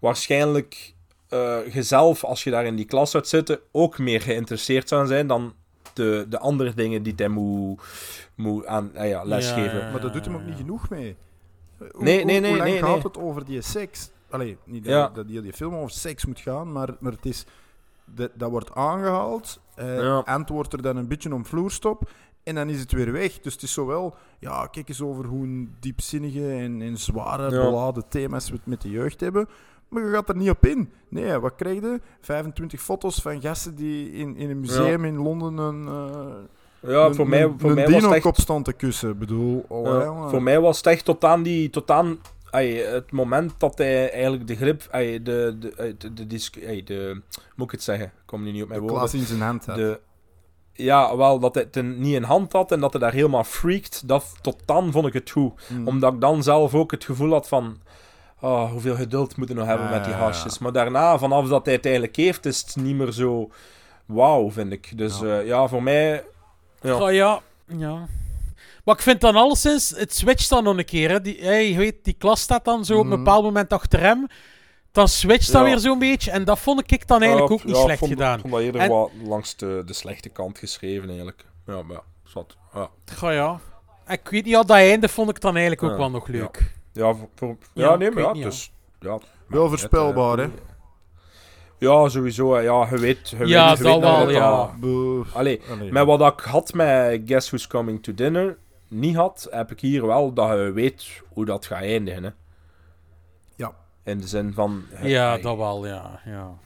[0.01, 0.95] waarschijnlijk
[1.29, 5.27] eh jezelf, als je daar in die klas zou zitten, ook meer geïnteresseerd zou zijn
[5.27, 5.55] dan
[5.93, 7.81] de, de andere dingen die hij moet,
[8.35, 9.79] moet aan ah ja, lesgeven.
[9.79, 11.17] Ja, Maar dat doet hem ook niet genoeg mee.
[11.79, 13.03] Hoe, Nee, nee, nee, Hoe lang nee, gaat nee.
[13.03, 14.11] het over die seks?
[14.31, 15.09] Allee, niet dat, Ja.
[15.09, 17.45] dat die, die film over seks moet gaan, maar, maar het is...
[18.15, 20.19] Dat, dat wordt aangehaald, eh Ja.
[20.19, 22.11] antwoordt er dan een beetje om vloerstop
[22.43, 23.41] en dan is het weer weg.
[23.41, 24.15] Dus het is zowel...
[24.39, 27.63] Ja, kijk eens over hoe een diepzinnige en, en zware, Ja.
[27.71, 29.49] beladen thema's we het met de jeugd hebben.
[29.89, 30.91] Maar je gaat er niet op in.
[31.09, 32.01] Nee, wat krijg je?
[32.21, 35.87] 25 foto's van gasten die in, in een museum in Londen een...
[35.89, 38.65] eh, Ja, een- voor mij, voor een mij was het echt...
[38.65, 39.19] te kussen.
[39.19, 41.71] Bedoel, oh, Ja, voor mij was het echt tot aan die...
[41.71, 42.19] Tot aan,
[42.55, 46.83] Ay, het moment dat hij eigenlijk de grip, ay, de, de, de, de, disc- ay,
[46.85, 47.21] de,
[47.57, 49.09] moet ik het zeggen, ik kom nu niet op mijn De woorden.
[49.09, 49.77] klas in zijn hand had.
[49.77, 50.01] De,
[50.73, 53.45] ja, wel, dat hij het een- niet in hand had en dat hij daar helemaal
[53.45, 55.61] freakt, dat, tot dan vond ik het goed.
[55.69, 55.89] Mm.
[55.89, 57.81] Omdat ik dan zelf ook het gevoel had van,
[58.41, 60.25] oh, hoeveel geduld moeten we nog hebben Ja, met die ja, ja.
[60.25, 60.59] hasjes.
[60.59, 63.51] Maar daarna, vanaf dat hij het eigenlijk heeft, is het niet meer zo
[64.07, 64.99] wauw, vind ik.
[64.99, 65.27] Dus Ja.
[65.27, 66.25] ja, ja voor mij...
[66.81, 66.99] Ja.
[66.99, 67.41] Ja, ja.
[67.67, 68.07] ja.
[68.85, 71.11] Maar ik vind dan alleszins, het switcht dan nog een keer.
[71.11, 71.21] Hè.
[71.21, 73.17] Die, hey, je weet, die klas staat dan zo op een Mhm.
[73.19, 74.27] bepaald moment achter hem.
[74.93, 75.69] Dan switcht dat Ja.
[75.69, 76.31] weer zo'n beetje.
[76.31, 78.35] En dat vond ik dan eigenlijk Ja, ook niet slecht vond, gedaan.
[78.35, 81.45] Ik vond dat eerder En- wat langs de, de slechte kant geschreven, eigenlijk.
[81.67, 82.57] Ja, maar ja, zat.
[82.75, 82.91] Ja,
[83.21, 83.61] Ja, ja.
[84.05, 86.27] En Ik weet niet, ja, dat einde vond ik dan eigenlijk ook Ja, wel nog
[86.29, 86.75] leuk.
[86.93, 88.73] ja, voor, voor- Ja, ja, nee, ik maar weet ja, niet, dus...
[89.01, 90.49] Ja, Wel voorspelbaar, hè?
[91.79, 92.55] Ja, sowieso.
[92.55, 92.61] hè.
[92.61, 93.29] Ja, je weet...
[93.29, 94.57] Je Ja, weet, je dat weet nog wel, dat ja.
[94.57, 95.25] dat- Boe.
[95.33, 98.57] Allee, Allee, met wat ik had met Guess Who's Coming to Dinner
[98.95, 102.23] niet had, heb ik hier wel dat je weet hoe dat gaat eindigen.
[102.23, 102.31] Hè.
[103.57, 103.75] Ja.
[104.05, 104.85] In de zin van...
[105.03, 106.21] Ja, hey, dat wel, ja.
[106.25, 106.59] ja.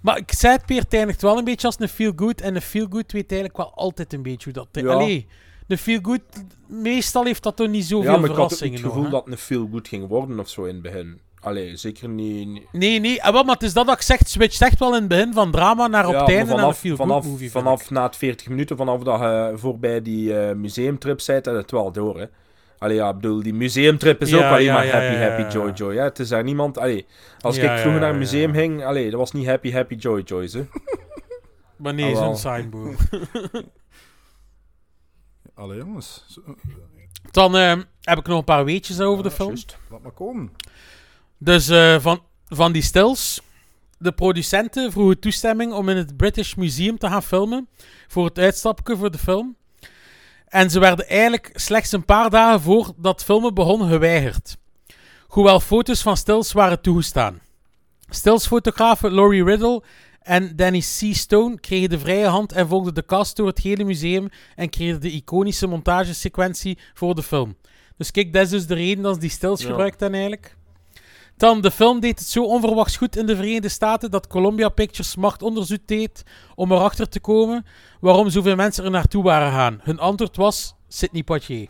[0.00, 2.40] Maar ik zei het, Peer, eindigt wel een beetje als een feel-good.
[2.40, 4.82] En een feel-good weet eigenlijk wel altijd een beetje hoe dat...
[4.84, 4.92] Ja.
[4.92, 5.26] Allee,
[5.66, 6.22] de feel-good,
[6.66, 9.38] meestal heeft dat toch niet zoveel Ja, maar ik had verrassingen het gevoel dat een
[9.38, 11.20] feel-good ging worden of zo in het begin.
[11.42, 12.48] Allee, zeker niet...
[12.48, 14.78] niet- Nee, nee, ah, wel, maar het is dat dat ik zeg, het switcht echt
[14.78, 17.24] wel in het begin van drama naar op Ja, het einde naar een vanaf, vanaf,
[17.26, 17.50] movie.
[17.50, 21.60] vanaf na het 40 minuten, vanaf dat je voorbij die eh, museumtrip bent, heb je
[21.60, 22.26] het wel door, hè.
[22.78, 25.42] Allee, ja, ik bedoel, die museumtrip is Ja, ook alleen ja, maar ja, happy, happy,
[25.42, 25.48] ja.
[25.50, 25.96] joy, joy.
[25.96, 26.02] Hè.
[26.02, 26.78] Het is daar niemand...
[26.78, 27.06] Allee,
[27.40, 28.60] als Ja, ik vroeger ja, naar een museum ja.
[28.60, 30.66] ging, allee, dat was niet happy, happy, joy, joy, hè.
[31.82, 32.98] Maar nee, Ah, zo'n signboard.
[35.54, 36.26] Allee, jongens.
[37.30, 39.48] Dan eh, heb ik nog een paar weetjes over de film.
[39.48, 39.78] juist.
[39.90, 40.52] Laat maar komen.
[41.44, 43.40] Dus eh, van, van die stills.
[43.98, 47.68] De producenten vroegen toestemming om in het British Museum te gaan filmen.
[48.08, 49.56] Voor het uitstapje voor de film.
[50.48, 54.56] En ze werden eigenlijk slechts een paar dagen voordat filmen begon geweigerd.
[55.26, 57.40] Hoewel foto's van stills waren toegestaan.
[58.08, 59.82] Stills-fotografen Laurie Riddle
[60.20, 61.14] en Danny C.
[61.14, 65.00] Stone kregen de vrije hand en volgden de cast door het hele museum en creëerden
[65.00, 67.56] de iconische montagesequentie voor de film.
[67.96, 69.66] Dus kijk, dat is dus de reden dat ze die stills Ja.
[69.66, 70.56] gebruikten eigenlijk.
[71.42, 75.16] Dan, de film deed het zo onverwachts goed in de Verenigde Staten dat Columbia Pictures
[75.16, 76.22] machtonderzoek deed
[76.54, 77.66] om erachter te komen
[78.00, 79.80] waarom zoveel mensen er naartoe waren gaan.
[79.82, 81.68] Hun antwoord was Sidney Poitier.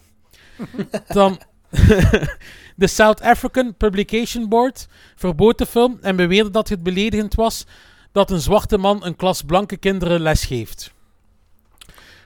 [1.07, 1.39] Dan,
[2.83, 7.67] de South African Publication Board verbood de film en beweerde dat het beledigend was
[8.11, 10.93] dat een zwarte man een klas blanke kinderen les geeft.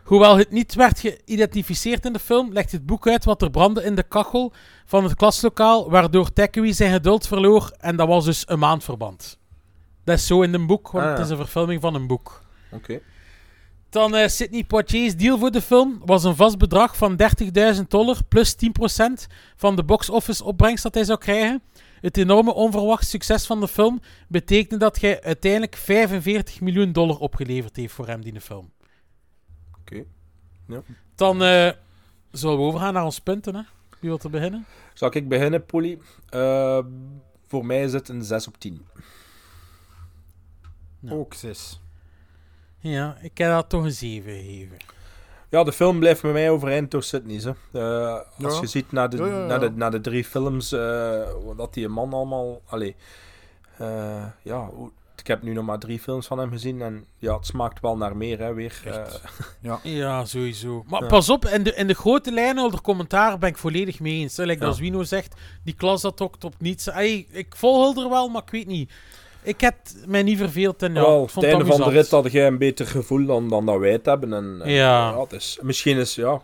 [0.07, 3.83] Hoewel het niet werd geïdentificeerd in de film, legt het boek uit wat er brandde
[3.83, 4.53] in de kachel
[4.85, 9.39] van het klaslokaal, waardoor Thackeray zijn geduld verloor en dat was dus een maandverband.
[10.05, 12.43] Dat is zo in een boek, want Ah, het is een verfilming van een boek.
[12.73, 13.01] Oké.
[13.91, 17.16] Dan eh Sidney Poitier's deal voor de film was een vast bedrag van
[17.77, 19.27] 30.000 dollar plus 10%
[19.57, 21.62] van de box-office opbrengst dat hij zou krijgen.
[22.01, 27.77] Het enorme onverwacht succes van de film betekende dat hij uiteindelijk 45 miljoen dollar opgeleverd
[27.77, 28.74] heeft voor hem, die film.
[29.90, 30.04] Oké.
[30.66, 30.82] Ja.
[31.14, 31.70] Dan eh,
[32.30, 33.54] zullen we overgaan naar ons punten.
[33.54, 33.62] Hè?
[34.00, 34.66] Wie wil er beginnen?
[34.94, 35.98] Zal ik beginnen, Polly?
[36.28, 36.78] Eh,
[37.46, 38.86] voor mij is het een 6 op 10.
[41.10, 41.80] Ook zes.
[42.78, 44.76] Ja, ik heb dat toch een 7 gegeven.
[45.48, 47.44] Ja, de film blijft bij mij overeind door Sydney's.
[47.44, 47.52] Hè.
[47.72, 48.60] Eh, als Ja.
[48.60, 49.46] je ziet naar de, Ja, ja, ja.
[49.46, 52.60] Naar de, naar de drie films, eh, dat die man allemaal...
[52.66, 52.96] Allee,
[53.78, 57.36] eh, ja, hoe- ik heb nu nog maar drie films van hem gezien en ja,
[57.36, 58.80] het smaakt wel naar meer, hè, weer.
[58.84, 59.02] Eh,
[59.60, 59.80] Ja.
[59.82, 60.84] Ja, sowieso.
[60.86, 61.09] Maar Ja.
[61.09, 64.36] pas op, in de, in de grote lijnen onder commentaar ben ik volledig mee eens.
[64.36, 64.44] Hè.
[64.44, 64.66] Like Ja.
[64.66, 65.34] dat Zwino zegt,
[65.64, 66.86] die klas dat ook op niets.
[67.30, 68.93] Ik volg er wel, maar ik weet niet.
[69.43, 69.76] Ik heb
[70.06, 72.10] mij niet verveeld en ja, wel, ik op vond het het einde van de rit
[72.10, 74.32] had jij een beter gevoel dan, dan dat wij het hebben.
[74.32, 75.20] En, en, Ja.
[75.20, 76.40] het is, misschien is, ja...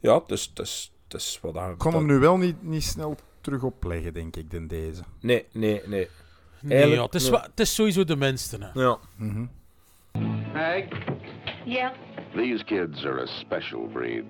[0.00, 1.70] Ja, het is, het is, het is wat daar...
[1.70, 5.02] Ik kon hem nu wel niet, niet snel terug opleggen, denk ik, dan deze.
[5.20, 6.08] Nee, nee, nee.
[6.62, 7.30] Nee, Eigenlijk- ja, het, is nee.
[7.32, 8.58] wa- het is sowieso de minste.
[8.72, 8.80] Hè.
[8.80, 8.96] Ja.
[9.16, 9.44] Mhm.
[10.52, 10.84] Meg?
[11.64, 11.90] Yeah.
[12.36, 14.24] These kids are a special breed.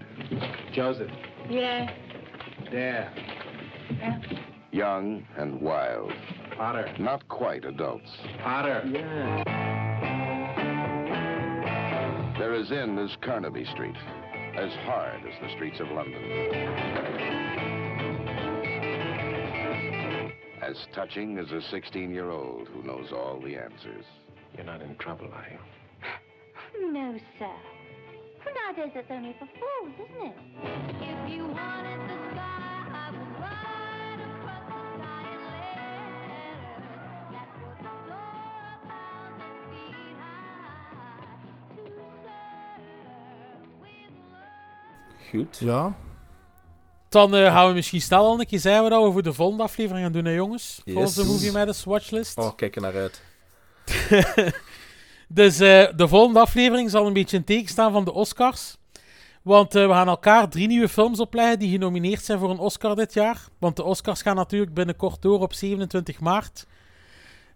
[0.70, 1.10] Joseph.
[1.48, 1.88] Yeah.
[2.70, 3.08] There.
[4.00, 4.14] Yeah.
[4.70, 6.12] Young and wild.
[6.56, 6.92] Potter.
[6.98, 8.10] Not quite adults.
[8.42, 8.82] Potter.
[12.38, 13.96] They're as in as Carnaby Street,
[14.56, 16.20] as hard as the streets of London.
[20.70, 24.04] As touching as a 16 year old who knows all the answers.
[24.54, 26.92] You're not in trouble, are you?
[26.92, 27.50] No, sir.
[28.54, 30.36] Nowadays it's only for fools, isn't it?
[31.02, 35.42] If you wanted the sky, I would ride across the sky and
[36.38, 36.94] let
[37.32, 38.30] that would soar
[38.70, 41.26] a thousand feet high
[41.74, 42.30] to serve
[43.80, 44.54] with love.
[45.32, 45.56] Goed.
[45.60, 46.09] Ja.
[47.10, 49.62] Dan eh, gaan we misschien snel al een keer zeggen wat we voor de volgende
[49.62, 50.80] aflevering gaan doen, hè, jongens.
[50.84, 50.94] Yes.
[50.94, 52.38] Volgens de Movie Matters watchlist.
[52.38, 53.22] Oh, kijk er naar uit.
[55.32, 58.76] Dus eh, de volgende aflevering zal een beetje in teken staan van de Oscars.
[59.42, 62.96] Want eh, we gaan elkaar drie nieuwe films opleggen die genomineerd zijn voor een Oscar
[62.96, 63.44] dit jaar.
[63.58, 66.66] Want de Oscars gaan natuurlijk binnenkort door op 27 maart.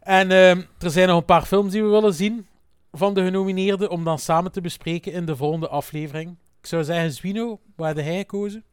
[0.01, 2.47] En eh, er zijn nog een paar films die we willen zien
[2.93, 6.37] van de genomineerden om dan samen te bespreken in de volgende aflevering.
[6.61, 8.65] Ik zou zeggen, Zwino, waar heb hij gekozen?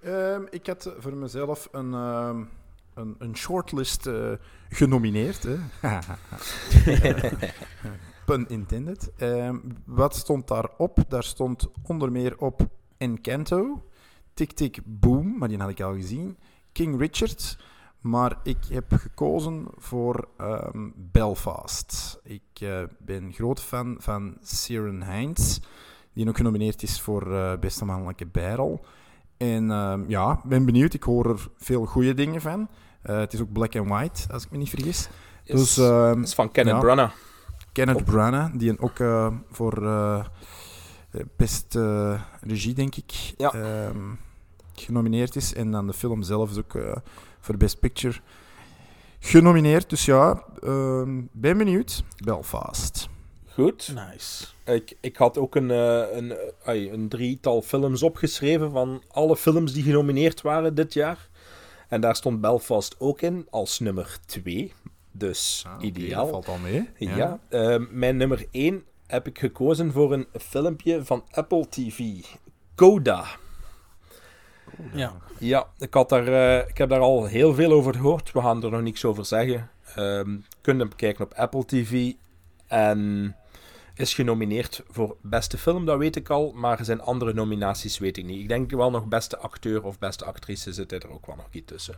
[0.00, 2.44] Ehm, ik had voor mezelf een, ehm,
[2.94, 4.32] een, een shortlist eh,
[4.68, 5.42] genomineerd.
[5.42, 5.58] Hè.
[8.26, 9.12] Pun intended.
[9.16, 11.04] Ehm, wat stond daarop?
[11.08, 13.84] Daar stond onder meer op Encanto,
[14.34, 16.38] Tick Tick Boom, maar die had ik al gezien,
[16.72, 17.58] King Richard,
[18.00, 20.28] maar ik heb gekozen voor
[20.96, 22.20] Belfast.
[22.22, 25.60] Ik eh, ben groot fan van Ciarán Hinds,
[26.12, 28.80] die ook genomineerd is voor eh, beste mannelijke bijrol.
[29.40, 30.94] En ehm, ja, ben benieuwd.
[30.94, 32.68] Ik hoor er veel goede dingen van.
[33.02, 35.08] Eh, het is ook black and white, als ik me niet vergis.
[35.44, 36.80] Is- dus, ehm, is van Kenneth ja.
[36.80, 37.14] Branagh.
[37.72, 40.24] Kenneth Branagh, die ook eh, voor eh,
[41.36, 41.78] best
[42.40, 43.96] regie, denk ik, ehm,
[44.74, 45.54] genomineerd is.
[45.54, 46.78] En dan de film zelf is ook
[47.40, 48.18] voor Best Picture
[49.18, 49.90] genomineerd.
[49.90, 52.04] Dus ja, ehm, ben benieuwd.
[52.24, 53.08] Belfast.
[53.54, 53.92] Goed.
[53.94, 54.46] Nice.
[54.64, 59.72] Ik, ik had ook een, eh, een, ai, een drietal films opgeschreven van alle films
[59.72, 61.28] die genomineerd waren dit jaar.
[61.88, 64.72] En daar stond Belfast ook in als nummer 2.
[65.12, 66.22] Dus ideaal.
[66.22, 67.16] dat valt al mee, Ja.
[67.16, 67.38] ja.
[67.48, 72.00] ehm, mijn nummer 1 heb ik gekozen voor een filmpje van Apple TV.
[72.74, 73.24] Coda.
[74.92, 75.12] Ja.
[75.38, 78.32] Ja, ik, had daar, eh, ik heb daar al heel veel over gehoord.
[78.32, 79.70] We gaan er nog niks over zeggen.
[79.94, 82.12] Ehm kun je hem bekijken op Apple TV.
[82.66, 83.34] En
[84.00, 86.52] is genomineerd voor beste film, dat weet ik al.
[86.54, 88.40] Maar er zijn andere nominaties, weet ik niet.
[88.40, 91.66] Ik denk wel nog beste acteur of beste actrice zit er ook wel nog iets
[91.66, 91.94] tussen.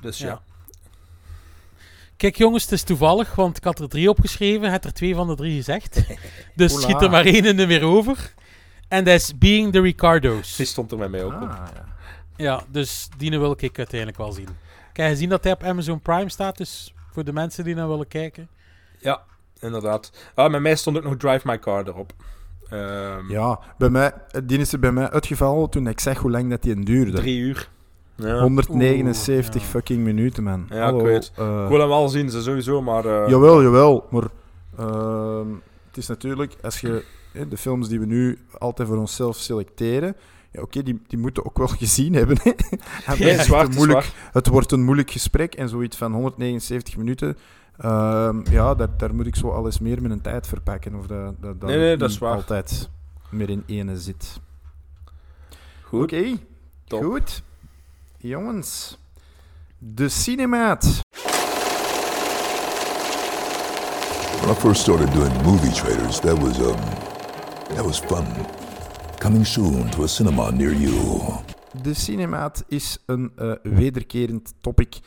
[0.00, 0.26] Dus ja.
[0.26, 0.40] Ja.
[2.16, 5.26] Kijk jongens, het is toevallig, want ik had er drie opgeschreven, heb er twee van
[5.26, 6.00] de drie gezegd.
[6.54, 6.82] Dus Hola.
[6.82, 8.34] schiet er maar één in de weer over.
[8.88, 10.56] En dat is Being the Ricardos.
[10.56, 11.48] Die stond er met mij ook op.
[11.48, 11.68] Ah,
[12.36, 14.48] Ja, dus die wil ik uiteindelijk wel zien.
[14.90, 17.88] Ik heb gezien dat hij op Amazon Prime staat, dus voor de mensen die naar
[17.88, 18.48] willen kijken.
[18.98, 19.22] Ja,
[19.66, 20.10] inderdaad.
[20.34, 22.12] Ah, met mij stond ook nog Drive My Car erop.
[22.68, 24.12] Ehm, Ja, bij mij,
[24.44, 27.12] die is er bij mij uitgevallen toen ik zeg hoe lang dat die duurde.
[27.12, 27.68] Drie uur.
[28.14, 28.38] Ja.
[28.40, 30.66] 179 fucking minuten, man.
[30.70, 31.32] Ja, Hallo, ik weet.
[31.36, 33.04] eh, ik wil hem wel zien, ze sowieso, maar...
[33.04, 34.06] eh, Jawel, jawel.
[34.10, 34.24] Maar
[34.78, 35.46] ehm,
[35.88, 40.16] het is natuurlijk, als je hè, de films die we nu altijd voor onszelf selecteren,
[40.50, 42.36] ja, oké, die, die moeten ook wel gezien hebben.
[43.16, 47.36] Ja, het moeilijk, het wordt een moeilijk gesprek en zoiets van 179 minuten.
[47.78, 50.94] Ehm, ja, daar, daar moet ik zo alles meer met een tijd verpakken.
[50.94, 52.34] Of dat, dat, dat Nee, nee, dat is waar.
[52.34, 52.88] altijd
[53.30, 54.40] meer in ene zit.
[55.82, 56.02] Goed.
[56.02, 56.36] Oké,
[56.84, 57.02] Top.
[57.04, 57.42] goed.
[58.16, 58.98] Jongens,
[59.78, 61.00] de cinemaat.
[64.40, 66.76] When I first started doing movie trailers, that was um,
[67.74, 68.24] that was fun.
[69.18, 71.22] Coming soon to a cinema near you.
[71.82, 74.98] De cinemaat is een eh, wederkerend topic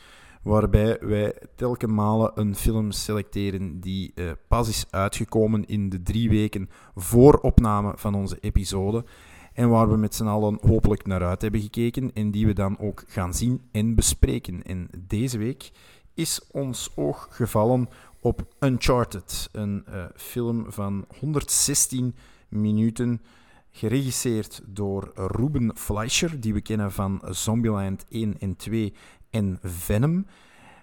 [0.42, 6.28] waarbij wij telkens malen een film selecteren die eh, pas is uitgekomen in de drie
[6.28, 9.04] weken voor opname van onze episode
[9.52, 12.78] en waar we met z'n allen hopelijk naar uit hebben gekeken en die we dan
[12.78, 14.62] ook gaan zien en bespreken.
[14.62, 15.70] En deze week
[16.14, 17.88] is ons oog gevallen
[18.20, 22.14] op Uncharted, een eh, film van 116
[22.48, 23.22] minuten
[23.70, 28.94] geregisseerd door Ruben Fleischer, die we kennen van Zombieland 1 en 2
[29.30, 30.26] en Venom,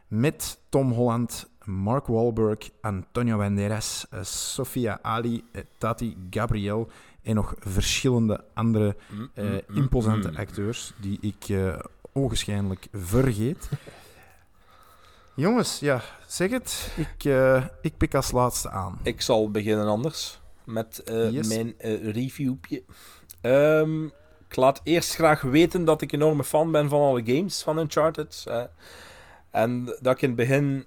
[0.08, 6.90] met Tom Holland, Mark Wahlberg, Antonio Banderas, eh, Sofia Ali, eh, Tati Gabriel
[7.24, 9.30] en nog verschillende andere mm,
[9.74, 11.80] imposante acteurs die ik eh
[12.14, 13.70] ogenschijnlijk vergeet.
[15.36, 16.92] Jongens, ja, zeg het.
[16.96, 17.32] Ik,
[17.82, 19.00] ik pik als laatste aan.
[19.04, 21.02] Ik zal beginnen anders met
[21.32, 21.48] Yes.
[21.48, 21.74] mijn
[22.12, 22.84] reviewpje.
[23.42, 24.08] Ehm,
[24.50, 28.44] ik laat eerst graag weten dat ik enorme fan ben van alle games van Uncharted.
[28.48, 28.64] eh.
[29.52, 30.86] en dat ik in het begin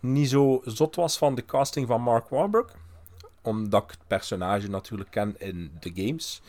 [0.00, 2.74] niet zo zot was van de casting van Mark Wahlberg.
[3.42, 6.42] Omdat ik het personage natuurlijk ken in de games.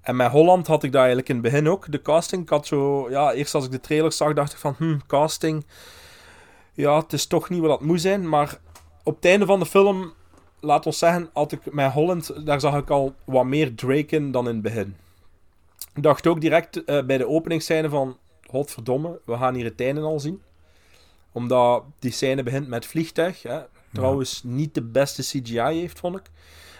[0.00, 2.42] En met Holland had ik dat eigenlijk in het begin ook, de casting.
[2.42, 5.66] Ik had zo, ja, eerst als ik de trailer zag, dacht ik van, hm, casting.
[6.72, 8.28] Ja, het is toch niet wat dat moet zijn.
[8.28, 8.58] Maar
[9.02, 10.12] op het einde van de film,
[10.60, 14.30] laat ons zeggen, had ik met Holland, daar zag ik al wat meer Drake in
[14.30, 14.96] dan in het begin.
[15.94, 18.18] Ik dacht ook direct eh, bij de openingsscène van,
[18.50, 20.42] godverdomme, we gaan hier het einde al zien.
[21.32, 23.42] Omdat die scène begint met vliegtuig.
[23.42, 23.60] Hè.
[23.92, 26.30] Trouwens, niet de beste CGI heeft, vond ik.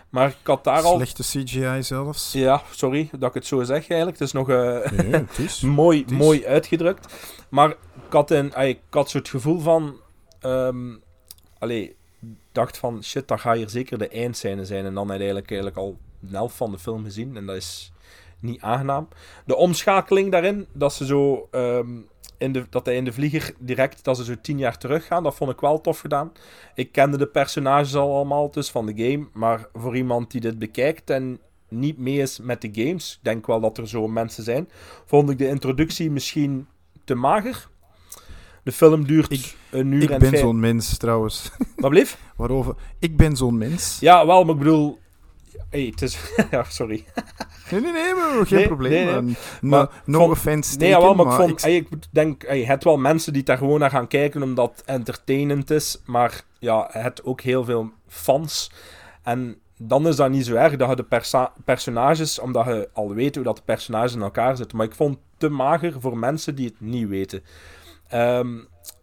[0.09, 0.95] Maar ik had daar al...
[0.95, 2.33] Slechte CGI zelfs.
[2.33, 4.19] Ja, sorry dat ik het zo zeg eigenlijk.
[4.19, 5.61] Het is nog eh, Nee, het is.
[5.83, 6.17] mooi, Het is.
[6.17, 7.15] mooi uitgedrukt.
[7.49, 7.71] Maar
[8.07, 10.01] ik had, een, ik had zo het gevoel van...
[10.41, 10.93] ehm
[11.59, 14.85] allee, ik dacht van, shit, dat gaat hier zeker de eindscène zijn.
[14.85, 17.37] En dan ik eigenlijk, eigenlijk al de helft van de film gezien.
[17.37, 17.93] En dat is
[18.45, 19.09] niet aangenaam.
[19.47, 21.49] De omschakeling daarin, dat ze zo...
[21.51, 21.89] ehm,
[22.39, 25.35] in de, dat hij in de vlieger direct, dat ze zo tien jaar teruggaan, dat
[25.35, 26.33] vond ik wel tof gedaan.
[26.75, 30.59] Ik kende de personages al allemaal dus van de game, maar voor iemand die dit
[30.59, 31.39] bekijkt en
[31.69, 34.69] niet mee is met de games, ik denk wel dat er zo mensen zijn,
[35.07, 36.67] vond ik de introductie misschien
[37.05, 37.69] te mager.
[38.63, 41.51] De film duurt een uur Ik en ben vijf- zo'n mens trouwens.
[41.77, 42.19] Wat bleef?
[42.37, 42.75] Waarover?
[42.99, 43.99] Ik ben zo'n mens.
[44.01, 44.99] Ja, wel, maar ik bedoel...
[45.71, 46.19] Hey, het is...
[46.51, 47.05] ja, sorry.
[47.71, 48.93] Nee, nee, nee, maar geen Nee, probleem.
[48.93, 49.15] nee, nee.
[49.15, 49.27] En
[49.61, 51.63] no Maar no vond- offense Nee, jawel, maar, ik maar vond...
[51.63, 54.85] hey, ik denk, hey, het wel mensen die daar gewoon naar gaan kijken omdat het
[54.85, 58.71] entertainend is, maar ja, het ook heel veel fans.
[59.23, 63.35] En dan is dat niet zo erg dat je de personages, omdat je al weet
[63.35, 64.77] hoe dat de personages in elkaar zitten.
[64.77, 67.43] Maar ik vond het te mager voor mensen die het niet weten.
[68.09, 68.49] Ehm,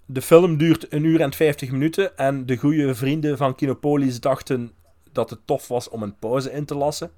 [0.05, 4.71] de film duurt een uur en 50 minuten en de goede vrienden van Kinopolis dachten
[5.11, 7.11] dat het tof was om een pauze in te lassen.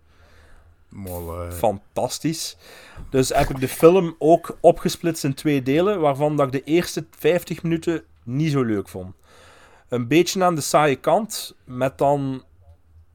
[0.89, 1.51] Molle.
[1.51, 2.57] Fantastisch.
[3.09, 7.05] Dus heb ik de film ook opgesplitst in twee delen, waarvan dat ik de eerste
[7.17, 9.15] 50 minuten niet zo leuk vond.
[9.89, 12.43] Een beetje aan de saaie kant, met dan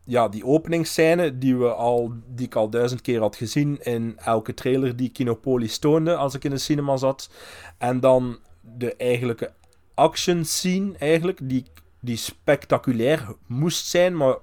[0.04, 4.54] ja, die openingsscène die, we al, die ik al duizend keer had gezien in elke
[4.54, 7.30] trailer die Kinopolis toonde als ik in de cinema zat.
[7.78, 9.52] En dan de eigenlijke
[9.94, 11.64] action scene eigenlijk, die,
[12.00, 14.36] die spectaculair moest zijn, maar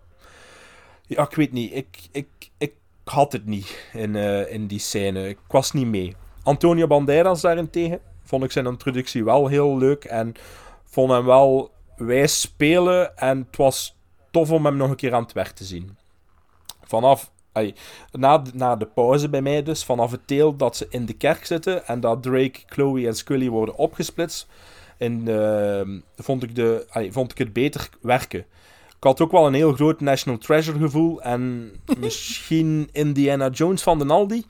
[1.08, 1.74] ja, ik weet niet.
[1.74, 2.28] Ik, ik,
[2.58, 2.74] ik
[3.04, 5.28] had het niet in, eh, in die scène.
[5.30, 6.16] Ik was niet mee.
[6.44, 10.34] Antonio Banderas daarentegen vond ik zijn introductie wel heel leuk en
[10.86, 13.96] vond hem wel wijs spelen en het was
[14.32, 15.98] tof om hem nog een keer aan het werk te zien.
[16.84, 17.32] Vanaf,
[18.12, 21.14] na, de- na de pauze bij mij dus, vanaf het deel dat ze in de
[21.14, 24.48] kerk zitten en dat Drake, Chloe en Scully worden opgesplitst,
[24.98, 28.46] en, ehm, vond, ik de, vond ik het beter werken.
[29.06, 31.22] Ik had ook wel een heel groot National Treasure gevoel.
[31.22, 34.44] En misschien Indiana Jones van de Aldi.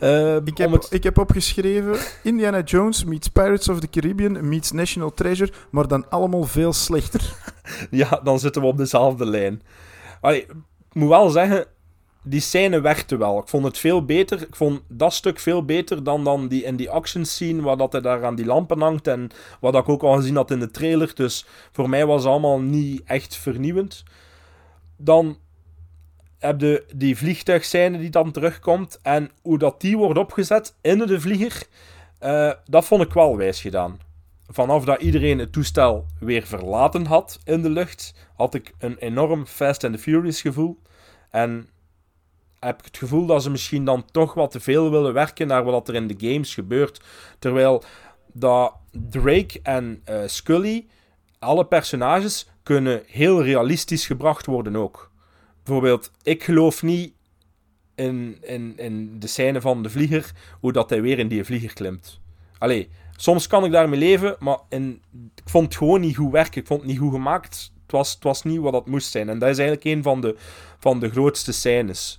[0.00, 4.72] Eh, Ik heb, het- ik heb opgeschreven: Indiana Jones meets Pirates of the Caribbean meets
[4.72, 7.20] National Treasure, maar dan allemaal veel slechter.
[7.90, 9.62] Ja, dan zitten we op dezelfde lijn.
[10.20, 10.54] Allee, ik
[10.92, 11.66] moet wel zeggen,
[12.22, 13.38] die scène werkte wel.
[13.38, 14.42] Ik vond het veel beter.
[14.42, 17.92] Ik vond dat stuk veel beter dan, dan die, in die action scene, waar dat
[17.92, 19.06] hij daar aan die lampen hangt.
[19.06, 19.30] En
[19.60, 21.14] wat ik ook al gezien had in de trailer.
[21.14, 24.04] Dus voor mij was het allemaal niet echt vernieuwend.
[24.96, 25.38] Dan
[26.38, 28.98] heb je die vliegtuigscène die dan terugkomt.
[29.02, 31.66] En hoe dat die wordt opgezet in de vlieger,
[32.18, 33.98] eh, dat vond ik wel wijs gedaan
[34.52, 39.46] vanaf dat iedereen het toestel weer verlaten had in de lucht, had ik een enorm
[39.46, 40.78] Fast and the Furious gevoel.
[41.30, 41.68] En
[42.66, 45.64] heb ik het gevoel dat ze misschien dan toch wat te veel willen werken naar
[45.64, 47.00] wat er in de games gebeurt.
[47.38, 47.82] Terwijl
[48.32, 50.86] dat Drake en eh, Scully,
[51.38, 55.10] alle personages, kunnen heel realistisch gebracht worden ook.
[55.62, 57.12] Bijvoorbeeld, ik geloof niet
[57.94, 61.72] in, in, in de scène van de vlieger, hoe dat hij weer in die vlieger
[61.72, 62.20] klimt.
[62.58, 66.60] Allee, soms kan ik daarmee leven, maar ik vond het gewoon niet goed werken.
[66.60, 67.72] Ik vond het niet goed gemaakt.
[67.82, 69.28] Het was, het was niet wat dat moest zijn.
[69.28, 70.36] En dat is eigenlijk een van de,
[70.78, 72.18] van de grootste scènes.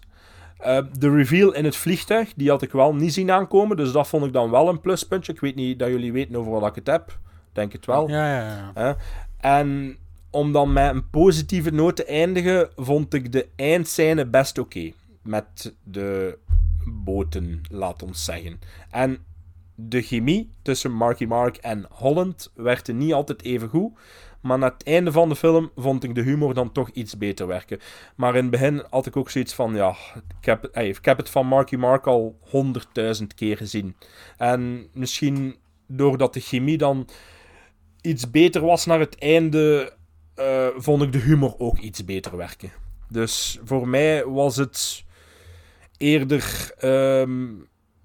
[0.64, 3.78] Eh, de reveal in het vliegtuig, die had ik wel niet zien aankomen.
[3.78, 5.34] Dus dat vond ik dan wel een pluspuntje.
[5.34, 7.18] Ik weet niet dat jullie weten over wat ik het heb.
[7.54, 8.10] Denk het wel.
[8.10, 8.98] Ja, ja, ja.
[9.38, 9.98] En
[10.30, 14.92] om dan met een positieve noot te eindigen, vond ik de eindscène best oké.
[15.22, 16.38] Met de
[16.86, 18.60] boten, laat ons zeggen.
[18.90, 19.18] En
[19.76, 23.92] de chemie tussen Marky Mark en Holland werd er niet altijd even goed.
[24.44, 27.48] Maar na het einde van de film vond ik de humor dan toch iets beter
[27.48, 27.80] werken.
[28.16, 29.96] Maar in het begin had ik ook zoiets van, ja,
[30.40, 33.96] ik heb, ik heb het van Marky Mark al honderdduizend keer gezien.
[34.38, 35.56] En misschien
[35.88, 37.08] doordat de chemie dan
[38.02, 39.94] iets beter was naar het einde,
[40.36, 42.72] eh, vond ik de humor ook iets beter werken.
[43.10, 45.04] Dus voor mij was het
[45.98, 47.48] eerder ehm,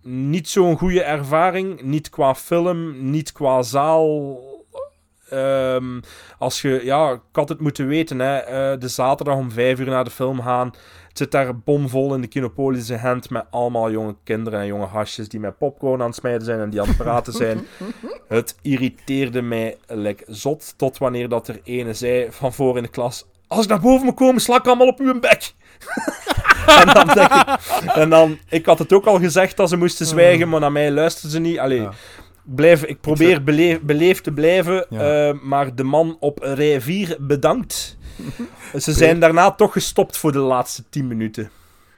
[0.02, 1.82] niet zo'n goede ervaring.
[1.82, 4.40] Niet qua film, niet qua zaal.
[5.30, 6.00] Ehm,
[6.38, 9.86] als je, ja, ik had het moeten weten, hè, eh, de zaterdag om vijf uur
[9.86, 10.66] naar de film gaan.
[11.08, 15.28] Het zit daar bomvol in de Kinopolis hand met allemaal jonge kinderen en jonge hasjes
[15.28, 17.66] die met popcorn aan het smijten zijn en die aan het praten zijn.
[18.28, 22.88] Het irriteerde mij like zot, tot wanneer dat er ene zei van voor in de
[22.88, 25.52] klas, als ik naar boven moet komen, sla ik allemaal op uw bek.
[26.80, 27.46] en dan denk ik,
[27.94, 30.90] en dan, ik had het ook al gezegd dat ze moesten zwijgen, maar naar mij
[30.90, 31.58] luisterden ze niet.
[31.58, 31.88] Allee,
[32.54, 35.28] blijf, ik probeer beleef- beleefd te blijven, Ja.
[35.28, 37.96] eh, maar de man op rij 4 bedankt.
[38.78, 41.50] Ze zijn daarna toch gestopt voor de laatste 10 minuten.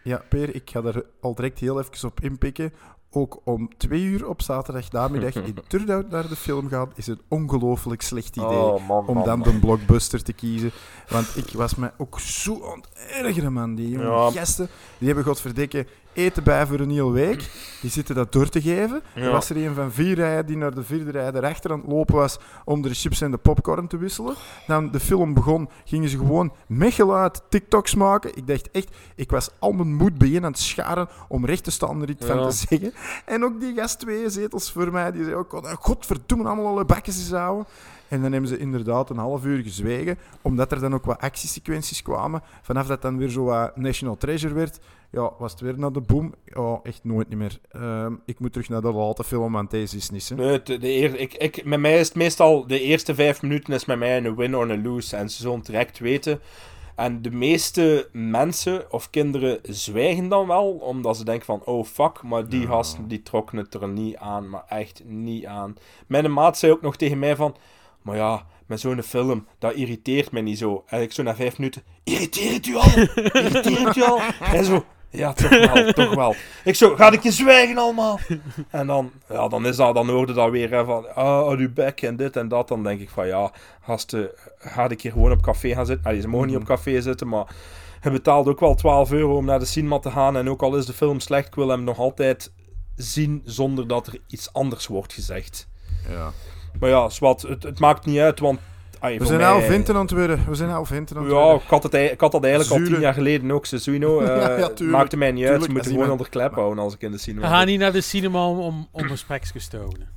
[0.03, 2.73] Ja, Peer, ik ga er al direct heel even op inpikken.
[3.13, 7.21] Ook om twee uur op zaterdag namiddag in Turnhout naar de film gaan, is een
[7.29, 9.49] ongelooflijk slecht idee Oh, man, om man, dan man.
[9.53, 10.71] de blockbuster te kiezen.
[11.09, 13.75] Want ik was me ook zo aan het ergeren, man.
[13.75, 14.31] Die jonge Ja.
[14.31, 14.69] gasten,
[14.99, 17.51] die hebben godverdikke eten bij voor een hele week.
[17.81, 19.03] Die zitten dat door te geven.
[19.15, 19.23] Ja.
[19.23, 21.89] Er was er een van vier rijen die naar de vierde rij erachter aan het
[21.89, 24.35] lopen was om de chips en de popcorn te wisselen.
[24.67, 28.37] Dan de film begon, gingen ze gewoon met geluid TikToks maken.
[28.37, 31.71] Ik dacht echt, ik was al mijn moed bijeen aan het scharen om recht te
[31.71, 32.93] staan er iets van te zeggen.
[33.25, 36.85] En ook die gast twee zetels voor mij, die zei ook, "Oh, godverdomme, allemaal alle
[36.85, 37.67] bakjes eens houden.
[38.09, 42.03] En dan hebben ze inderdaad een half uur gezwegen, omdat er dan ook wat actiesequenties
[42.03, 42.43] kwamen.
[42.63, 44.79] Vanaf dat dan weer zo wat National Treasure werd,
[45.11, 46.35] ja, was het weer naar de boom.
[46.45, 47.61] Ja, echt nooit niet meer.
[47.71, 50.29] Ehm, ik moet terug naar de late film, want deze is niet.
[50.29, 50.35] Hè.
[50.35, 53.75] Nee, de, de eer, ik, ik, met mij is het meestal de eerste vijf minuten
[53.75, 55.17] is met mij een win or een lose.
[55.17, 56.41] En ze zullen het direct weten.
[57.01, 62.23] En de meeste mensen of kinderen zwijgen dan wel, omdat ze denken van, oh fuck,
[62.23, 65.77] maar die gasten die trokken het er niet aan, maar echt niet aan.
[66.07, 67.57] Mijn maat zei ook nog tegen mij van,
[68.03, 70.85] maar ja, met zo'n film, dat irriteert mij niet zo.
[70.87, 72.89] En ik zo na vijf minuten, irriteert u al?
[73.15, 74.21] Irriteert u al?
[74.55, 76.35] En zo, ja, toch wel, toch wel.
[76.65, 78.19] Ik zo, ga ik je zwijgen allemaal?
[78.71, 81.73] En dan, ja, dan is dat, dan hoorde dat weer hè, van, ah, oh, uw
[81.73, 82.69] bek en dit en dat.
[82.69, 86.07] Dan denk ik van, ja, gasten, ga ik hier gewoon op café gaan zitten?
[86.07, 87.55] Allee, ze mogen niet op café zitten, maar
[88.03, 90.37] je betaalt ook wel 12 euro om naar de cinema te gaan.
[90.37, 92.53] En ook al is de film slecht, ik wil hem nog altijd
[92.97, 95.69] zien zonder dat er iets anders wordt gezegd.
[96.09, 96.33] Ja.
[96.81, 98.61] Maar ja, zwart, het, het maakt niet uit, want...
[99.01, 100.45] allee, We zijn mij- al vinten aan het worden.
[100.49, 101.61] We zijn al vinten aan het ja, worden.
[101.63, 103.67] ik had, het, ei- ik had dat eigenlijk al tien jaar geleden ook.
[103.71, 104.99] Ja, ja, eh tuurlijk.
[104.99, 105.53] maakte mij niet uit.
[105.53, 107.67] Ze Tuurlijk, moeten als gewoon onder klep houden als ik in de cinema We gaan
[107.67, 110.09] niet naar de cinema om, om, om gespreksjes te houden.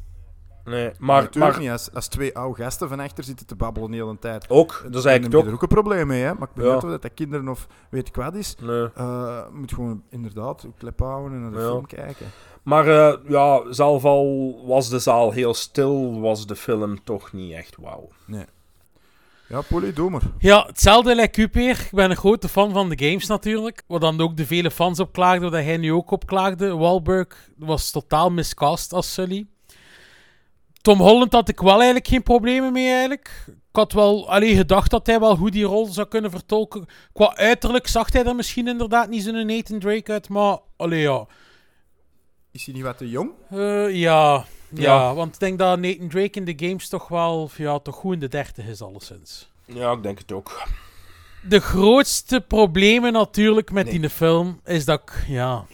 [0.65, 1.72] Nee, Maar, natuurlijk maar niet.
[1.72, 4.49] Als, als twee oude gasten van achter zitten te babbelen de hele tijd.
[4.49, 5.45] Ook, dat is eigenlijk heb je ook.
[5.45, 6.34] er ook een probleem mee, hè.
[6.34, 6.80] Maar ik weet Ja.
[6.89, 8.55] dat, dat kinderen of weet ik wat is.
[8.61, 8.88] Nee.
[8.95, 11.64] Eh, moet gewoon inderdaad klep houden en naar de Ja.
[11.65, 12.26] film kijken.
[12.64, 17.53] Maar eh, ja, zelf al was de zaal heel stil, was de film toch niet
[17.53, 18.10] echt wauw.
[18.26, 18.45] Nee.
[19.47, 19.61] Ja,
[20.09, 20.21] maar.
[20.39, 21.79] Ja, hetzelfde lijkt u, Peer.
[21.79, 23.83] Ik ben een grote fan van de games natuurlijk.
[23.87, 26.75] Wat dan ook de vele fans op klaagden, dat hij nu ook op klaagde.
[26.75, 29.47] Wahlberg was totaal miscast als Sully.
[30.81, 33.45] Tom Holland had ik wel eigenlijk geen problemen mee eigenlijk.
[33.47, 36.85] Ik had wel alleen gedacht dat hij wel goed die rol zou kunnen vertolken.
[37.13, 41.25] Qua uiterlijk zag hij er misschien inderdaad niet zo'n Nathan Drake uit, maar allee ja.
[42.51, 43.31] Is hij niet wat te jong?
[43.49, 47.79] Eh, ja, ja, want ik denk dat Nathan Drake in de games toch wel ja,
[47.79, 49.49] toch goed in de dertig is alleszins.
[49.65, 50.67] Ja, ik denk het ook.
[51.47, 55.65] De grootste problemen natuurlijk met die film is dat ik ja,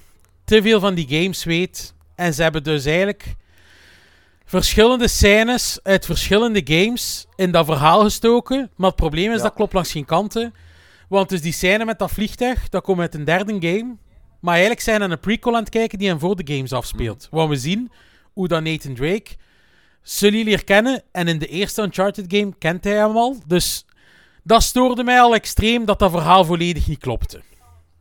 [0.44, 1.94] te veel van die games weet.
[2.16, 3.36] En ze hebben dus eigenlijk
[4.46, 8.72] verschillende scènes uit verschillende games in dat verhaal gestoken.
[8.76, 9.44] Maar het probleem is Ja.
[9.44, 10.54] dat klopt langs geen kanten.
[11.10, 13.96] Want dus die scène met dat vliegtuig, dat komt uit een derde game.
[14.40, 16.74] Maar eigenlijk zijn we naar een prequel aan het kijken die hem voor de games
[16.74, 17.28] afspeelt.
[17.32, 17.92] Waar we zien
[18.40, 19.32] hoe dat Nathan Drake
[20.02, 21.02] Sully leert kennen.
[21.12, 23.36] En in de eerste Uncharted game kent hij hem al.
[23.48, 23.86] Dus
[24.44, 27.42] dat stoorde mij al extreem dat dat verhaal volledig niet klopte.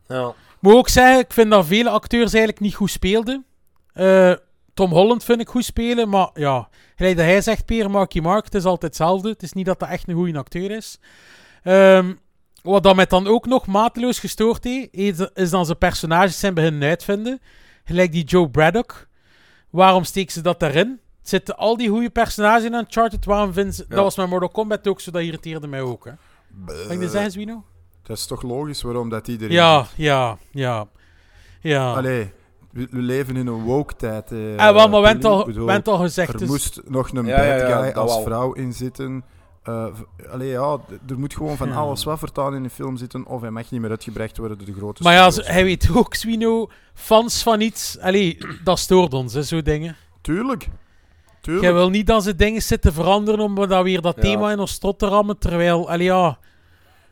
[0.07, 0.33] Ja.
[0.59, 3.45] Moet ook zeggen, ik vind dat vele acteurs eigenlijk niet goed speelden.
[3.93, 4.33] Eh,
[4.73, 8.45] Tom Holland vind ik goed spelen, maar ja, gelijk dat hij zegt, Peer, Marky Mark,
[8.45, 9.29] het is altijd hetzelfde.
[9.29, 10.99] Het is niet dat dat echt een goede acteur is.
[11.63, 12.13] Ehm,
[12.61, 16.53] wat dat mij dan ook nog mateloos gestoord heeft, is- is dan zijn personages zijn
[16.53, 17.39] beginnen uitvinden.
[17.83, 19.07] Gelijk die Joe Braddock.
[19.69, 20.99] Waarom steken ze dat daarin?
[21.21, 23.85] Zitten al die goede personages in Uncharted, waarom vinden ze...
[23.89, 23.95] Ja.
[23.95, 26.11] Dat was met Mortal Kombat ook zo, dat irriteerde mij ook, hè.
[26.83, 27.63] Kan ik dit zeggen, Zwino?
[28.03, 29.53] Dat is toch logisch waarom dat iedereen...
[29.55, 30.87] Ja, ja, ja.
[31.61, 31.93] Ja.
[31.93, 32.31] Allee,
[32.71, 34.31] we, we leven in een woke-tijd.
[34.31, 35.35] eh, Ah, wel, maar we hebben Polly.
[35.39, 38.13] al- bedoel, al gezegd, Er dus- moest nog een Ja, bad ja, ja, guy als
[38.13, 38.23] wel.
[38.23, 39.23] vrouw in zitten.
[39.63, 40.77] V- allee, ja,
[41.09, 43.25] er moet gewoon van alles wat vertaald in een film zitten.
[43.25, 45.53] Of hij mag niet meer uitgebracht worden door de grote Maar ja, studios.
[45.53, 47.99] hij weet ook, Swino, fans van iets.
[47.99, 49.95] Allee, dat stoort ons, hè, zo dingen.
[50.21, 50.67] Tuurlijk.
[51.41, 51.65] Tuurlijk.
[51.65, 54.21] Jij wil niet dat ze dingen zitten veranderen om dan weer dat Ja.
[54.21, 56.37] thema in ons strot te rammen, terwijl, allee, ja...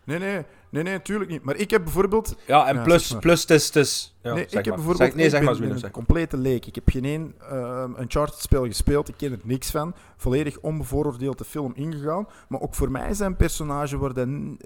[0.04, 0.42] Nee, nee,
[0.84, 1.44] nee, nee, tuurlijk niet.
[1.44, 2.36] Maar ik heb bijvoorbeeld...
[2.48, 3.22] Ja, en plus, zeg maar.
[3.22, 3.72] plus is...
[3.72, 4.98] Is ja, nee, ik heb bijvoorbeeld...
[4.98, 5.92] Zeg, nee, zeg maar, een zeg.
[5.92, 6.66] complete leek.
[6.66, 9.08] Ik heb geen één ehm Uncharted-spel gespeeld.
[9.10, 9.94] Ik ken er niks van.
[10.18, 12.28] Volledig onbevooroordeeld de film ingegaan.
[12.50, 14.14] Maar ook voor mij zijn personage waar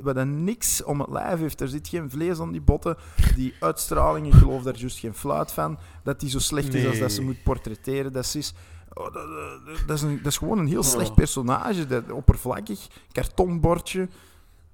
[0.01, 1.61] waar dat niks om het lijf heeft.
[1.61, 2.97] Er zit geen vlees aan die botten.
[3.35, 5.77] Die uitstraling, ik geloof daar juist geen fluit van.
[6.03, 8.11] Dat die zo slecht is als dat ze moet portretteren.
[8.13, 8.53] Dat is...
[8.93, 11.15] oh, dat, dat- dat is, een, dat is gewoon een heel slecht Oh.
[11.15, 11.85] personage.
[11.85, 14.07] Dat, oppervlakkig, kartonbordje.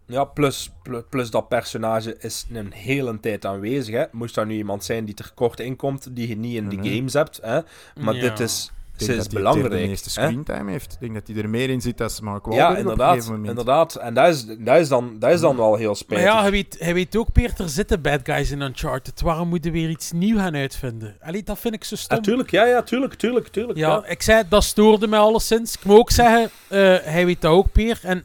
[0.07, 3.95] Ja, plus, plus, plus dat personage is een hele tijd aanwezig.
[3.95, 4.03] Hè.
[4.11, 6.75] Moest daar nu iemand zijn die er kort in komt, die je niet in de
[6.75, 6.95] Nee.
[6.97, 7.39] games hebt.
[7.43, 7.59] Hè.
[7.99, 8.21] Maar Ja.
[8.21, 10.25] dit is Ik Ze denk is dat hij belangrijk, de meeste hè?
[10.27, 10.93] screentime heeft.
[10.93, 13.09] Ik denk dat hij er meer in zit als Mark Wahlberg Ja, op een inderdaad.
[13.13, 13.49] gegeven moment.
[13.49, 13.95] inderdaad.
[13.95, 16.27] En dat is, dat is, dan, dat is dan wel heel Maar spijtig.
[16.27, 19.21] ja, hij weet, hij weet ook, Peer, er zitten bad guys in Uncharted.
[19.21, 21.15] Waarom moeten we weer iets nieuws gaan uitvinden?
[21.21, 22.17] Allee, dat vind ik zo stom.
[22.17, 23.79] Natuurlijk, ja, ja, tuurlijk, tuurlijk, tuurlijk.
[23.79, 25.75] Ja, Ja, ik zei, dat stoorde mij alleszins.
[25.75, 27.99] Ik moet ook zeggen, eh, hij weet dat ook, Peer.
[28.03, 28.23] En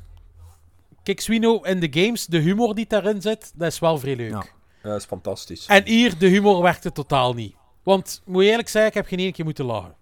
[1.02, 4.30] kijk, Swino in de games, de humor die daarin zit, dat is wel vrij leuk.
[4.30, 4.44] Ja,
[4.82, 5.66] dat is fantastisch.
[5.66, 7.54] En hier, de humor werkte totaal niet.
[7.82, 9.94] Want, moet je eerlijk zeggen, ik heb geen één keer moeten lachen.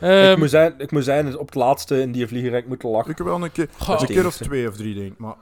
[0.00, 3.10] Ehm, ik, moet zijn, ik moet zijn, op het laatste in die vlieger moeten lachen.
[3.10, 4.00] Ik heb wel een keer, Goh.
[4.00, 5.18] een keer of twee of drie, denk ik.
[5.18, 5.34] Maar,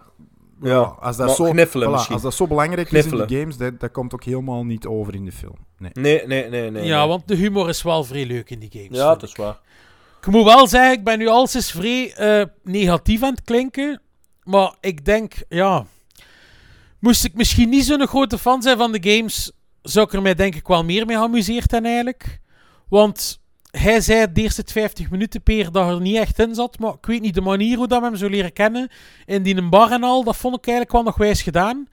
[0.62, 2.14] Ja, als, dat maar zo, kniffelen voilà, misschien.
[2.14, 5.14] als dat zo belangrijk is in de games, dat, dat komt ook helemaal niet over
[5.14, 5.56] in de film.
[5.78, 5.90] Nee.
[5.92, 6.84] Nee, nee, nee, nee.
[6.84, 7.08] ja, nee.
[7.08, 8.98] want de humor is wel vrij leuk in die games.
[8.98, 9.28] Ja, dat ik.
[9.28, 9.60] is waar.
[10.20, 14.00] Ik moet wel zeggen, ik ben nu alles eens vrij eh, negatief aan het klinken.
[14.44, 15.86] Maar ik denk, ja...
[16.98, 19.52] Moest ik misschien niet zo'n grote fan zijn van de games,
[19.82, 22.40] zou ik er mij denk ik wel meer mee geamuseerd hebben eigenlijk.
[22.88, 23.40] Want
[23.70, 26.78] hij zei de eerste 50 minuten per dat er niet echt in zat.
[26.78, 28.88] Maar ik weet niet, de manier hoe dat we hem zo leren kennen,
[29.26, 31.88] in die een bar en al, dat vond ik eigenlijk wel nog wijs gedaan.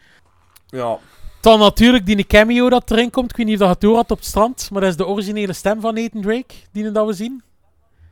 [0.68, 0.98] Ja,
[1.42, 3.30] Dan natuurlijk die cameo dat erin komt.
[3.30, 5.08] Ik weet niet of dat het door had op het strand, maar dat is de
[5.08, 7.42] originele stem van Nathan Drake, die dat we zien.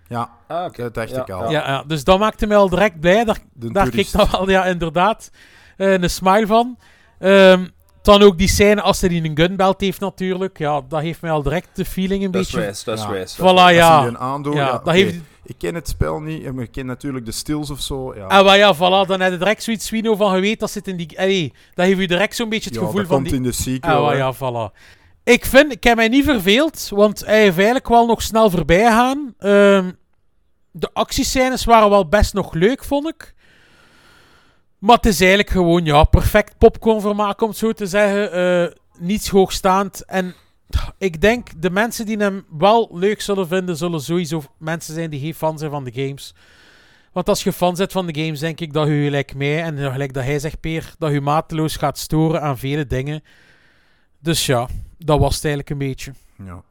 [0.10, 0.82] Ja, ah, oké.
[0.82, 1.52] dat dacht Ja, ik al.
[1.52, 3.24] Ja, ja, dus dat maakte mij al direct blij.
[3.24, 5.32] Daar, De daar kreeg ik dan wel, ja, inderdaad,
[5.78, 6.78] eh, een smile van.
[7.20, 7.68] Ehm,
[8.02, 10.58] dan ook die scène als hij een gunbelt heeft natuurlijk.
[10.58, 12.74] Ja, dat heeft mij al direct de feeling een beetje...
[12.86, 13.06] dat is Ja.
[13.36, 13.76] Voilà, dat is wijs.
[13.76, 14.06] ja.
[14.06, 17.32] Een Ja, ja, dat heeft- Ik ken het spel niet, maar ik ken natuurlijk de
[17.32, 18.16] stills of zo.
[18.16, 20.88] Ja, Ah, wel ja, voilà, dan heb je direct zoiets Swino van geweten dat zit
[20.88, 21.20] in die...
[21.20, 23.36] Allee, dat heeft u direct zo'n beetje het Ja, gevoel dat van komt die...
[23.38, 24.10] in de sequel.
[24.10, 24.76] Ah, ja, voilà.
[25.30, 28.86] Ik vind, ik heb mij niet verveeld, want hij heeft eigenlijk wel nog snel voorbij
[28.86, 29.34] gaan.
[29.38, 29.92] Ehm,
[30.72, 33.34] de actiescènes waren wel best nog leuk, vond ik.
[34.78, 38.32] Maar het is eigenlijk gewoon, ja, perfect popcornvermaak, om het zo te zeggen.
[38.32, 40.06] Eh, niets hoogstaand.
[40.06, 40.34] En
[40.98, 45.20] ik denk, de mensen die hem wel leuk zullen vinden, zullen sowieso mensen zijn die
[45.20, 46.34] geen fan zijn van de games.
[47.12, 49.92] Want als je fan bent van de games, denk ik dat je gelijk mij, en
[49.92, 53.24] gelijk dat hij zegt, Peer, dat je mateloos gaat storen aan vele dingen.
[54.20, 54.68] Dus ja,
[55.00, 56.14] dat was het eigenlijk een beetje.
[56.44, 56.64] Ja.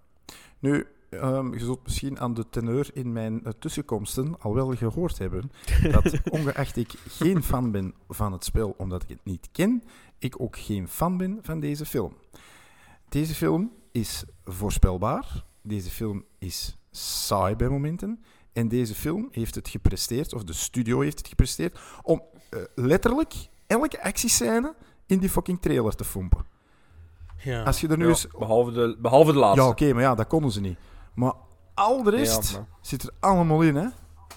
[0.59, 5.18] Nu, ehm, je zult misschien aan de teneur in mijn eh, tussenkomsten al wel gehoord
[5.18, 5.50] hebben
[5.92, 9.82] dat ongeacht ik geen fan ben van het spel omdat ik het niet ken,
[10.18, 12.16] ik ook geen fan ben van deze film.
[13.09, 15.44] Deze film is voorspelbaar.
[15.62, 18.24] Deze film is saai bij momenten.
[18.52, 23.34] En deze film heeft het gepresteerd, of de studio heeft het gepresteerd, om eh, letterlijk
[23.66, 24.74] elke actiescène
[25.06, 26.44] in die fucking trailer te fompen.
[27.43, 27.62] Ja.
[27.62, 29.60] Als je er nu Ja, eens behalve, de, behalve de laatste.
[29.62, 30.78] ja, oké, maar ja, dat konden ze niet.
[31.15, 31.32] Maar
[31.74, 33.86] al de rest Ja, maar- zit er allemaal in, hè?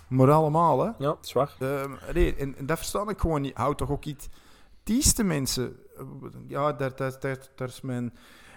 [0.07, 0.86] Maar allemaal, hè?
[0.86, 1.56] Ja, dat is waar.
[1.60, 3.56] Ehm, nee, en, en dat versta ik gewoon niet.
[3.57, 4.28] Houd toch ook iets.
[4.84, 6.03] Tieste mensen, eh,
[6.48, 8.14] ja, daar, daar, daar, daar is mijn,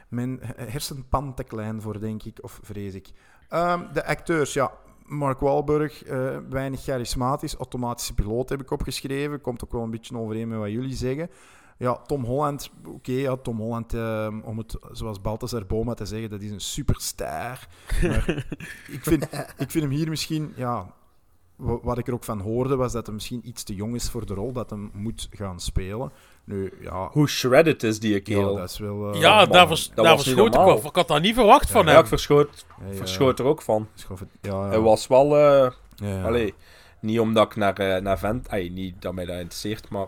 [0.09, 3.11] mijn hersenpan te klein voor, denk ik, of vrees ik.
[3.49, 4.73] Ehm, de acteurs, ja.
[5.05, 7.55] Mark Wahlberg, eh, weinig charismatisch.
[7.57, 9.41] Automatische piloot heb ik opgeschreven.
[9.41, 11.31] Komt ook wel een beetje overeen met wat jullie zeggen.
[11.79, 16.31] Ja, Tom Holland, oké, ja, Tom Holland, ehm, om het zoals Balthazar Boma te zeggen,
[16.31, 17.69] dat is een superster.
[18.03, 18.29] Maar
[18.91, 19.23] ik, vind,
[19.59, 20.87] ik vind hem hier misschien, ja,
[21.57, 24.11] wa- wat ik er ook van hoorde, was dat hij misschien iets te jong is
[24.11, 26.13] voor de rol dat hem moet gaan spelen.
[26.45, 28.57] Nu, ja, Hoe shredded is die ja kerel?
[28.57, 29.13] dat is wel...
[29.13, 30.77] eh, ja, man, daar, vers, dat daar was niet verschoot ik wel.
[30.89, 32.01] Ik had dat niet verwacht van ja, hem.
[32.01, 33.89] ik verschoot, verschoot er ook van.
[34.09, 34.69] het- ja, ja.
[34.69, 35.37] Hij was wel...
[35.37, 36.23] eh, Ja, ja.
[36.25, 36.55] Allee,
[37.01, 38.49] niet omdat ik naar, eh, naar vent...
[38.49, 40.07] Allee, niet dat mij dat interesseert, maar...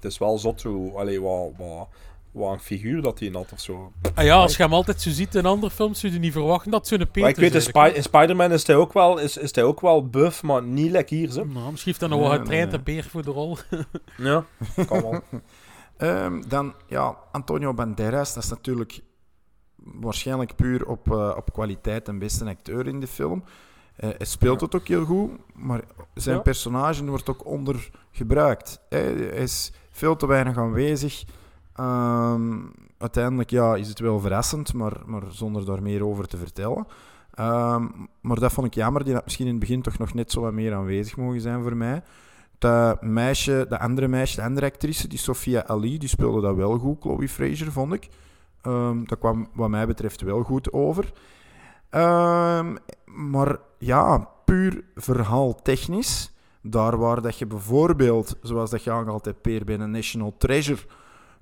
[0.00, 0.92] Het is wel zot hoe...
[0.98, 1.88] Allee, wat, wat,
[2.30, 3.92] wat een figuur dat hij had of zo.
[4.14, 6.70] Ah ja, als je hem altijd zo ziet in andere films, zou je niet verwachten
[6.70, 9.54] dat zo'n Peter Maar ik weet, in, in Spider-Man is hij ook wel, is, is
[9.54, 11.44] hij ook wel buff, maar niet lekker hier, zo.
[11.44, 13.56] Nou, misschien heeft hij nog wel Nee, getraind, nee, een Peer, voor de rol.
[14.16, 14.44] Ja,
[14.86, 15.20] kan wel.
[15.96, 19.00] Ehm, dan, ja, Antonio Banderas, dat is natuurlijk
[19.76, 23.44] waarschijnlijk puur op, eh, op kwaliteit een beste acteur in de film.
[23.96, 25.80] Eh, hij speelt het ook heel goed, maar
[26.14, 26.42] zijn Ja.
[26.42, 28.80] personage wordt ook ondergebruikt.
[28.88, 31.24] Hij, hij is veel te weinig aanwezig.
[31.74, 32.56] Ehm,
[32.98, 36.86] uiteindelijk ja, is het wel verrassend, maar, maar zonder daar meer over te vertellen.
[37.34, 37.86] Ehm,
[38.20, 39.04] maar dat vond ik jammer.
[39.04, 41.62] Die had misschien in het begin toch nog net zo wat meer aanwezig mogen zijn
[41.62, 42.02] voor mij.
[42.58, 46.78] Dat meisje, de andere meisje, de andere actrice, die Sophia Ali, die speelde dat wel
[46.78, 47.00] goed.
[47.00, 48.08] Chloe Fraser, vond ik.
[48.62, 51.12] Ehm, dat kwam wat mij betreft wel goed over.
[53.04, 56.32] Maar ja, puur verhaaltechnisch.
[56.70, 60.80] Daar waar dat je bijvoorbeeld, zoals dat je aangehaald hebt, Peer, bij een National Treasure,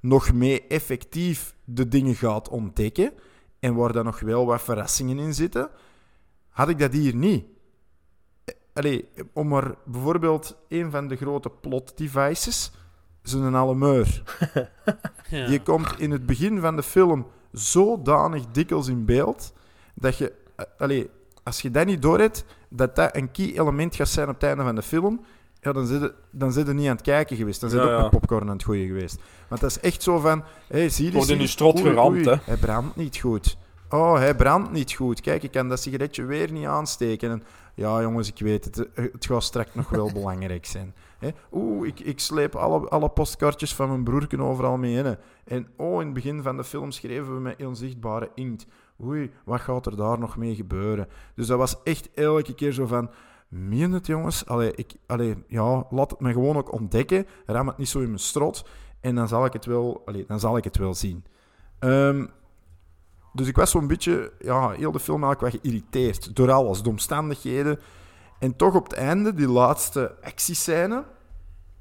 [0.00, 3.12] nog mee effectief de dingen gaat ontdekken.
[3.58, 5.70] En waar dan nog wel wat verrassingen in zitten,
[6.48, 7.44] had ik dat hier niet.
[8.44, 12.72] Eh, Allee, om maar bijvoorbeeld een van de grote plot devices,
[13.22, 14.22] zijn alemeur.
[15.28, 15.46] Ja.
[15.46, 19.52] Die komt in het begin van de film zodanig dikwijls in beeld
[19.94, 21.10] dat je, eh, allee,
[21.42, 24.42] als je dat niet door hebt, dat dat een key element gaat zijn op het
[24.42, 25.20] einde van de film,
[25.60, 27.60] ja, dan zit je, dan zit je niet aan het kijken geweest.
[27.60, 28.02] Dan zit je Ja, ook ja.
[28.10, 29.18] met popcorn aan het gooien geweest.
[29.48, 31.46] Want dat is echt zo van, hé, zie je Wordt in je?
[31.46, 32.34] strot geramd, hè.
[32.44, 33.56] Hij brandt niet goed.
[33.90, 35.20] Oh, hij brandt niet goed.
[35.20, 37.30] Kijk, ik kan dat sigaretje weer niet aansteken.
[37.30, 37.42] En,
[37.74, 38.92] ja, jongens, ik weet het.
[38.92, 40.94] eh, Het gaat straks nog wel belangrijk zijn.
[41.52, 45.16] Oeh, ik, ik sleep alle, alle postkaartjes van mijn broerken overal mee in.
[45.44, 48.66] En oh, in het begin van de film schreven we met onzichtbare inkt.
[49.02, 51.08] Oei, wat gaat er daar nog mee gebeuren?
[51.34, 53.10] Dus dat was echt elke keer zo van...
[53.48, 54.46] Meen het, jongens?
[54.46, 57.26] Allee, ik, allee, ja, laat het me gewoon ook ontdekken.
[57.46, 58.64] Ram het niet zo in mijn strot.
[59.00, 61.24] En dan zal ik het wel, allee, dan zal ik het wel zien.
[61.78, 62.26] Ehm,
[63.32, 66.36] dus ik was zo'n beetje, ja, heel de film eigenlijk wel geïrriteerd.
[66.36, 67.78] Door alles, de omstandigheden.
[68.38, 71.04] En toch op het einde, die laatste actiescène...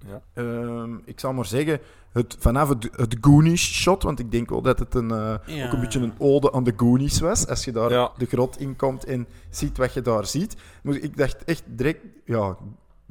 [0.08, 0.22] Ja.
[0.34, 1.80] Ehm, ik zal maar zeggen,
[2.16, 5.66] het, vanaf het, het Goonies-shot, want ik denk wel dat het een, eh, Ja.
[5.66, 7.48] ook een beetje een ode aan de Goonies was.
[7.48, 8.12] Als je daar Ja.
[8.18, 10.56] de grot in komt en ziet wat je daar ziet.
[10.84, 12.58] Ik dacht echt direct, ja,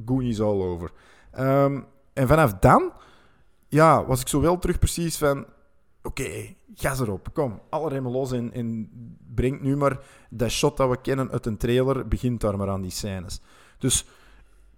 [0.07, 0.91] Goonies all over.
[1.31, 1.81] Ehm,
[2.13, 2.93] en vanaf dan,
[3.69, 5.47] ja, was ik zo wel terug precies van...
[6.03, 7.29] Oké, gas erop.
[7.33, 8.89] Kom, alle remmen los en, en
[9.35, 9.99] breng nu maar
[10.31, 12.09] dat shot dat we kennen uit een trailer.
[12.09, 13.41] Begint daar maar aan die scènes.
[13.79, 14.05] Dus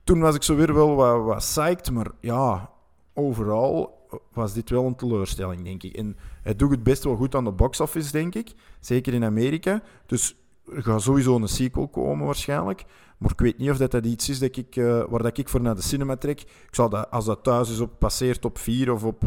[0.05, 2.70] toen was ik zo weer wel wat, wat psyched, maar ja,
[3.15, 3.95] overal
[4.33, 5.95] was dit wel een teleurstelling, denk ik.
[5.97, 8.53] En het doet het best wel goed aan de box office, denk ik.
[8.81, 9.83] Zeker in Amerika.
[10.07, 10.37] Dus
[10.74, 12.85] er gaat sowieso een sequel komen, waarschijnlijk.
[13.19, 15.49] Maar ik weet niet of dat, dat iets is dat ik, eh, waar dat ik
[15.49, 16.41] voor naar de cinema trek.
[16.41, 19.24] Ik dat, als dat thuis is op passeert op 4 of op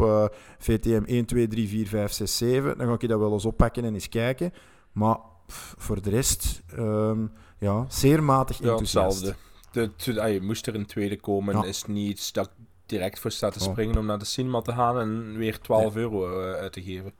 [0.58, 3.84] VTM 1, 2, 3, 4, 5, 6, 7, dan ga ik dat wel eens oppakken
[3.84, 4.52] en eens kijken.
[4.92, 7.26] Maar pff, voor de rest, ehm,
[7.58, 9.16] ja, zeer matig Ja, enthousiast.
[9.16, 9.48] hetzelfde.
[9.72, 11.56] De, to- ah, je moest er een tweede komen.
[11.56, 11.64] Ja.
[11.64, 12.50] Is niet dat
[12.90, 13.70] direct voor sta te Oh.
[13.70, 17.12] springen om naar de cinema te gaan en weer 12 euro eh, uit te geven.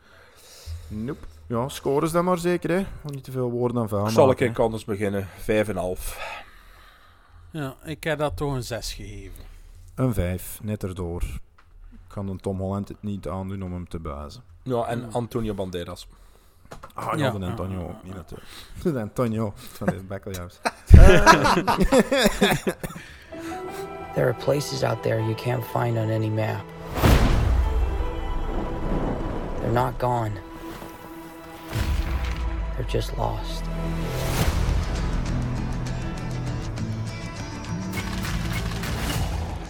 [0.88, 1.26] Nope.
[1.47, 2.76] Ja, scores dan maar zeker, hè.
[3.02, 5.28] Om niet te veel woorden aan vuil Zal ik maken, ik anders beginnen?
[5.36, 6.18] 5,5.
[7.51, 9.44] Ja, ik heb dat toch een 6 gegeven.
[9.94, 11.22] Een 5, net erdoor.
[11.92, 14.42] Ik kan een Tom Holland het niet aandoen om hem te buizen.
[14.62, 16.06] Ja, en Antonio Banderas.
[16.94, 17.30] Ah, ja, Ja.
[17.38, 18.48] de Antonio ook niet natuurlijk.
[18.82, 20.60] De Antonio van de Bakkeljauws.
[24.20, 26.62] There are places out there you can't find on any map.
[29.62, 30.38] They're not gone.
[32.76, 33.64] They're just lost.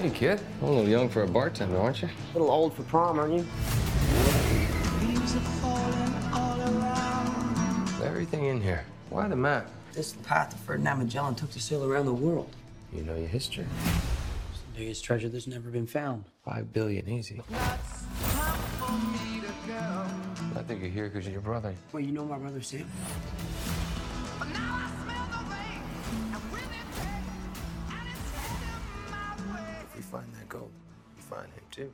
[0.00, 0.40] Hey, kid.
[0.62, 2.08] A little young for a bartender, aren't you?
[2.08, 3.46] A little old for prom, aren't you?
[8.04, 8.84] Everything in here.
[9.10, 9.70] Why the map?
[9.92, 12.50] This path Ferdinand Magellan took to sail around the world.
[12.92, 13.66] You know your history.
[14.80, 16.24] Biggest treasure that's never been found.
[16.42, 17.42] Five billion easy.
[20.56, 21.74] I think you're here because of your brother.
[21.92, 22.86] Well, you know my brother Sam?
[29.82, 30.72] If we find that gold,
[31.14, 31.92] we find him too.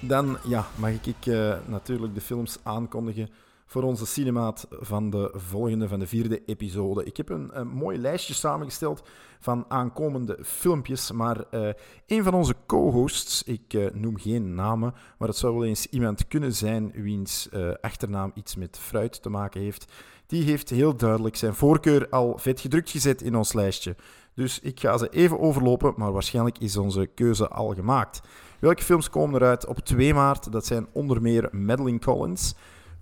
[0.00, 3.28] Dan ja, mag ik eh, natuurlijk de films aankondigen
[3.74, 7.04] voor onze cinemaat van de volgende, van de vierde episode.
[7.04, 9.02] Ik heb een, mooi lijstje samengesteld
[9.40, 11.68] van aankomende filmpjes, maar eh,
[12.06, 16.28] een van onze co-hosts, ik eh, noem geen namen, maar het zou wel eens iemand
[16.28, 19.92] kunnen zijn wiens eh, achternaam iets met fruit te maken heeft,
[20.26, 23.96] die heeft heel duidelijk zijn voorkeur al vet gedrukt gezet in ons lijstje.
[24.34, 28.20] Dus ik ga ze even overlopen, maar waarschijnlijk is onze keuze al gemaakt.
[28.58, 30.52] Welke films komen eruit op 2 maart?
[30.52, 32.54] Dat zijn onder meer Madeline Collins,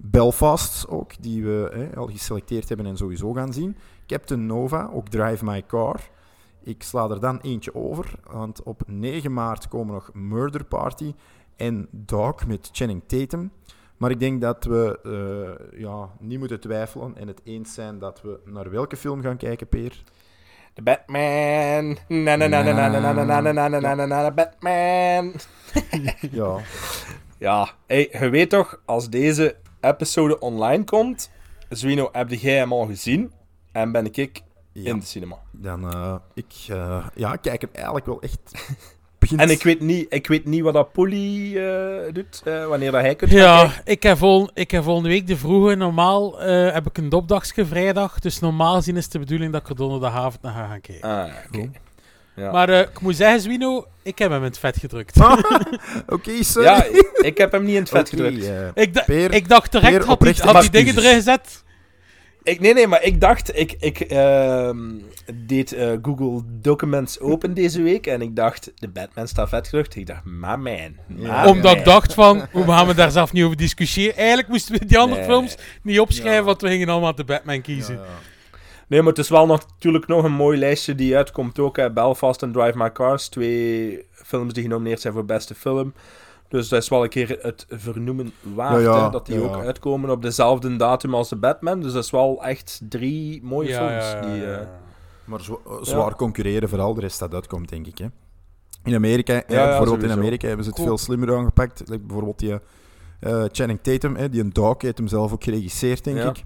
[0.05, 3.77] Belfast ook, die we hè, al geselecteerd hebben en sowieso gaan zien.
[4.07, 6.01] Captain Nova, ook Drive My Car.
[6.62, 11.15] Ik sla er dan eentje over, want op 9 maart komen nog Murder Party
[11.57, 13.53] en Dog met Channing Tatum.
[13.97, 18.23] Maar ik denk dat we eh, ja, niet moeten twijfelen en het eens zijn dat
[18.23, 20.03] we naar welke film gaan kijken, Peer.
[20.74, 21.97] De Batman.
[22.09, 25.33] Na na na na na na na na na na na na na na Batman.
[26.31, 26.59] Ja.
[27.39, 31.30] Ja, hey, je weet toch, als deze episode online komt,
[31.68, 33.32] Zwino, heb jij hem al gezien
[33.72, 34.40] en ben ik
[34.72, 35.36] in de cinema.
[35.52, 38.40] Dan, eh, ik, eh, ja, ik kijk er eigenlijk wel echt...
[39.18, 42.90] begint- En ik weet niet, ik weet niet wat dat Polly eh, doet, eh, wanneer
[42.92, 43.82] dat hij kunt gaan Ja, kijken.
[43.92, 45.74] ik heb, vol, ik heb volgende week de vroege.
[45.74, 48.18] Normaal eh, heb ik een dopdagske vrijdag.
[48.18, 51.09] Dus normaal gezien is het de bedoeling dat ik er donderdagavond naar ga gaan kijken.
[51.10, 51.70] Ah, oké.
[52.36, 52.50] Ja.
[52.52, 55.16] Maar eh, ik moet zeggen, Zwino, ik heb hem in het vet gedrukt.
[56.06, 56.68] Oké, sorry.
[56.68, 56.84] Ja,
[57.14, 58.50] ik, heb hem niet in het vet gedrukt.
[58.74, 61.62] ik, da- Peer- ik dacht direct, had die, had die dingen erin gezet.
[62.42, 64.78] Ik, nee, nee, maar ik dacht, ik, ik ehm,
[65.34, 69.96] deed eh, Google Documents open deze week en ik dacht, de Batman staat vet gedrukt.
[69.96, 70.96] Ik dacht, my man.
[71.06, 74.16] my Omdat ik dacht van, we gaan we daar zelf niet over discussiëren.
[74.16, 75.30] Eigenlijk moesten we die andere Nee.
[75.30, 78.00] films niet opschrijven, want we gingen allemaal de Batman kiezen.
[78.93, 81.77] Nee, maar het is wel natuurlijk nog een mooi lijstje die uitkomt ook.
[81.77, 81.93] Hè.
[81.93, 85.93] Belfast en Drive My Cars, twee films die genomineerd zijn voor beste film.
[86.48, 89.44] Dus dat is wel een keer het vernoemen waard, Ja, ja, hè, dat die ja,
[89.44, 91.81] ook uitkomen op dezelfde datum als de Batman.
[91.81, 94.05] Dus dat is wel echt drie mooie Ja, films.
[94.10, 94.59] ja, ja, die, ja.
[94.59, 94.66] eh,
[95.24, 97.98] Maar zwa- zwaar concurreren voor al de rest dat uitkomt, denk ik.
[97.98, 98.06] Hè.
[98.85, 100.10] In Amerika, eh, ja, bijvoorbeeld in.
[100.19, 100.89] Amerika hebben ze het Cool.
[100.90, 101.82] veel slimmer aangepakt.
[101.89, 102.59] Like bijvoorbeeld die
[103.20, 106.28] eh, Channing Tatum, hè, die een Dog heeft hem zelf ook geregisseerd, denk Ja.
[106.28, 106.43] ik.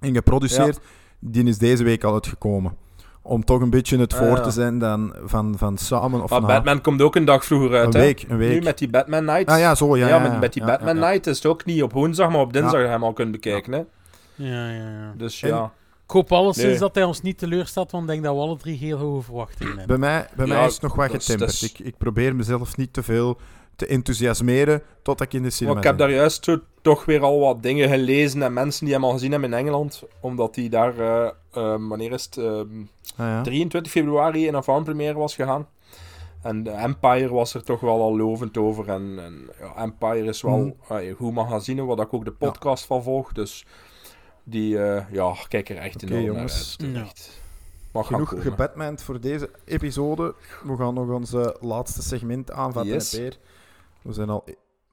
[0.00, 0.80] En geproduceerd.
[1.18, 2.76] Die is deze week al uitgekomen.
[3.22, 4.40] Om toch een beetje het Ah, voor ja.
[4.40, 6.46] te zijn dan van, van samen of maar na.
[6.46, 7.94] Batman komt ook een dag vroeger uit.
[7.94, 8.06] Een hè.
[8.06, 8.52] week, een week.
[8.52, 9.48] Nu met die Batman Night.
[9.50, 10.38] Ah ja, zo, ja, ja, met, ja.
[10.38, 11.08] met die Ja, Batman ja, ja.
[11.10, 12.78] Night is het ook niet op woensdag, maar op dinsdag Ja.
[12.78, 13.72] dat je hem al kunt bekijken.
[13.72, 13.78] Hè.
[14.34, 15.12] Ja, ja, ja.
[15.16, 15.72] Dus En- ja.
[16.04, 16.78] Ik hoop alleszins Nee.
[16.78, 19.78] dat hij ons niet teleurstelt, want ik denk dat we alle drie heel hoge verwachtingen
[19.78, 20.00] hebben.
[20.00, 21.50] Bij mij, bij Ja, mij is het nog wat getemperd.
[21.50, 23.38] is- Ik, ik probeer mezelf niet te veel
[23.78, 27.22] te enthousiasmeren totdat ik in de cinema Maar ik heb daar juist zo toch weer
[27.22, 30.02] al wat dingen gelezen en mensen die hem al gezien hebben in Engeland.
[30.20, 31.32] Omdat hij daar, eh, eh,
[31.88, 32.36] wanneer is het?
[32.36, 32.66] ehm,
[33.16, 33.42] Ah, ja.
[33.42, 35.68] 23 februari in een vanpremière was gegaan.
[36.42, 38.88] En de Empire was er toch wel al lovend over.
[38.88, 42.84] En, en ja, Empire is wel eh, een goed magazine, waar ik ook de podcast
[42.84, 43.32] van volg.
[43.32, 43.66] Dus
[44.44, 46.76] die, eh, ja, kijk er echt Oké, enorm naar jongens.
[46.96, 47.40] uit.
[47.94, 50.34] Genoeg gebatmand voor deze episode.
[50.64, 53.10] We gaan nog ons laatste segment aanvatten, Yes.
[53.16, 53.36] Peer.
[54.02, 54.44] We zijn, al,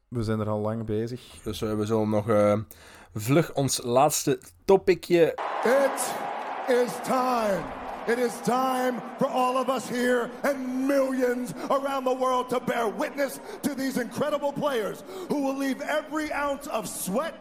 [0.07, 1.21] we zijn er al lang bezig.
[1.43, 2.59] Dus we zullen nog eh,
[3.13, 6.13] vlug ons laatste topicje It
[6.67, 7.63] is time.
[8.07, 12.87] It is time for all of us here and millions around the world to bear
[12.87, 17.33] witness to these incredible players who will leave every ounce of sweat,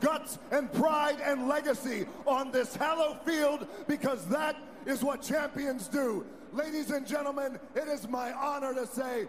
[0.00, 6.26] guts, and pride and legacy on this hallowed field because that is what champions do.
[6.52, 9.26] Ladies and gentlemen, it is my honor to say,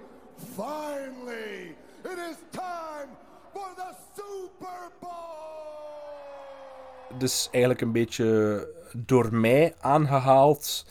[0.57, 1.73] finally,
[2.03, 3.09] it is time
[3.53, 5.41] for the Super Bowl!
[7.17, 10.85] dus eigenlijk een beetje door mij aangehaald.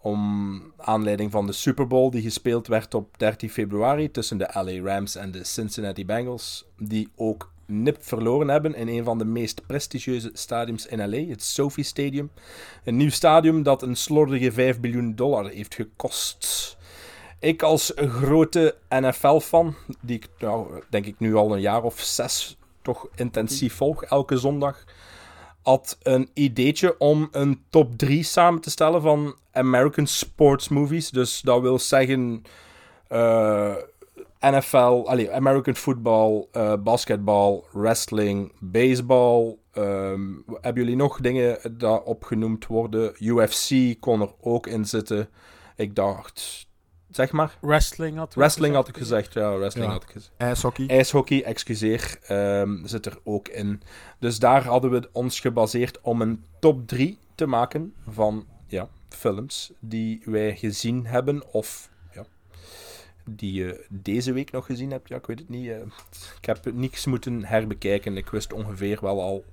[0.00, 4.92] Om aanleiding van de Super Bowl die gespeeld werd op 13 februari tussen de LA
[4.92, 6.64] Rams en de Cincinnati Bengals.
[6.78, 11.42] Die ook nipt verloren hebben in een van de meest prestigieuze stadiums in LA, het
[11.42, 12.30] SoFi Stadium.
[12.84, 16.76] Een nieuw stadium dat een slordige 5 biljoen dollar heeft gekost.
[17.42, 22.56] Ik als grote NFL-fan, die ik nou, denk ik nu al een jaar of zes
[22.82, 24.84] toch intensief volg, elke zondag,
[25.62, 31.10] had een ideetje om een top 3 samen te stellen van American sports movies.
[31.10, 32.42] Dus dat wil zeggen
[33.08, 33.74] eh,
[34.40, 39.56] NFL, allee, American football, eh, basketbal, wrestling, baseball.
[39.72, 43.14] Ehm, hebben jullie nog dingen dat opgenoemd worden?
[43.18, 45.28] UFC kon er ook in zitten.
[45.76, 46.66] Ik dacht,
[47.12, 47.58] zeg maar.
[47.60, 49.92] Wrestling had Wrestling had ik gezegd, ja, wrestling Ja.
[49.92, 50.32] had ik gezegd.
[50.36, 50.86] IJshockey.
[50.86, 53.82] IJshockey, excuseer, ehm, zit er ook in.
[54.18, 59.72] Dus daar hadden we ons gebaseerd om een top 3 te maken van ja, films
[59.80, 62.24] die wij gezien hebben of ja,
[63.24, 65.08] die je deze week nog gezien hebt.
[65.08, 65.68] Ja, ik weet het niet.
[65.68, 65.76] eh.
[66.40, 68.16] ik heb niks moeten herbekijken.
[68.16, 69.44] Ik wist ongeveer wel al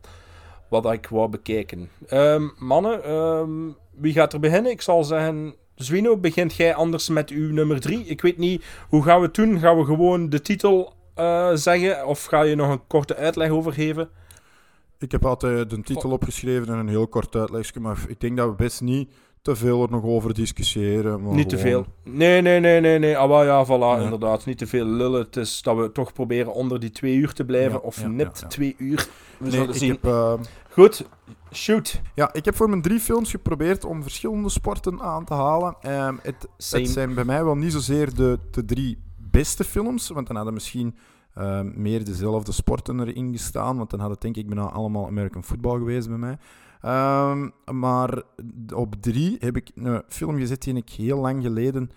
[0.68, 1.90] wat ik wou bekijken.
[2.08, 4.72] Ehm, mannen, ehm, wie gaat er beginnen?
[4.72, 8.06] Ik zal zeggen, Zwino, begint jij anders met uw nummer 3?
[8.06, 9.60] Ik weet niet, hoe gaan we het doen?
[9.60, 12.08] Gaan we gewoon de titel eh, zeggen?
[12.08, 14.10] Of ga je nog een korte uitleg over geven?
[14.98, 18.50] Ik heb altijd de titel opgeschreven en een heel kort uitlegje, maar ik denk dat
[18.50, 19.10] we best niet
[19.42, 21.22] te veel er nog over discussiëren.
[21.24, 22.14] Maar niet te gewoon- veel.
[22.14, 23.18] Nee, nee, nee, nee, nee.
[23.18, 24.46] Ah, wel, ja, voilà, inderdaad.
[24.46, 25.22] Niet te veel lullen.
[25.22, 27.72] Het is dat we toch proberen onder die twee uur te blijven.
[27.72, 28.48] Ja, of ja, nipt ja, ja.
[28.48, 29.08] twee uur.
[29.38, 29.90] We Nee, zullen ik zien.
[29.92, 30.34] heb, eh,
[30.80, 31.10] Goed,
[31.52, 32.02] shoot.
[32.16, 35.76] Ja, ik heb voor mijn drie films geprobeerd om verschillende sporten aan te halen.
[35.82, 40.36] Ehm, het, zijn bij mij wel niet zozeer de, de drie beste films, want dan
[40.36, 40.96] hadden misschien
[41.34, 45.44] ehm, meer dezelfde sporten erin gestaan, want dan had het denk ik bijna allemaal American
[45.44, 46.38] football geweest bij mij.
[46.82, 47.50] Ehm,
[47.80, 48.22] maar
[48.76, 51.92] op drie heb ik een film gezet die ik heel lang geleden,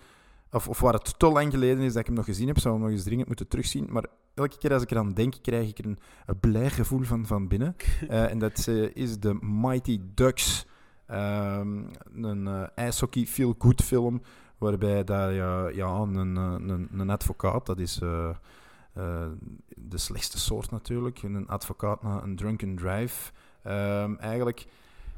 [0.53, 2.73] of, of waar het te lang geleden is dat ik hem nog gezien heb, zou
[2.73, 3.87] hem nog eens dringend moeten terugzien.
[3.89, 7.25] Maar elke keer als ik eraan denk, krijg ik er een, een blij gevoel van,
[7.25, 7.75] van binnen.
[8.09, 10.65] Eh, en dat eh, is de Mighty Ducks.
[11.05, 11.81] Ehm,
[12.13, 14.21] een eh, ijshockey feel-good film,
[14.57, 17.99] waarbij daar, ja, ja, een, een, een advocaat, dat is
[19.75, 23.31] de slechtste soort natuurlijk, een advocaat na een drunken drive,
[23.63, 24.67] ehm, eigenlijk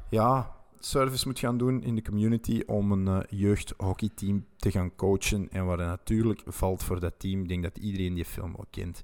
[0.08, 0.55] ja,
[0.90, 5.48] service moet gaan doen in de community om een eh, jeugdhockeyteam te gaan coachen.
[5.50, 9.02] En waar natuurlijk valt voor dat team, ik denk dat iedereen die film wel kent.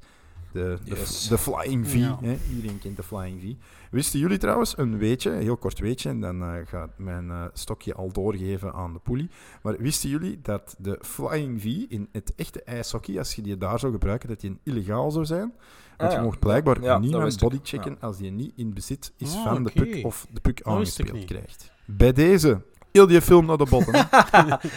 [0.53, 1.29] De, de, Yes.
[1.29, 1.95] de Flying V.
[1.95, 2.19] Ja.
[2.23, 2.37] Hè?
[2.55, 3.53] Iedereen kent de Flying V.
[3.91, 7.45] Wisten jullie trouwens, een weetje, een heel kort weetje, en dan eh, gaat mijn eh,
[7.53, 9.31] stokje al doorgeven aan de poelie.
[9.63, 13.79] Maar wisten jullie dat de Flying V in het echte ijshockey, als je die daar
[13.79, 15.53] zou gebruiken, dat die illegaal zou zijn?
[15.97, 16.23] Want Ah, je ja.
[16.23, 19.71] mocht blijkbaar Ja, dat niemand bodychecken als die niet in bezit is Ah, van de
[19.71, 21.25] puk of de ik aangespeeld niet.
[21.25, 21.72] krijgt.
[21.85, 22.61] Bij deze,
[22.93, 23.95] heel die film naar de botten.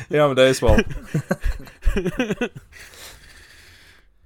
[0.10, 0.80] ja, maar dat is wel.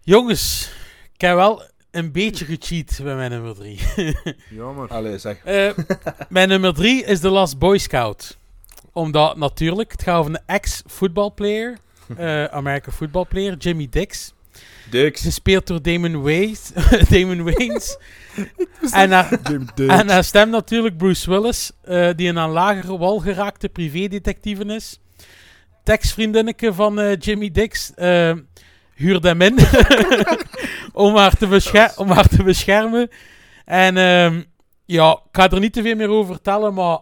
[0.03, 0.72] Jongens,
[1.14, 3.80] ik heb wel een beetje gecheat bij mijn nummer 3.
[4.49, 4.88] Jammer.
[4.88, 5.43] Allee, zeg.
[5.43, 5.69] Eh,
[6.30, 8.38] mijn nummer 3 is The Last Boy Scout.
[8.93, 11.77] Omdat natuurlijk, het gaat over een ex-voetbalplayer,
[12.18, 14.34] eh American voetbalplayer, Jimmy Dix.
[14.90, 15.22] Dix.
[15.22, 16.72] Gespeeld door Damon Wayans.
[17.10, 17.98] Damon Wayans.
[18.91, 19.40] en, haar,
[19.76, 24.99] en haar stem natuurlijk Bruce Willis, eh, die een aan lagere wal geraakte privédetectieve is.
[25.84, 28.31] Tekstvriendinneke van eh, Jimmy Dix eh
[28.99, 29.57] huurde hem in
[31.06, 33.10] om, haar te bescher- om haar te beschermen.
[33.65, 34.41] En ehm,
[34.86, 36.99] ja, ik ga er niet te veel meer over vertellen, maar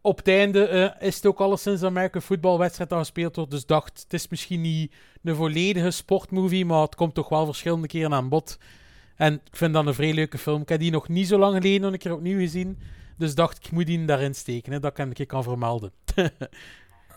[0.00, 3.50] op het einde eh, is het ook alleszins een American voetbalwedstrijd dat gespeeld wordt.
[3.50, 7.86] Dus dacht, het is misschien niet een volledige sportmovie, maar het komt toch wel verschillende
[7.86, 8.58] keren aan bod.
[9.16, 10.62] En ik vind dat een vrij leuke film.
[10.62, 12.78] Ik heb die nog niet zo lang geleden nog een keer opnieuw gezien.
[13.18, 15.92] Dus dacht ik, moet die daarin steken, dat ik een keer kan vermelden.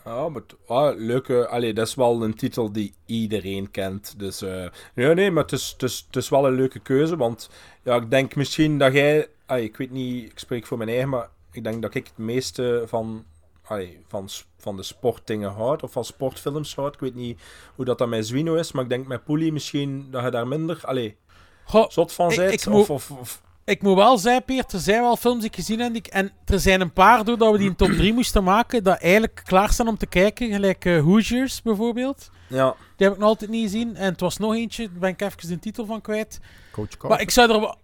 [0.06, 1.48] Ja, maar ah, leuke.
[1.48, 4.20] Allee, dat is wel een titel die iedereen kent.
[4.20, 7.18] Dus eh nee, nee, maar het is, het, is, het is wel een leuke keuze.
[7.18, 7.50] Want
[7.84, 9.28] ja, ik denk misschien dat jij.
[9.46, 12.18] ah, ik weet niet, ik spreek voor mijn eigen, maar ik denk dat ik het
[12.18, 13.26] meeste van,
[13.66, 15.84] allee, van, van de sportdingen houd.
[15.84, 16.94] Of van sportfilms houd.
[16.94, 17.40] Ik weet niet
[17.76, 20.48] hoe dat, dat met Zwino is, maar ik denk met Poelie misschien dat je daar
[20.48, 20.80] minder.
[20.84, 21.18] Allee,
[21.66, 22.54] Goh, zot van bent.
[22.54, 25.50] ik of, moet- of, of- Ik moet wel zeggen, Peer, er zijn wel films die
[25.50, 25.90] ik gezien heb.
[25.94, 28.84] die ik- En er zijn een paar, doordat we die in top 3 moesten maken,
[28.84, 30.52] dat eigenlijk klaar staan om te kijken.
[30.52, 32.30] Gelijk eh, Hoosiers bijvoorbeeld.
[32.48, 32.76] ja.
[32.98, 33.96] Die heb ik nog altijd niet gezien.
[33.96, 36.40] En het was nog eentje, daar ben ik even de titel van kwijt.
[36.72, 37.10] Coach Carter.
[37.10, 37.76] Maar ik zou er wel...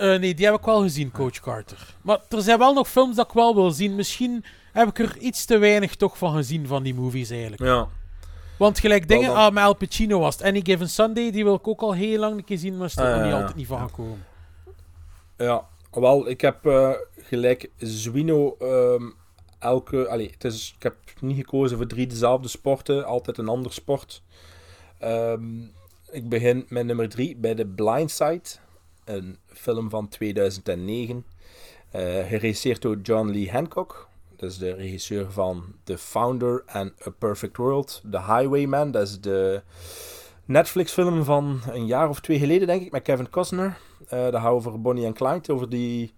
[0.00, 1.94] eh, nee, die heb ik wel gezien, Coach Carter.
[2.02, 3.94] Maar er zijn wel nog films dat ik wel wil zien.
[3.94, 7.62] Misschien heb ik er iets te weinig toch van gezien, van die movies eigenlijk.
[7.62, 7.88] ja.
[8.58, 10.44] Want gelijk dingen, dan- ah, met Al Pacino was het.
[10.46, 12.96] Any Given Sunday, die wil ik ook al heel lang een keer zien, maar is
[12.96, 14.24] er Ah, nog niet altijd niet van gekomen.
[15.36, 19.02] Ja, wel, ik heb eh, gelijk Zwino ehm,
[19.58, 20.08] elke...
[20.08, 24.22] Allee, het is, ik heb niet gekozen voor drie dezelfde sporten, altijd een ander sport.
[24.98, 25.60] Ehm,
[26.10, 28.42] ik begin met nummer drie bij The Blind Side,
[29.04, 31.24] een film van 2009,
[31.90, 34.08] eh geregisseerd door John Lee Hancock.
[34.36, 38.02] Dat is de regisseur van The Founder en A Perfect World.
[38.10, 39.62] The Highwayman, dat is de
[40.44, 43.78] Netflix-film van een jaar of twee geleden, denk ik, met Kevin Costner.
[44.08, 46.12] Eh dat gaat over Bonnie en Clyde, over die...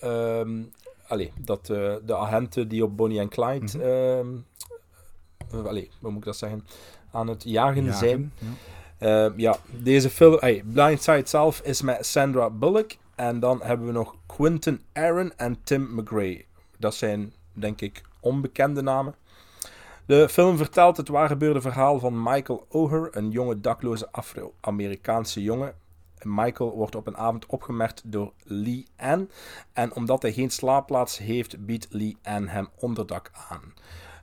[0.00, 0.62] ehm
[1.06, 3.82] allee, dat eh, de agenten die op Bonnie en Clyde...
[3.82, 4.28] ehm,
[5.50, 6.66] eh, allee, hoe moet ik dat zeggen?
[7.12, 8.32] Aan het jagen, Jagen, zijn.
[8.38, 8.46] ja.
[8.98, 10.36] Ehm, ja, deze film...
[10.40, 12.96] Hey, Blindside zelf is met Sandra Bullock.
[13.14, 16.44] En dan hebben we nog Quentin Aaron en Tim McRae.
[16.78, 19.14] Dat zijn, denk ik, onbekende namen.
[20.06, 25.74] De film vertelt het waar gebeurde verhaal van Michael Oher, een jonge dakloze Afro-Amerikaanse jongen.
[26.22, 29.30] Michael wordt op een avond opgemerkt door Lee Ann.
[29.72, 33.74] En omdat hij geen slaapplaats heeft, biedt Lee Ann hem onderdak aan.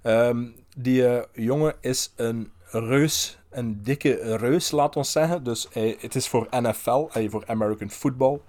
[0.01, 0.45] Ehm,
[0.77, 5.43] die eh, jongen is een reus, een dikke reus, laat ons zeggen.
[5.43, 8.39] Dus hij- het is voor NFL, eh, voor American Football.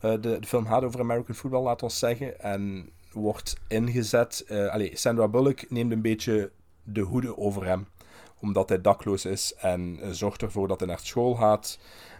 [0.00, 2.40] Eh, de, de film gaat over American Football, laat ons zeggen.
[2.40, 4.44] En wordt ingezet.
[4.48, 6.50] eh allee, Sandra Bullock neemt een beetje
[6.82, 7.86] de hoede over hem.
[8.40, 11.78] Omdat hij dakloos is en eh, zorgt ervoor dat hij naar school gaat.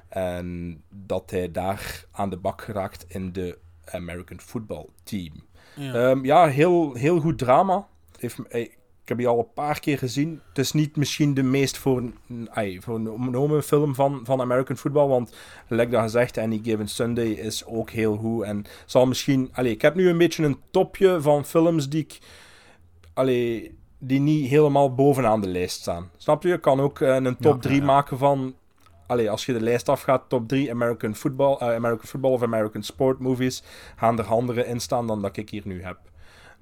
[0.08, 5.32] En dat hij daar aan de bak geraakt in de American Football Team.
[5.76, 5.92] Ja.
[6.10, 7.86] Ja, ja heel, heel goed drama.
[8.18, 8.70] Heeft, eh,
[9.08, 10.40] ik heb die al een paar keer gezien.
[10.48, 12.02] Het is niet misschien de meest voor,
[12.48, 15.08] ay, voor een film van, van American Football.
[15.08, 15.36] Want,
[15.66, 18.44] gelijk dat gezegd, Any Given Sunday is ook heel goed.
[18.44, 19.50] En zal misschien...
[19.52, 22.18] Allee, ik heb nu een beetje een topje van films die ik...
[23.14, 26.10] Allee, die niet helemaal bovenaan de lijst staan.
[26.16, 26.48] Snap je?
[26.48, 27.86] Je kan ook eh, een top Ja, 3 ja, ja.
[27.86, 28.54] maken van...
[29.06, 32.82] Allee, als je de lijst afgaat, top 3 American Football, eh, American Football of American
[32.82, 33.62] Sport movies,
[33.96, 35.98] gaan er andere in staan dan dat ik hier nu heb.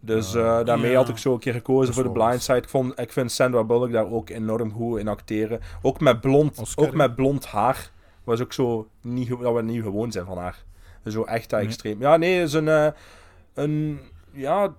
[0.06, 2.58] Dus eh, daarmee had ik zo een keer gekozen voor de wel Blind Side.
[2.58, 5.60] Ik, vond, ik vind Sandra Bullock daar ook enorm goed in acteren.
[5.82, 7.90] Ook met blond, Oscar, ook met blond haar.
[8.24, 10.64] Was ook zo niet, dat we niet gewoon zijn van haar.
[11.06, 11.68] Zo echt dat Nee.
[11.68, 12.00] extreem.
[12.00, 12.86] Ja, nee, het is een, eh,
[13.54, 14.00] een
[14.32, 14.74] ja,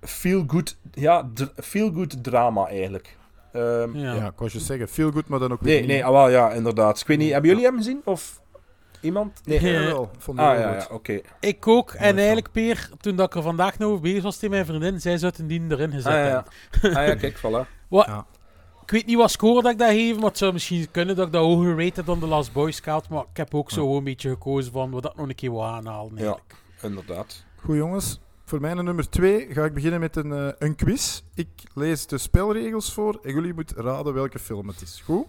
[0.00, 3.16] feel good, ja, feel good drama eigenlijk.
[3.52, 4.14] Ehm, Ja.
[4.14, 5.88] Ja, ik was je zeggen, veel goed, maar dan ook weer nee, niet.
[5.90, 7.00] nee, ah, wel, ja, inderdaad.
[7.00, 8.00] Ik weet niet, hebben jullie hem gezien?
[8.04, 8.40] Of
[9.00, 9.40] iemand?
[9.44, 9.60] Nee.
[9.60, 10.10] Wel.
[10.18, 11.20] Vond ik Ah, ja, oké.
[11.40, 11.90] Ik ook.
[11.92, 15.00] en eigenlijk, Peer, toen dat ik er vandaag nog over bezig was tegen mijn vriendin,
[15.00, 16.92] zij zou het die erin gezet Ah, ja, hebben.
[16.92, 17.00] ja.
[17.00, 17.68] ah, ja, kijk, voilà.
[17.88, 18.26] Wat, Ja.
[18.82, 21.26] Ik weet niet wat score dat ik dat geef, maar het zou misschien kunnen dat
[21.26, 23.08] ik dat hoger rate dan de Last Boy Scout.
[23.08, 25.64] Maar ik heb ook zo een beetje gekozen van wat dat nog een keer wil
[25.64, 26.16] aanhalen.
[26.16, 26.38] Ja,
[26.82, 27.44] inderdaad.
[27.56, 31.22] Goed jongens, voor mijn nummer 2 ga ik beginnen met een, eh, een quiz.
[31.34, 35.02] Ik lees de spelregels voor en jullie moeten raden welke film het is.
[35.04, 35.26] Goed?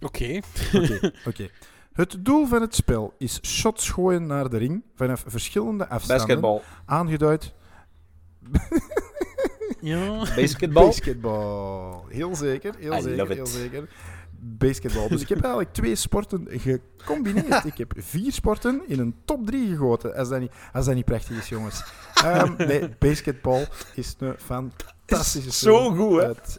[0.00, 0.40] Oké.
[0.74, 1.12] Oké.
[1.28, 1.48] oké.
[1.96, 6.26] Het doel van het spel is shots gooien naar de ring vanaf verschillende afstanden.
[6.26, 6.62] Basketbal.
[6.86, 7.52] Aangeduid.
[9.80, 10.18] Ja.
[10.36, 10.84] Basketbal.
[10.86, 12.04] Basketbal.
[12.08, 13.48] Heel zeker, heel I zeker, love heel it.
[13.48, 13.88] zeker.
[14.38, 15.08] Basketbal.
[15.08, 17.64] Dus ik heb eigenlijk twee sporten gecombineerd.
[17.72, 20.14] Ik heb vier sporten in een top drie gegoten.
[20.14, 21.84] Als dat niet, als dat niet prachtig is, jongens.
[22.14, 23.64] Ehm, nee, basketbal
[23.94, 25.96] is een fantastische Is zo film.
[25.96, 26.26] goed, hè?
[26.26, 26.58] Het-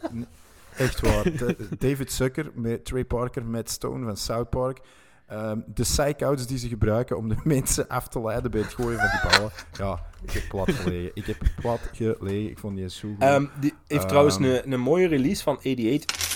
[0.76, 1.32] echt waar.
[1.78, 4.80] David Zucker met Trey Parker, Matt Stone van South Park.
[5.28, 8.98] Ehm, de psych-outs die ze gebruiken om de mensen af te leiden bij het gooien
[8.98, 9.52] van die ballen.
[9.72, 11.10] Ja, ik heb plat gelegen.
[11.14, 12.50] Ik heb plat gelegen.
[12.50, 13.16] Ik vond die zo goed.
[13.22, 16.26] Ehm, die heeft Ehm, trouwens een, een mooie release van 88.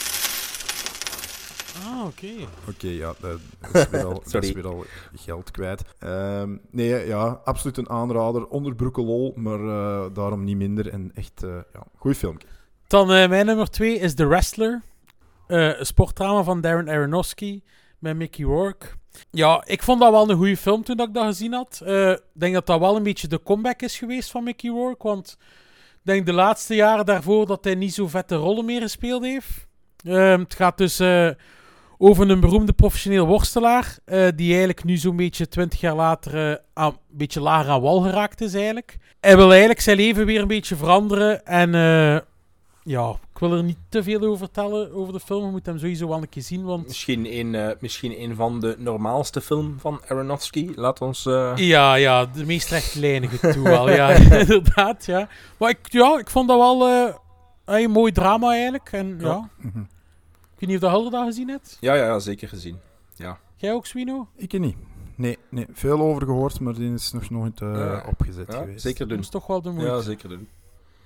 [1.85, 2.27] Ah, oké.
[2.69, 3.39] Oké, ja, dat
[3.73, 5.83] is weer al, dat is weer al geld kwijt.
[5.99, 8.47] Ehm, nee, ja, absoluut een aanrader.
[8.47, 10.89] Onderbroeken lol, maar eh, daarom niet minder.
[10.89, 12.47] En echt, eh ja, goed filmpje.
[12.87, 14.83] Dan eh, mijn nummer twee is The Wrestler.
[15.47, 17.63] Eh, een sportdrama van Darren Aronofsky
[18.03, 18.87] met Mickey Rourke.
[19.31, 21.81] Ja, ik vond dat wel een goede film toen ik dat gezien had.
[21.85, 25.07] Eh, Ik denk dat dat wel een beetje de comeback is geweest van Mickey Rourke.
[25.07, 25.37] Want
[25.93, 29.67] ik denk de laatste jaren daarvoor dat hij niet zo vette rollen meer gespeeld heeft.
[30.05, 31.29] Eh, het gaat dus eh,
[31.99, 33.99] over een beroemde professioneel worstelaar.
[34.05, 38.41] eh, die eigenlijk nu zo'n beetje twintig jaar later een beetje lager aan wal geraakt
[38.41, 38.97] is eigenlijk.
[39.21, 41.45] Hij wil eigenlijk zijn leven weer een beetje veranderen.
[41.47, 41.71] En
[42.83, 43.17] ja,
[43.49, 45.45] wil er niet te veel over vertellen over de film.
[45.45, 46.65] Je moet hem sowieso wel een keer zien.
[46.65, 50.71] Want Misschien een, eh, misschien een van de normaalste film van Aronofsky.
[50.75, 51.27] Laat ons...
[51.27, 53.91] eh, Ja, ja, de meest rechtlijnige toe wel.
[53.91, 54.09] Ja,
[54.41, 55.29] inderdaad, ja.
[55.59, 57.15] Maar ik, ja, ik vond dat wel eh,
[57.83, 58.93] een mooi drama eigenlijk.
[58.93, 59.79] En ja, Mhm.
[59.79, 61.77] ik weet niet of dat Helder dat gezien hebt.
[61.81, 62.79] Ja, ja, ja, zeker gezien.
[63.17, 63.39] Ja.
[63.57, 64.29] Jij ook, Swino?
[64.37, 64.77] Ik niet.
[65.15, 68.05] Nee, nee, veel over gehoord, maar die is nog nooit Ja.
[68.09, 68.83] opgezet Ja, geweest.
[68.83, 69.17] Zeker doen.
[69.17, 69.91] Dat is toch wel de moeite.
[69.91, 70.49] Ja, zeker doen.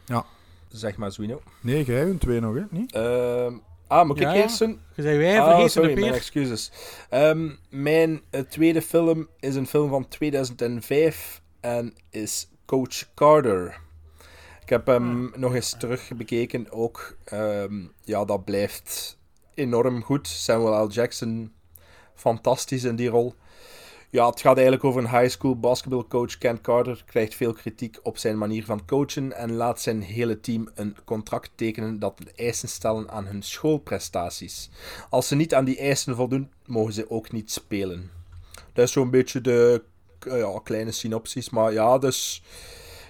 [0.04, 0.24] Ja.
[0.68, 1.40] Zeg maar, Zwino.
[1.60, 2.62] Nee, jij een twee nog, hè?
[2.70, 2.92] Niet?
[2.92, 3.54] Ehm,
[3.86, 4.80] ah, moet ik Ja, eerst een...
[4.94, 6.02] Je zei wij Ah, vergeten sorry, de peer.
[6.04, 6.70] mijn excuses.
[7.10, 13.80] Ehm, mijn eh, tweede film is een film van 2005 en is Coach Carter.
[14.62, 17.16] Ik heb hem nog eens terug bekeken ook.
[17.24, 17.74] Ehm,
[18.04, 19.18] ja, dat blijft
[19.54, 20.28] enorm goed.
[20.28, 20.88] Samuel L.
[20.90, 21.52] Jackson,
[22.14, 23.34] fantastisch in die rol.
[24.10, 26.38] Ja, het gaat eigenlijk over een high school basketbalcoach.
[26.38, 30.68] Ken Carter krijgt veel kritiek op zijn manier van coachen en laat zijn hele team
[30.74, 34.70] een contract tekenen dat eisen stellen aan hun schoolprestaties.
[35.10, 38.10] Als ze niet aan die eisen voldoen, mogen ze ook niet spelen.
[38.72, 39.82] Dat is zo'n beetje de
[40.18, 42.42] eh, ja, kleine synopsis, maar ja, dus...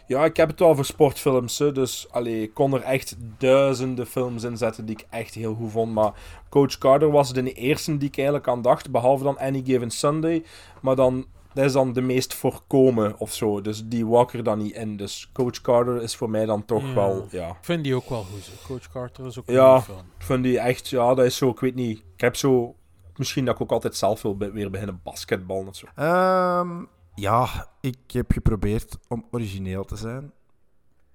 [0.07, 4.07] Ja, ik heb het wel voor sportfilms, hè, dus allee, ik kon er echt duizenden
[4.07, 5.93] films in zetten die ik echt heel goed vond.
[5.93, 6.13] Maar
[6.49, 10.45] Coach Carter was de eerste die ik eigenlijk aan dacht, behalve dan Any Given Sunday.
[10.83, 14.43] Maar dan, dat is dan de meest voorkomen of zo, dus die wou ik er
[14.45, 14.97] dan niet in.
[14.97, 16.95] Dus Coach Carter is voor mij dan toch Ja.
[16.95, 17.49] wel, ja...
[17.49, 18.51] Ik vind die ook wel goed.
[18.67, 20.07] Coach Carter is ook een Ja, goede film.
[20.19, 21.99] ik vind die echt, ja, dat is zo, ik weet niet.
[21.99, 22.75] Ik heb zo,
[23.17, 25.87] misschien dat ik ook altijd zelf wil be- weer beginnen basketballen of zo.
[25.95, 26.83] Ehm,
[27.17, 30.33] ja, ik heb geprobeerd om origineel te zijn.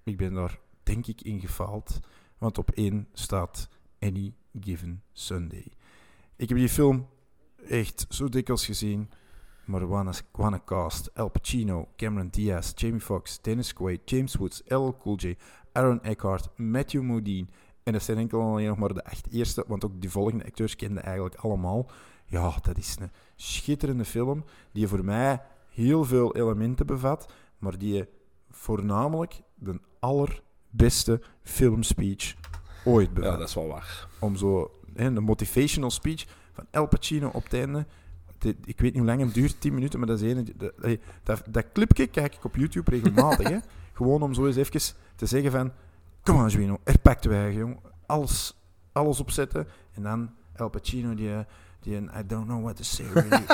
[0.03, 1.99] Ik ben daar, denk ik, in gefaald.
[2.37, 3.69] Want op één staat
[3.99, 5.71] Any Given Sunday.
[6.35, 7.07] Ik heb die film
[7.67, 9.09] echt zo dikwijls gezien.
[9.65, 9.87] Maar
[10.31, 11.15] wanna, cast.
[11.15, 15.37] Al Pacino, Cameron Diaz, Jamie Foxx, Dennis Quaid, James Woods, LL Cool J,
[15.71, 17.47] Aaron Eckhart, Matthew Modine.
[17.83, 20.45] En dat zijn enkel en alleen nog maar de echt eerste, want ook die volgende
[20.45, 21.89] acteurs kenden eigenlijk allemaal.
[22.25, 25.41] Ja, dat is een schitterende film die voor mij
[25.71, 28.05] heel veel elementen bevat, maar die
[28.49, 32.35] voornamelijk de allerbeste filmspeech
[32.85, 33.31] ooit bevat.
[33.31, 34.07] Ja, dat is wel waar.
[34.19, 37.85] Om zo, hè, de motivational speech van El Pacino op het einde.
[38.37, 40.43] Dit- ik weet niet hoe lang het duurt, 10 minuten, maar dat is ene.
[41.23, 43.47] Dat, dat, clipje kijk ik op YouTube regelmatig.
[43.49, 43.57] hè.
[43.93, 45.71] Gewoon om zo eens even te zeggen van...
[46.23, 47.79] Kom aan, Zwino, er pakt wij, jong.
[48.05, 48.57] Alles,
[48.91, 49.67] alles opzetten.
[49.93, 51.39] En dan El Pacino, die, eh,
[51.79, 53.45] die een I don't know what to say, really.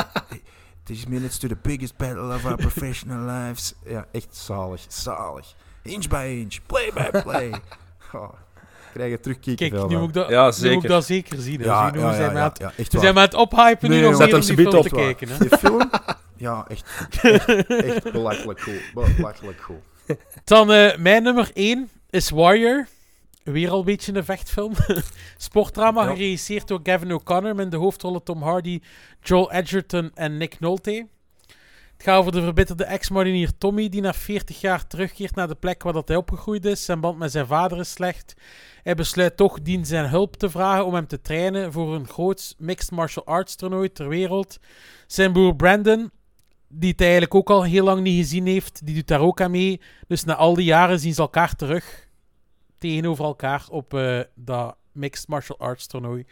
[0.87, 3.73] These minutes to the biggest battle of our professional lives.
[3.85, 5.55] Ja, echt zalig, zalig.
[5.83, 7.51] Inch by inch, play by play.
[8.13, 8.29] Oh,
[8.93, 10.73] krijg je terug Kijk, nu moet ik dat, Ja, nu zeker.
[10.73, 11.59] moet ik dat zeker zien.
[11.59, 13.89] Ja, ja, we zijn ja, met ja, het- ja, echt we zijn met het ophypen
[13.89, 15.27] Nee, nu om Zet om die film te op, kijken.
[15.29, 15.37] Hè.
[15.37, 15.89] Die film,
[16.37, 18.59] ja, echt, echt, echt belachelijk
[18.93, 19.05] cool.
[19.15, 19.83] Belachelijk cool.
[20.43, 22.87] Dan eh, mijn nummer 1 is Warrior.
[23.51, 24.73] Weer al een beetje een vechtfilm.
[25.37, 26.09] Sportdrama Ja.
[26.13, 28.79] geregisseerd door Gavin O'Connor met de hoofdrollen Tom Hardy,
[29.21, 31.07] Joel Edgerton en Nick Nolte.
[31.93, 35.83] Het gaat over de verbitterde ex-marinier Tommy die na 40 jaar terugkeert naar de plek
[35.83, 36.85] waar dat hij opgegroeid is.
[36.85, 38.33] Zijn band met zijn vader is slecht.
[38.83, 42.55] Hij besluit toch dien zijn hulp te vragen om hem te trainen voor een groot
[42.57, 44.57] mixed martial arts toernooi ter wereld.
[45.07, 46.11] Zijn broer Brandon,
[46.67, 49.51] die het eigenlijk ook al heel lang niet gezien heeft, die doet daar ook aan
[49.51, 49.81] mee.
[50.07, 52.06] Dus na al die jaren zien ze elkaar terug
[52.77, 56.25] tegenover elkaar op eh, dat mixed martial arts toernooi.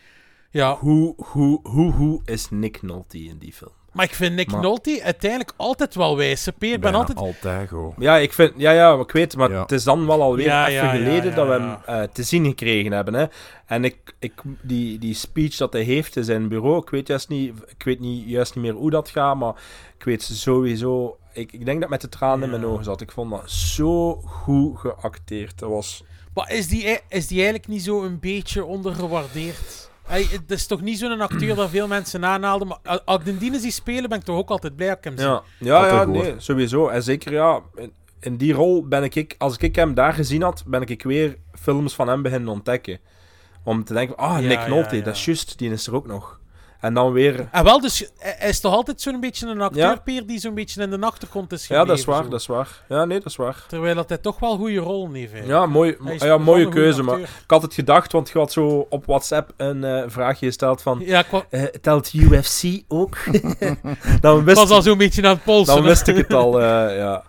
[0.50, 0.76] Ja.
[0.76, 3.72] Hoe, hoe, hoe, hoe is Nick Nolte in die film?
[3.92, 6.48] Maar ik vind Nick Maar- Nolte uiteindelijk altijd wel wijs.
[6.48, 7.18] Ik ben Bijna altijd...
[7.18, 7.70] altijd.
[7.98, 9.62] Ja, ik vind, ja, ja, ik weet, maar Ja.
[9.62, 11.82] het is dan wel alweer Ja, even ja, geleden ja, dat we ja.
[11.86, 13.14] hem eh, te zien gekregen hebben.
[13.14, 13.26] Hè.
[13.66, 17.30] En ik, ik, die, die speech dat hij heeft in zijn bureau, ik weet, juist
[17.30, 19.54] niet, ik weet niet, juist niet meer hoe dat gaat, maar
[19.98, 21.18] ik weet sowieso...
[21.34, 23.02] Ik, ik denk dat met de tranen in mijn ogen zat.
[23.02, 25.60] Ik vond dat zo goed geacteerd.
[25.60, 26.04] Dat was...
[26.36, 29.90] Maar is die, is die eigenlijk niet zo een beetje ondergewaardeerd?
[30.06, 33.72] Hij, het is toch niet zo'n acteur dat veel mensen aanhaalden, maar als ik die
[33.72, 35.28] spelen, ben ik toch ook altijd blij dat ik hem zie.
[35.28, 36.88] Ja, ja, ja nee, sowieso.
[36.88, 40.42] En zeker, ja, in, in die rol ben ik, ik, als ik hem daar gezien
[40.42, 43.00] had, ben ik weer films van hem beginnen ontdekken.
[43.64, 45.04] Om te denken, ah, Nick ja, Nolte, ja.
[45.04, 46.40] dat is juist, die is er ook nog.
[46.86, 47.48] En dan weer...
[47.52, 50.22] En wel, dus hij is toch altijd zo'n beetje een acteur, Ja.
[50.22, 51.88] Die zo'n beetje in de achtergrond is Ja, gebleven.
[51.88, 52.30] dat is waar, zo.
[52.30, 52.84] dat is waar.
[52.90, 53.64] Ja, nee, dat is waar.
[53.68, 55.32] Terwijl dat hij toch wel goede rollen heeft.
[55.46, 57.04] Ja, mooi, ja mooie keuze.
[57.04, 60.82] Maar ik had het gedacht, want je had zo op WhatsApp een eh, vraagje gesteld
[60.82, 61.02] van...
[61.06, 63.18] Ja, eh, telt UFC ook?
[64.22, 65.76] dan wist, was al zo'n beetje aan het polsen.
[65.76, 67.24] Dan wist ik het al, eh, ja.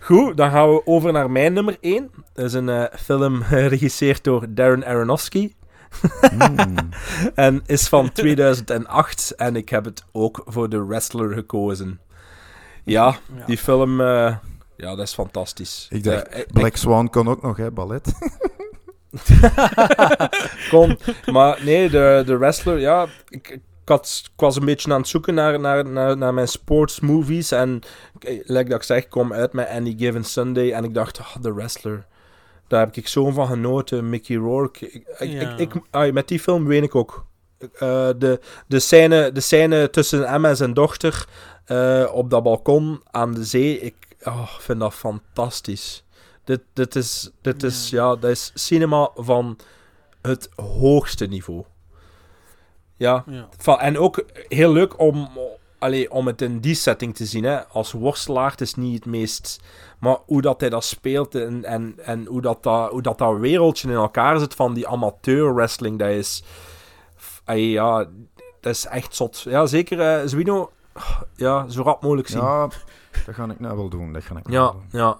[0.00, 2.10] Goed, dan gaan we over naar mijn nummer 1.
[2.32, 5.52] Dat is een film geregisseerd door Darren Aronofsky.
[7.34, 9.30] en is van 2008.
[9.36, 12.00] En ik heb het ook voor The Wrestler gekozen.
[12.84, 13.16] Ja,
[13.46, 14.00] die film...
[14.00, 14.36] eh,
[14.76, 15.86] ja, dat is fantastisch.
[15.90, 18.12] Ik dacht, Eh, ik- Black Swan kon ook nog, hè, ballet.
[20.70, 20.98] kon.
[21.32, 23.06] Maar nee, de, de wrestler, ja.
[23.28, 26.48] Ik, ik, had, ik was een beetje aan het zoeken naar, naar, naar, naar mijn
[26.48, 27.50] sportsmovies.
[27.52, 27.80] En
[28.18, 30.72] eh, like dat ik zeg, ik kom uit met Any Given Sunday.
[30.72, 32.06] En ik dacht, ah, de wrestler.
[32.68, 34.08] Daar heb ik zo van genoten.
[34.08, 34.90] Mickey Rourke.
[34.90, 35.50] Ik, ik, Ja.
[35.56, 37.24] ik, ik- ah, met die film weet ik ook.
[37.58, 41.26] Eh, de, de, scène, de scène tussen hem en zijn dochter
[41.64, 43.80] eh, op dat balkon aan de zee.
[43.80, 43.94] Ik
[44.24, 46.04] oh, vind dat fantastisch.
[46.44, 49.58] Dit, dit, is, dit is, ja, dat is cinema van
[50.22, 51.64] het hoogste niveau.
[52.96, 53.24] Ja.
[53.78, 55.28] En ook heel leuk om,
[55.86, 57.44] allee, om het in die setting te zien.
[57.44, 57.66] Hè.
[57.66, 59.60] Als worstelaar het is niet het meest...
[59.98, 63.38] Maar hoe dat hij dat speelt en, en, en hoe, dat, dat, hoe dat, dat
[63.38, 66.42] wereldje in elkaar zit van die amateur wrestling, dat is...
[67.44, 67.98] allee, ja,
[68.60, 69.40] dat is echt zot.
[69.40, 70.70] Ja, zeker eh Zwino,
[71.36, 72.40] ja, zo rap mogelijk zien.
[72.40, 72.68] Ja,
[73.26, 74.12] dat ga ik nou wel doen.
[74.12, 75.00] Dat ga ik nou ja, wel doen.
[75.00, 75.18] ja.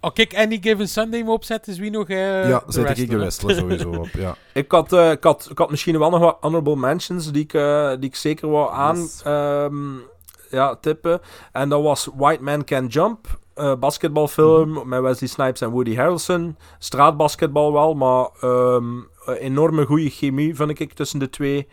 [0.00, 3.16] Oh, kijk, Any Given Sunday me opzetten, is wie nog eh ja, zet ik de
[3.18, 4.36] wrestler, sowieso op, ja.
[4.54, 7.54] Ik had, eh, ik, had, ik had misschien wel nog wat honorable mentions die ik,
[7.54, 9.22] eh, die ik zeker wou aan Yes.
[9.24, 9.94] ehm,
[10.50, 11.20] ja, tippen.
[11.52, 14.88] En dat was White Man Can Jump, eh, basketbalfilm Mhm.
[14.88, 16.56] met Wesley Snipes en Woody Harrelson.
[16.78, 18.84] Straatbasketbal wel, maar ehm,
[19.26, 21.68] eh, enorme goede chemie vind ik tussen de twee.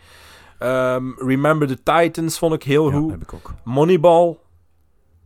[0.58, 3.10] Ehm, Remember the Titans vond ik heel Ja, goed.
[3.10, 3.52] heb ik ook.
[3.64, 4.36] Moneyball,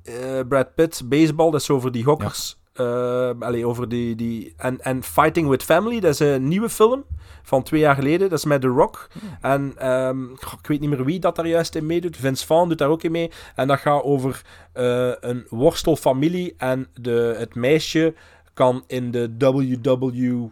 [0.02, 0.14] eh,
[0.48, 2.57] Brad Pitt, baseball, dat is over die hockers.
[2.78, 4.54] Eh, allee, over die, die...
[4.56, 7.04] En, en Fighting with Family, dat is een nieuwe film
[7.42, 8.28] van twee jaar geleden.
[8.28, 9.08] Dat is met The Rock.
[9.40, 12.16] En ehm, ik weet niet meer wie dat daar juist in meedoet.
[12.16, 13.30] Vince Vaughn doet daar ook in mee.
[13.54, 14.42] En dat gaat over
[14.72, 16.54] eh, een worstelfamilie.
[16.56, 18.14] En de, het meisje
[18.54, 20.50] kan in de WWE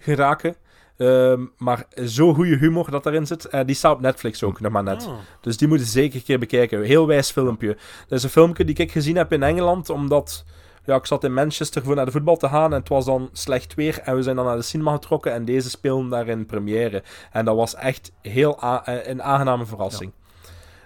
[0.00, 0.56] geraken.
[0.96, 3.44] Ehm, maar zo goede humor dat erin zit.
[3.44, 5.06] Eh, die staat op Netflix ook, nog maar net.
[5.06, 5.18] Oh.
[5.40, 6.82] Dus die moeten zeker een keer bekijken.
[6.82, 7.76] Heel wijs filmpje.
[8.08, 10.44] Dat is een filmpje die ik gezien heb in Engeland, omdat
[10.84, 13.28] ja, ik zat in Manchester voor naar de voetbal te gaan en het was dan
[13.32, 16.46] slecht weer en we zijn dan naar de cinema getrokken en deze speelden daar in
[16.46, 17.02] première.
[17.32, 20.12] En dat was echt heel eh, een aangename verrassing.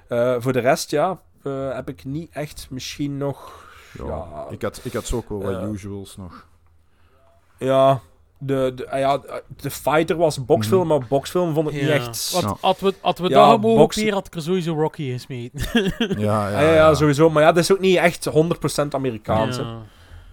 [0.08, 3.66] Eh, voor de rest, ja, eh, heb ik niet echt misschien nog...
[3.92, 6.46] Ja, Ja, ik, had, ik had zo ook wel wat usuals nog.
[7.58, 8.00] ja,
[8.38, 9.20] de, de, ah ja,
[9.56, 10.98] de Fighter was een boxfilm, Mhm.
[10.98, 11.88] maar boxfilm vond ik niet Ja.
[11.94, 12.30] echt...
[12.40, 15.60] Want had we, had we Ja, dat mogen hier, had ik er sowieso Rocky gesmeten.
[16.26, 17.30] Ja, Ja, ja, sowieso.
[17.30, 19.56] Maar ja, dat is ook niet echt 100% Amerikaans.
[19.56, 19.62] hè.
[19.62, 19.78] Ja.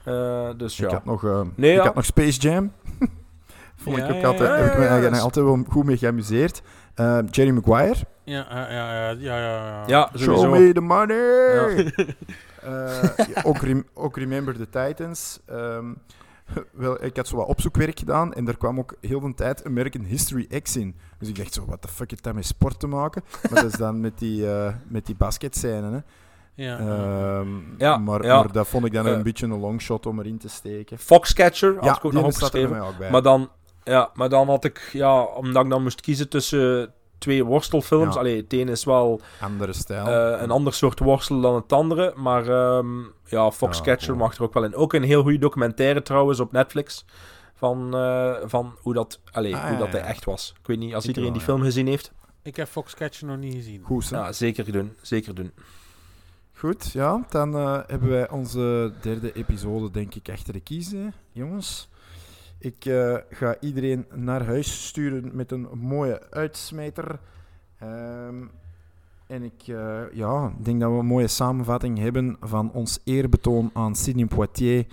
[0.03, 0.85] Eh, dus ja.
[0.85, 1.83] Ik had nog, eh, Nee, ik ja.
[1.83, 2.71] had nog Space Jam.
[3.83, 5.21] Vond Ja, ik ook ja, altijd, ja, heb ik me ja, eigenlijk ja.
[5.21, 6.61] altijd wel goed mee geamuseerd.
[6.95, 7.95] Eh, Jerry Maguire.
[8.23, 9.83] Ja, ja, ja, ja, ja, ja.
[9.87, 10.49] Ja, Show sowieso.
[10.65, 11.15] me the money!
[11.15, 11.67] Ja.
[12.63, 13.03] Eh,
[13.35, 15.39] ja, ook, rem- ook Remember the Titans.
[15.45, 15.85] Ehm,
[16.71, 20.03] wel, ik had zo wat opzoekwerk gedaan en er kwam ook heel de tijd American
[20.03, 20.95] History X in.
[21.19, 23.23] Dus ik dacht zo, wat de fuck heeft dat met sport te maken?
[23.51, 25.99] Maar dat is dan met die, eh met die basketscène, hè.
[26.63, 26.77] Ja.
[26.79, 27.47] Ehm,
[27.77, 28.35] Ja, maar, ja.
[28.39, 30.97] maar dat vond ik dan Eh, een beetje een longshot om erin te steken.
[30.99, 32.69] Foxcatcher had Ja, ik ook nog er opgeschreven.
[32.69, 33.11] mij ook bij.
[33.11, 33.49] Maar dan,
[33.83, 38.13] ja, maar dan had ik, ja, omdat ik dan moest kiezen tussen twee worstelfilms.
[38.13, 38.19] Ja.
[38.19, 40.05] Allee, het een is wel Andere stijl.
[40.07, 42.13] eh, een ander soort worstel dan het andere.
[42.15, 44.25] Maar ehm, ja, Foxcatcher cool.
[44.25, 44.75] mag er ook wel in.
[44.75, 47.05] Ook een heel goede documentaire trouwens op Netflix.
[47.57, 50.05] Van, eh, van hoe dat, allee, Ah, hoe dat hij ja.
[50.05, 50.53] echt was.
[50.59, 51.53] Ik weet niet, als Ik iedereen wel, die ja.
[51.53, 52.11] film gezien heeft.
[52.41, 53.81] Ik heb Foxcatcher nog niet gezien.
[53.83, 54.17] Goed, hè?
[54.17, 54.93] Ja, zeker doen.
[55.01, 55.51] Zeker doen.
[56.53, 57.25] Goed, ja.
[57.29, 61.89] Dan eh, hebben wij onze derde episode, denk ik, achter de kiezen, jongens.
[62.59, 67.19] Ik eh, ga iedereen naar huis sturen met een mooie uitsmijter.
[67.79, 68.43] Ehm,
[69.27, 73.95] en ik eh, ja, denk dat we een mooie samenvatting hebben van ons eerbetoon aan
[73.95, 74.85] Sidney Poitier,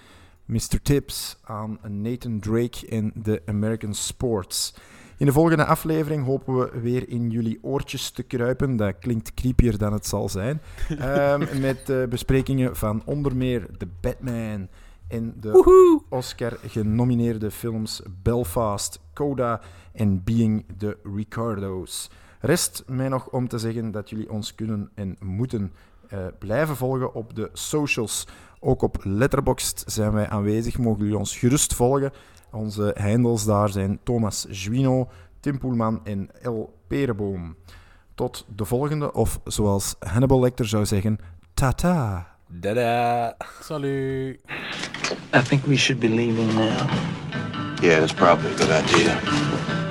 [0.44, 0.82] Mr.
[0.82, 4.74] Tips, aan Nathan Drake en de American Sports.
[5.22, 8.76] In de volgende aflevering hopen we weer in jullie oortjes te kruipen.
[8.76, 10.60] Dat klinkt creepier dan het zal zijn.
[10.98, 14.68] Ehm, met eh, besprekingen van onder meer The Batman
[15.12, 19.60] en de Oscar-genomineerde films Belfast, Coda
[19.92, 22.10] en Being the Ricardos.
[22.40, 25.72] Rest mij nog om te zeggen dat jullie ons kunnen en moeten
[26.08, 28.26] eh, blijven volgen op de socials.
[28.60, 30.78] Ook op Letterboxd zijn wij aanwezig.
[30.78, 32.12] Mogen jullie ons gerust volgen.
[32.50, 35.08] Onze handles daar zijn Thomas Juino,
[35.40, 37.56] Tim Poelman en El Pereboom.
[38.14, 41.18] Tot de volgende, of zoals Hannibal Lecter zou zeggen,
[41.54, 42.31] tata.
[42.60, 43.34] Dada.
[43.60, 44.38] Salut.
[45.32, 46.86] I think we should be leaving now.
[47.80, 49.81] Yeah, that's probably a good idea.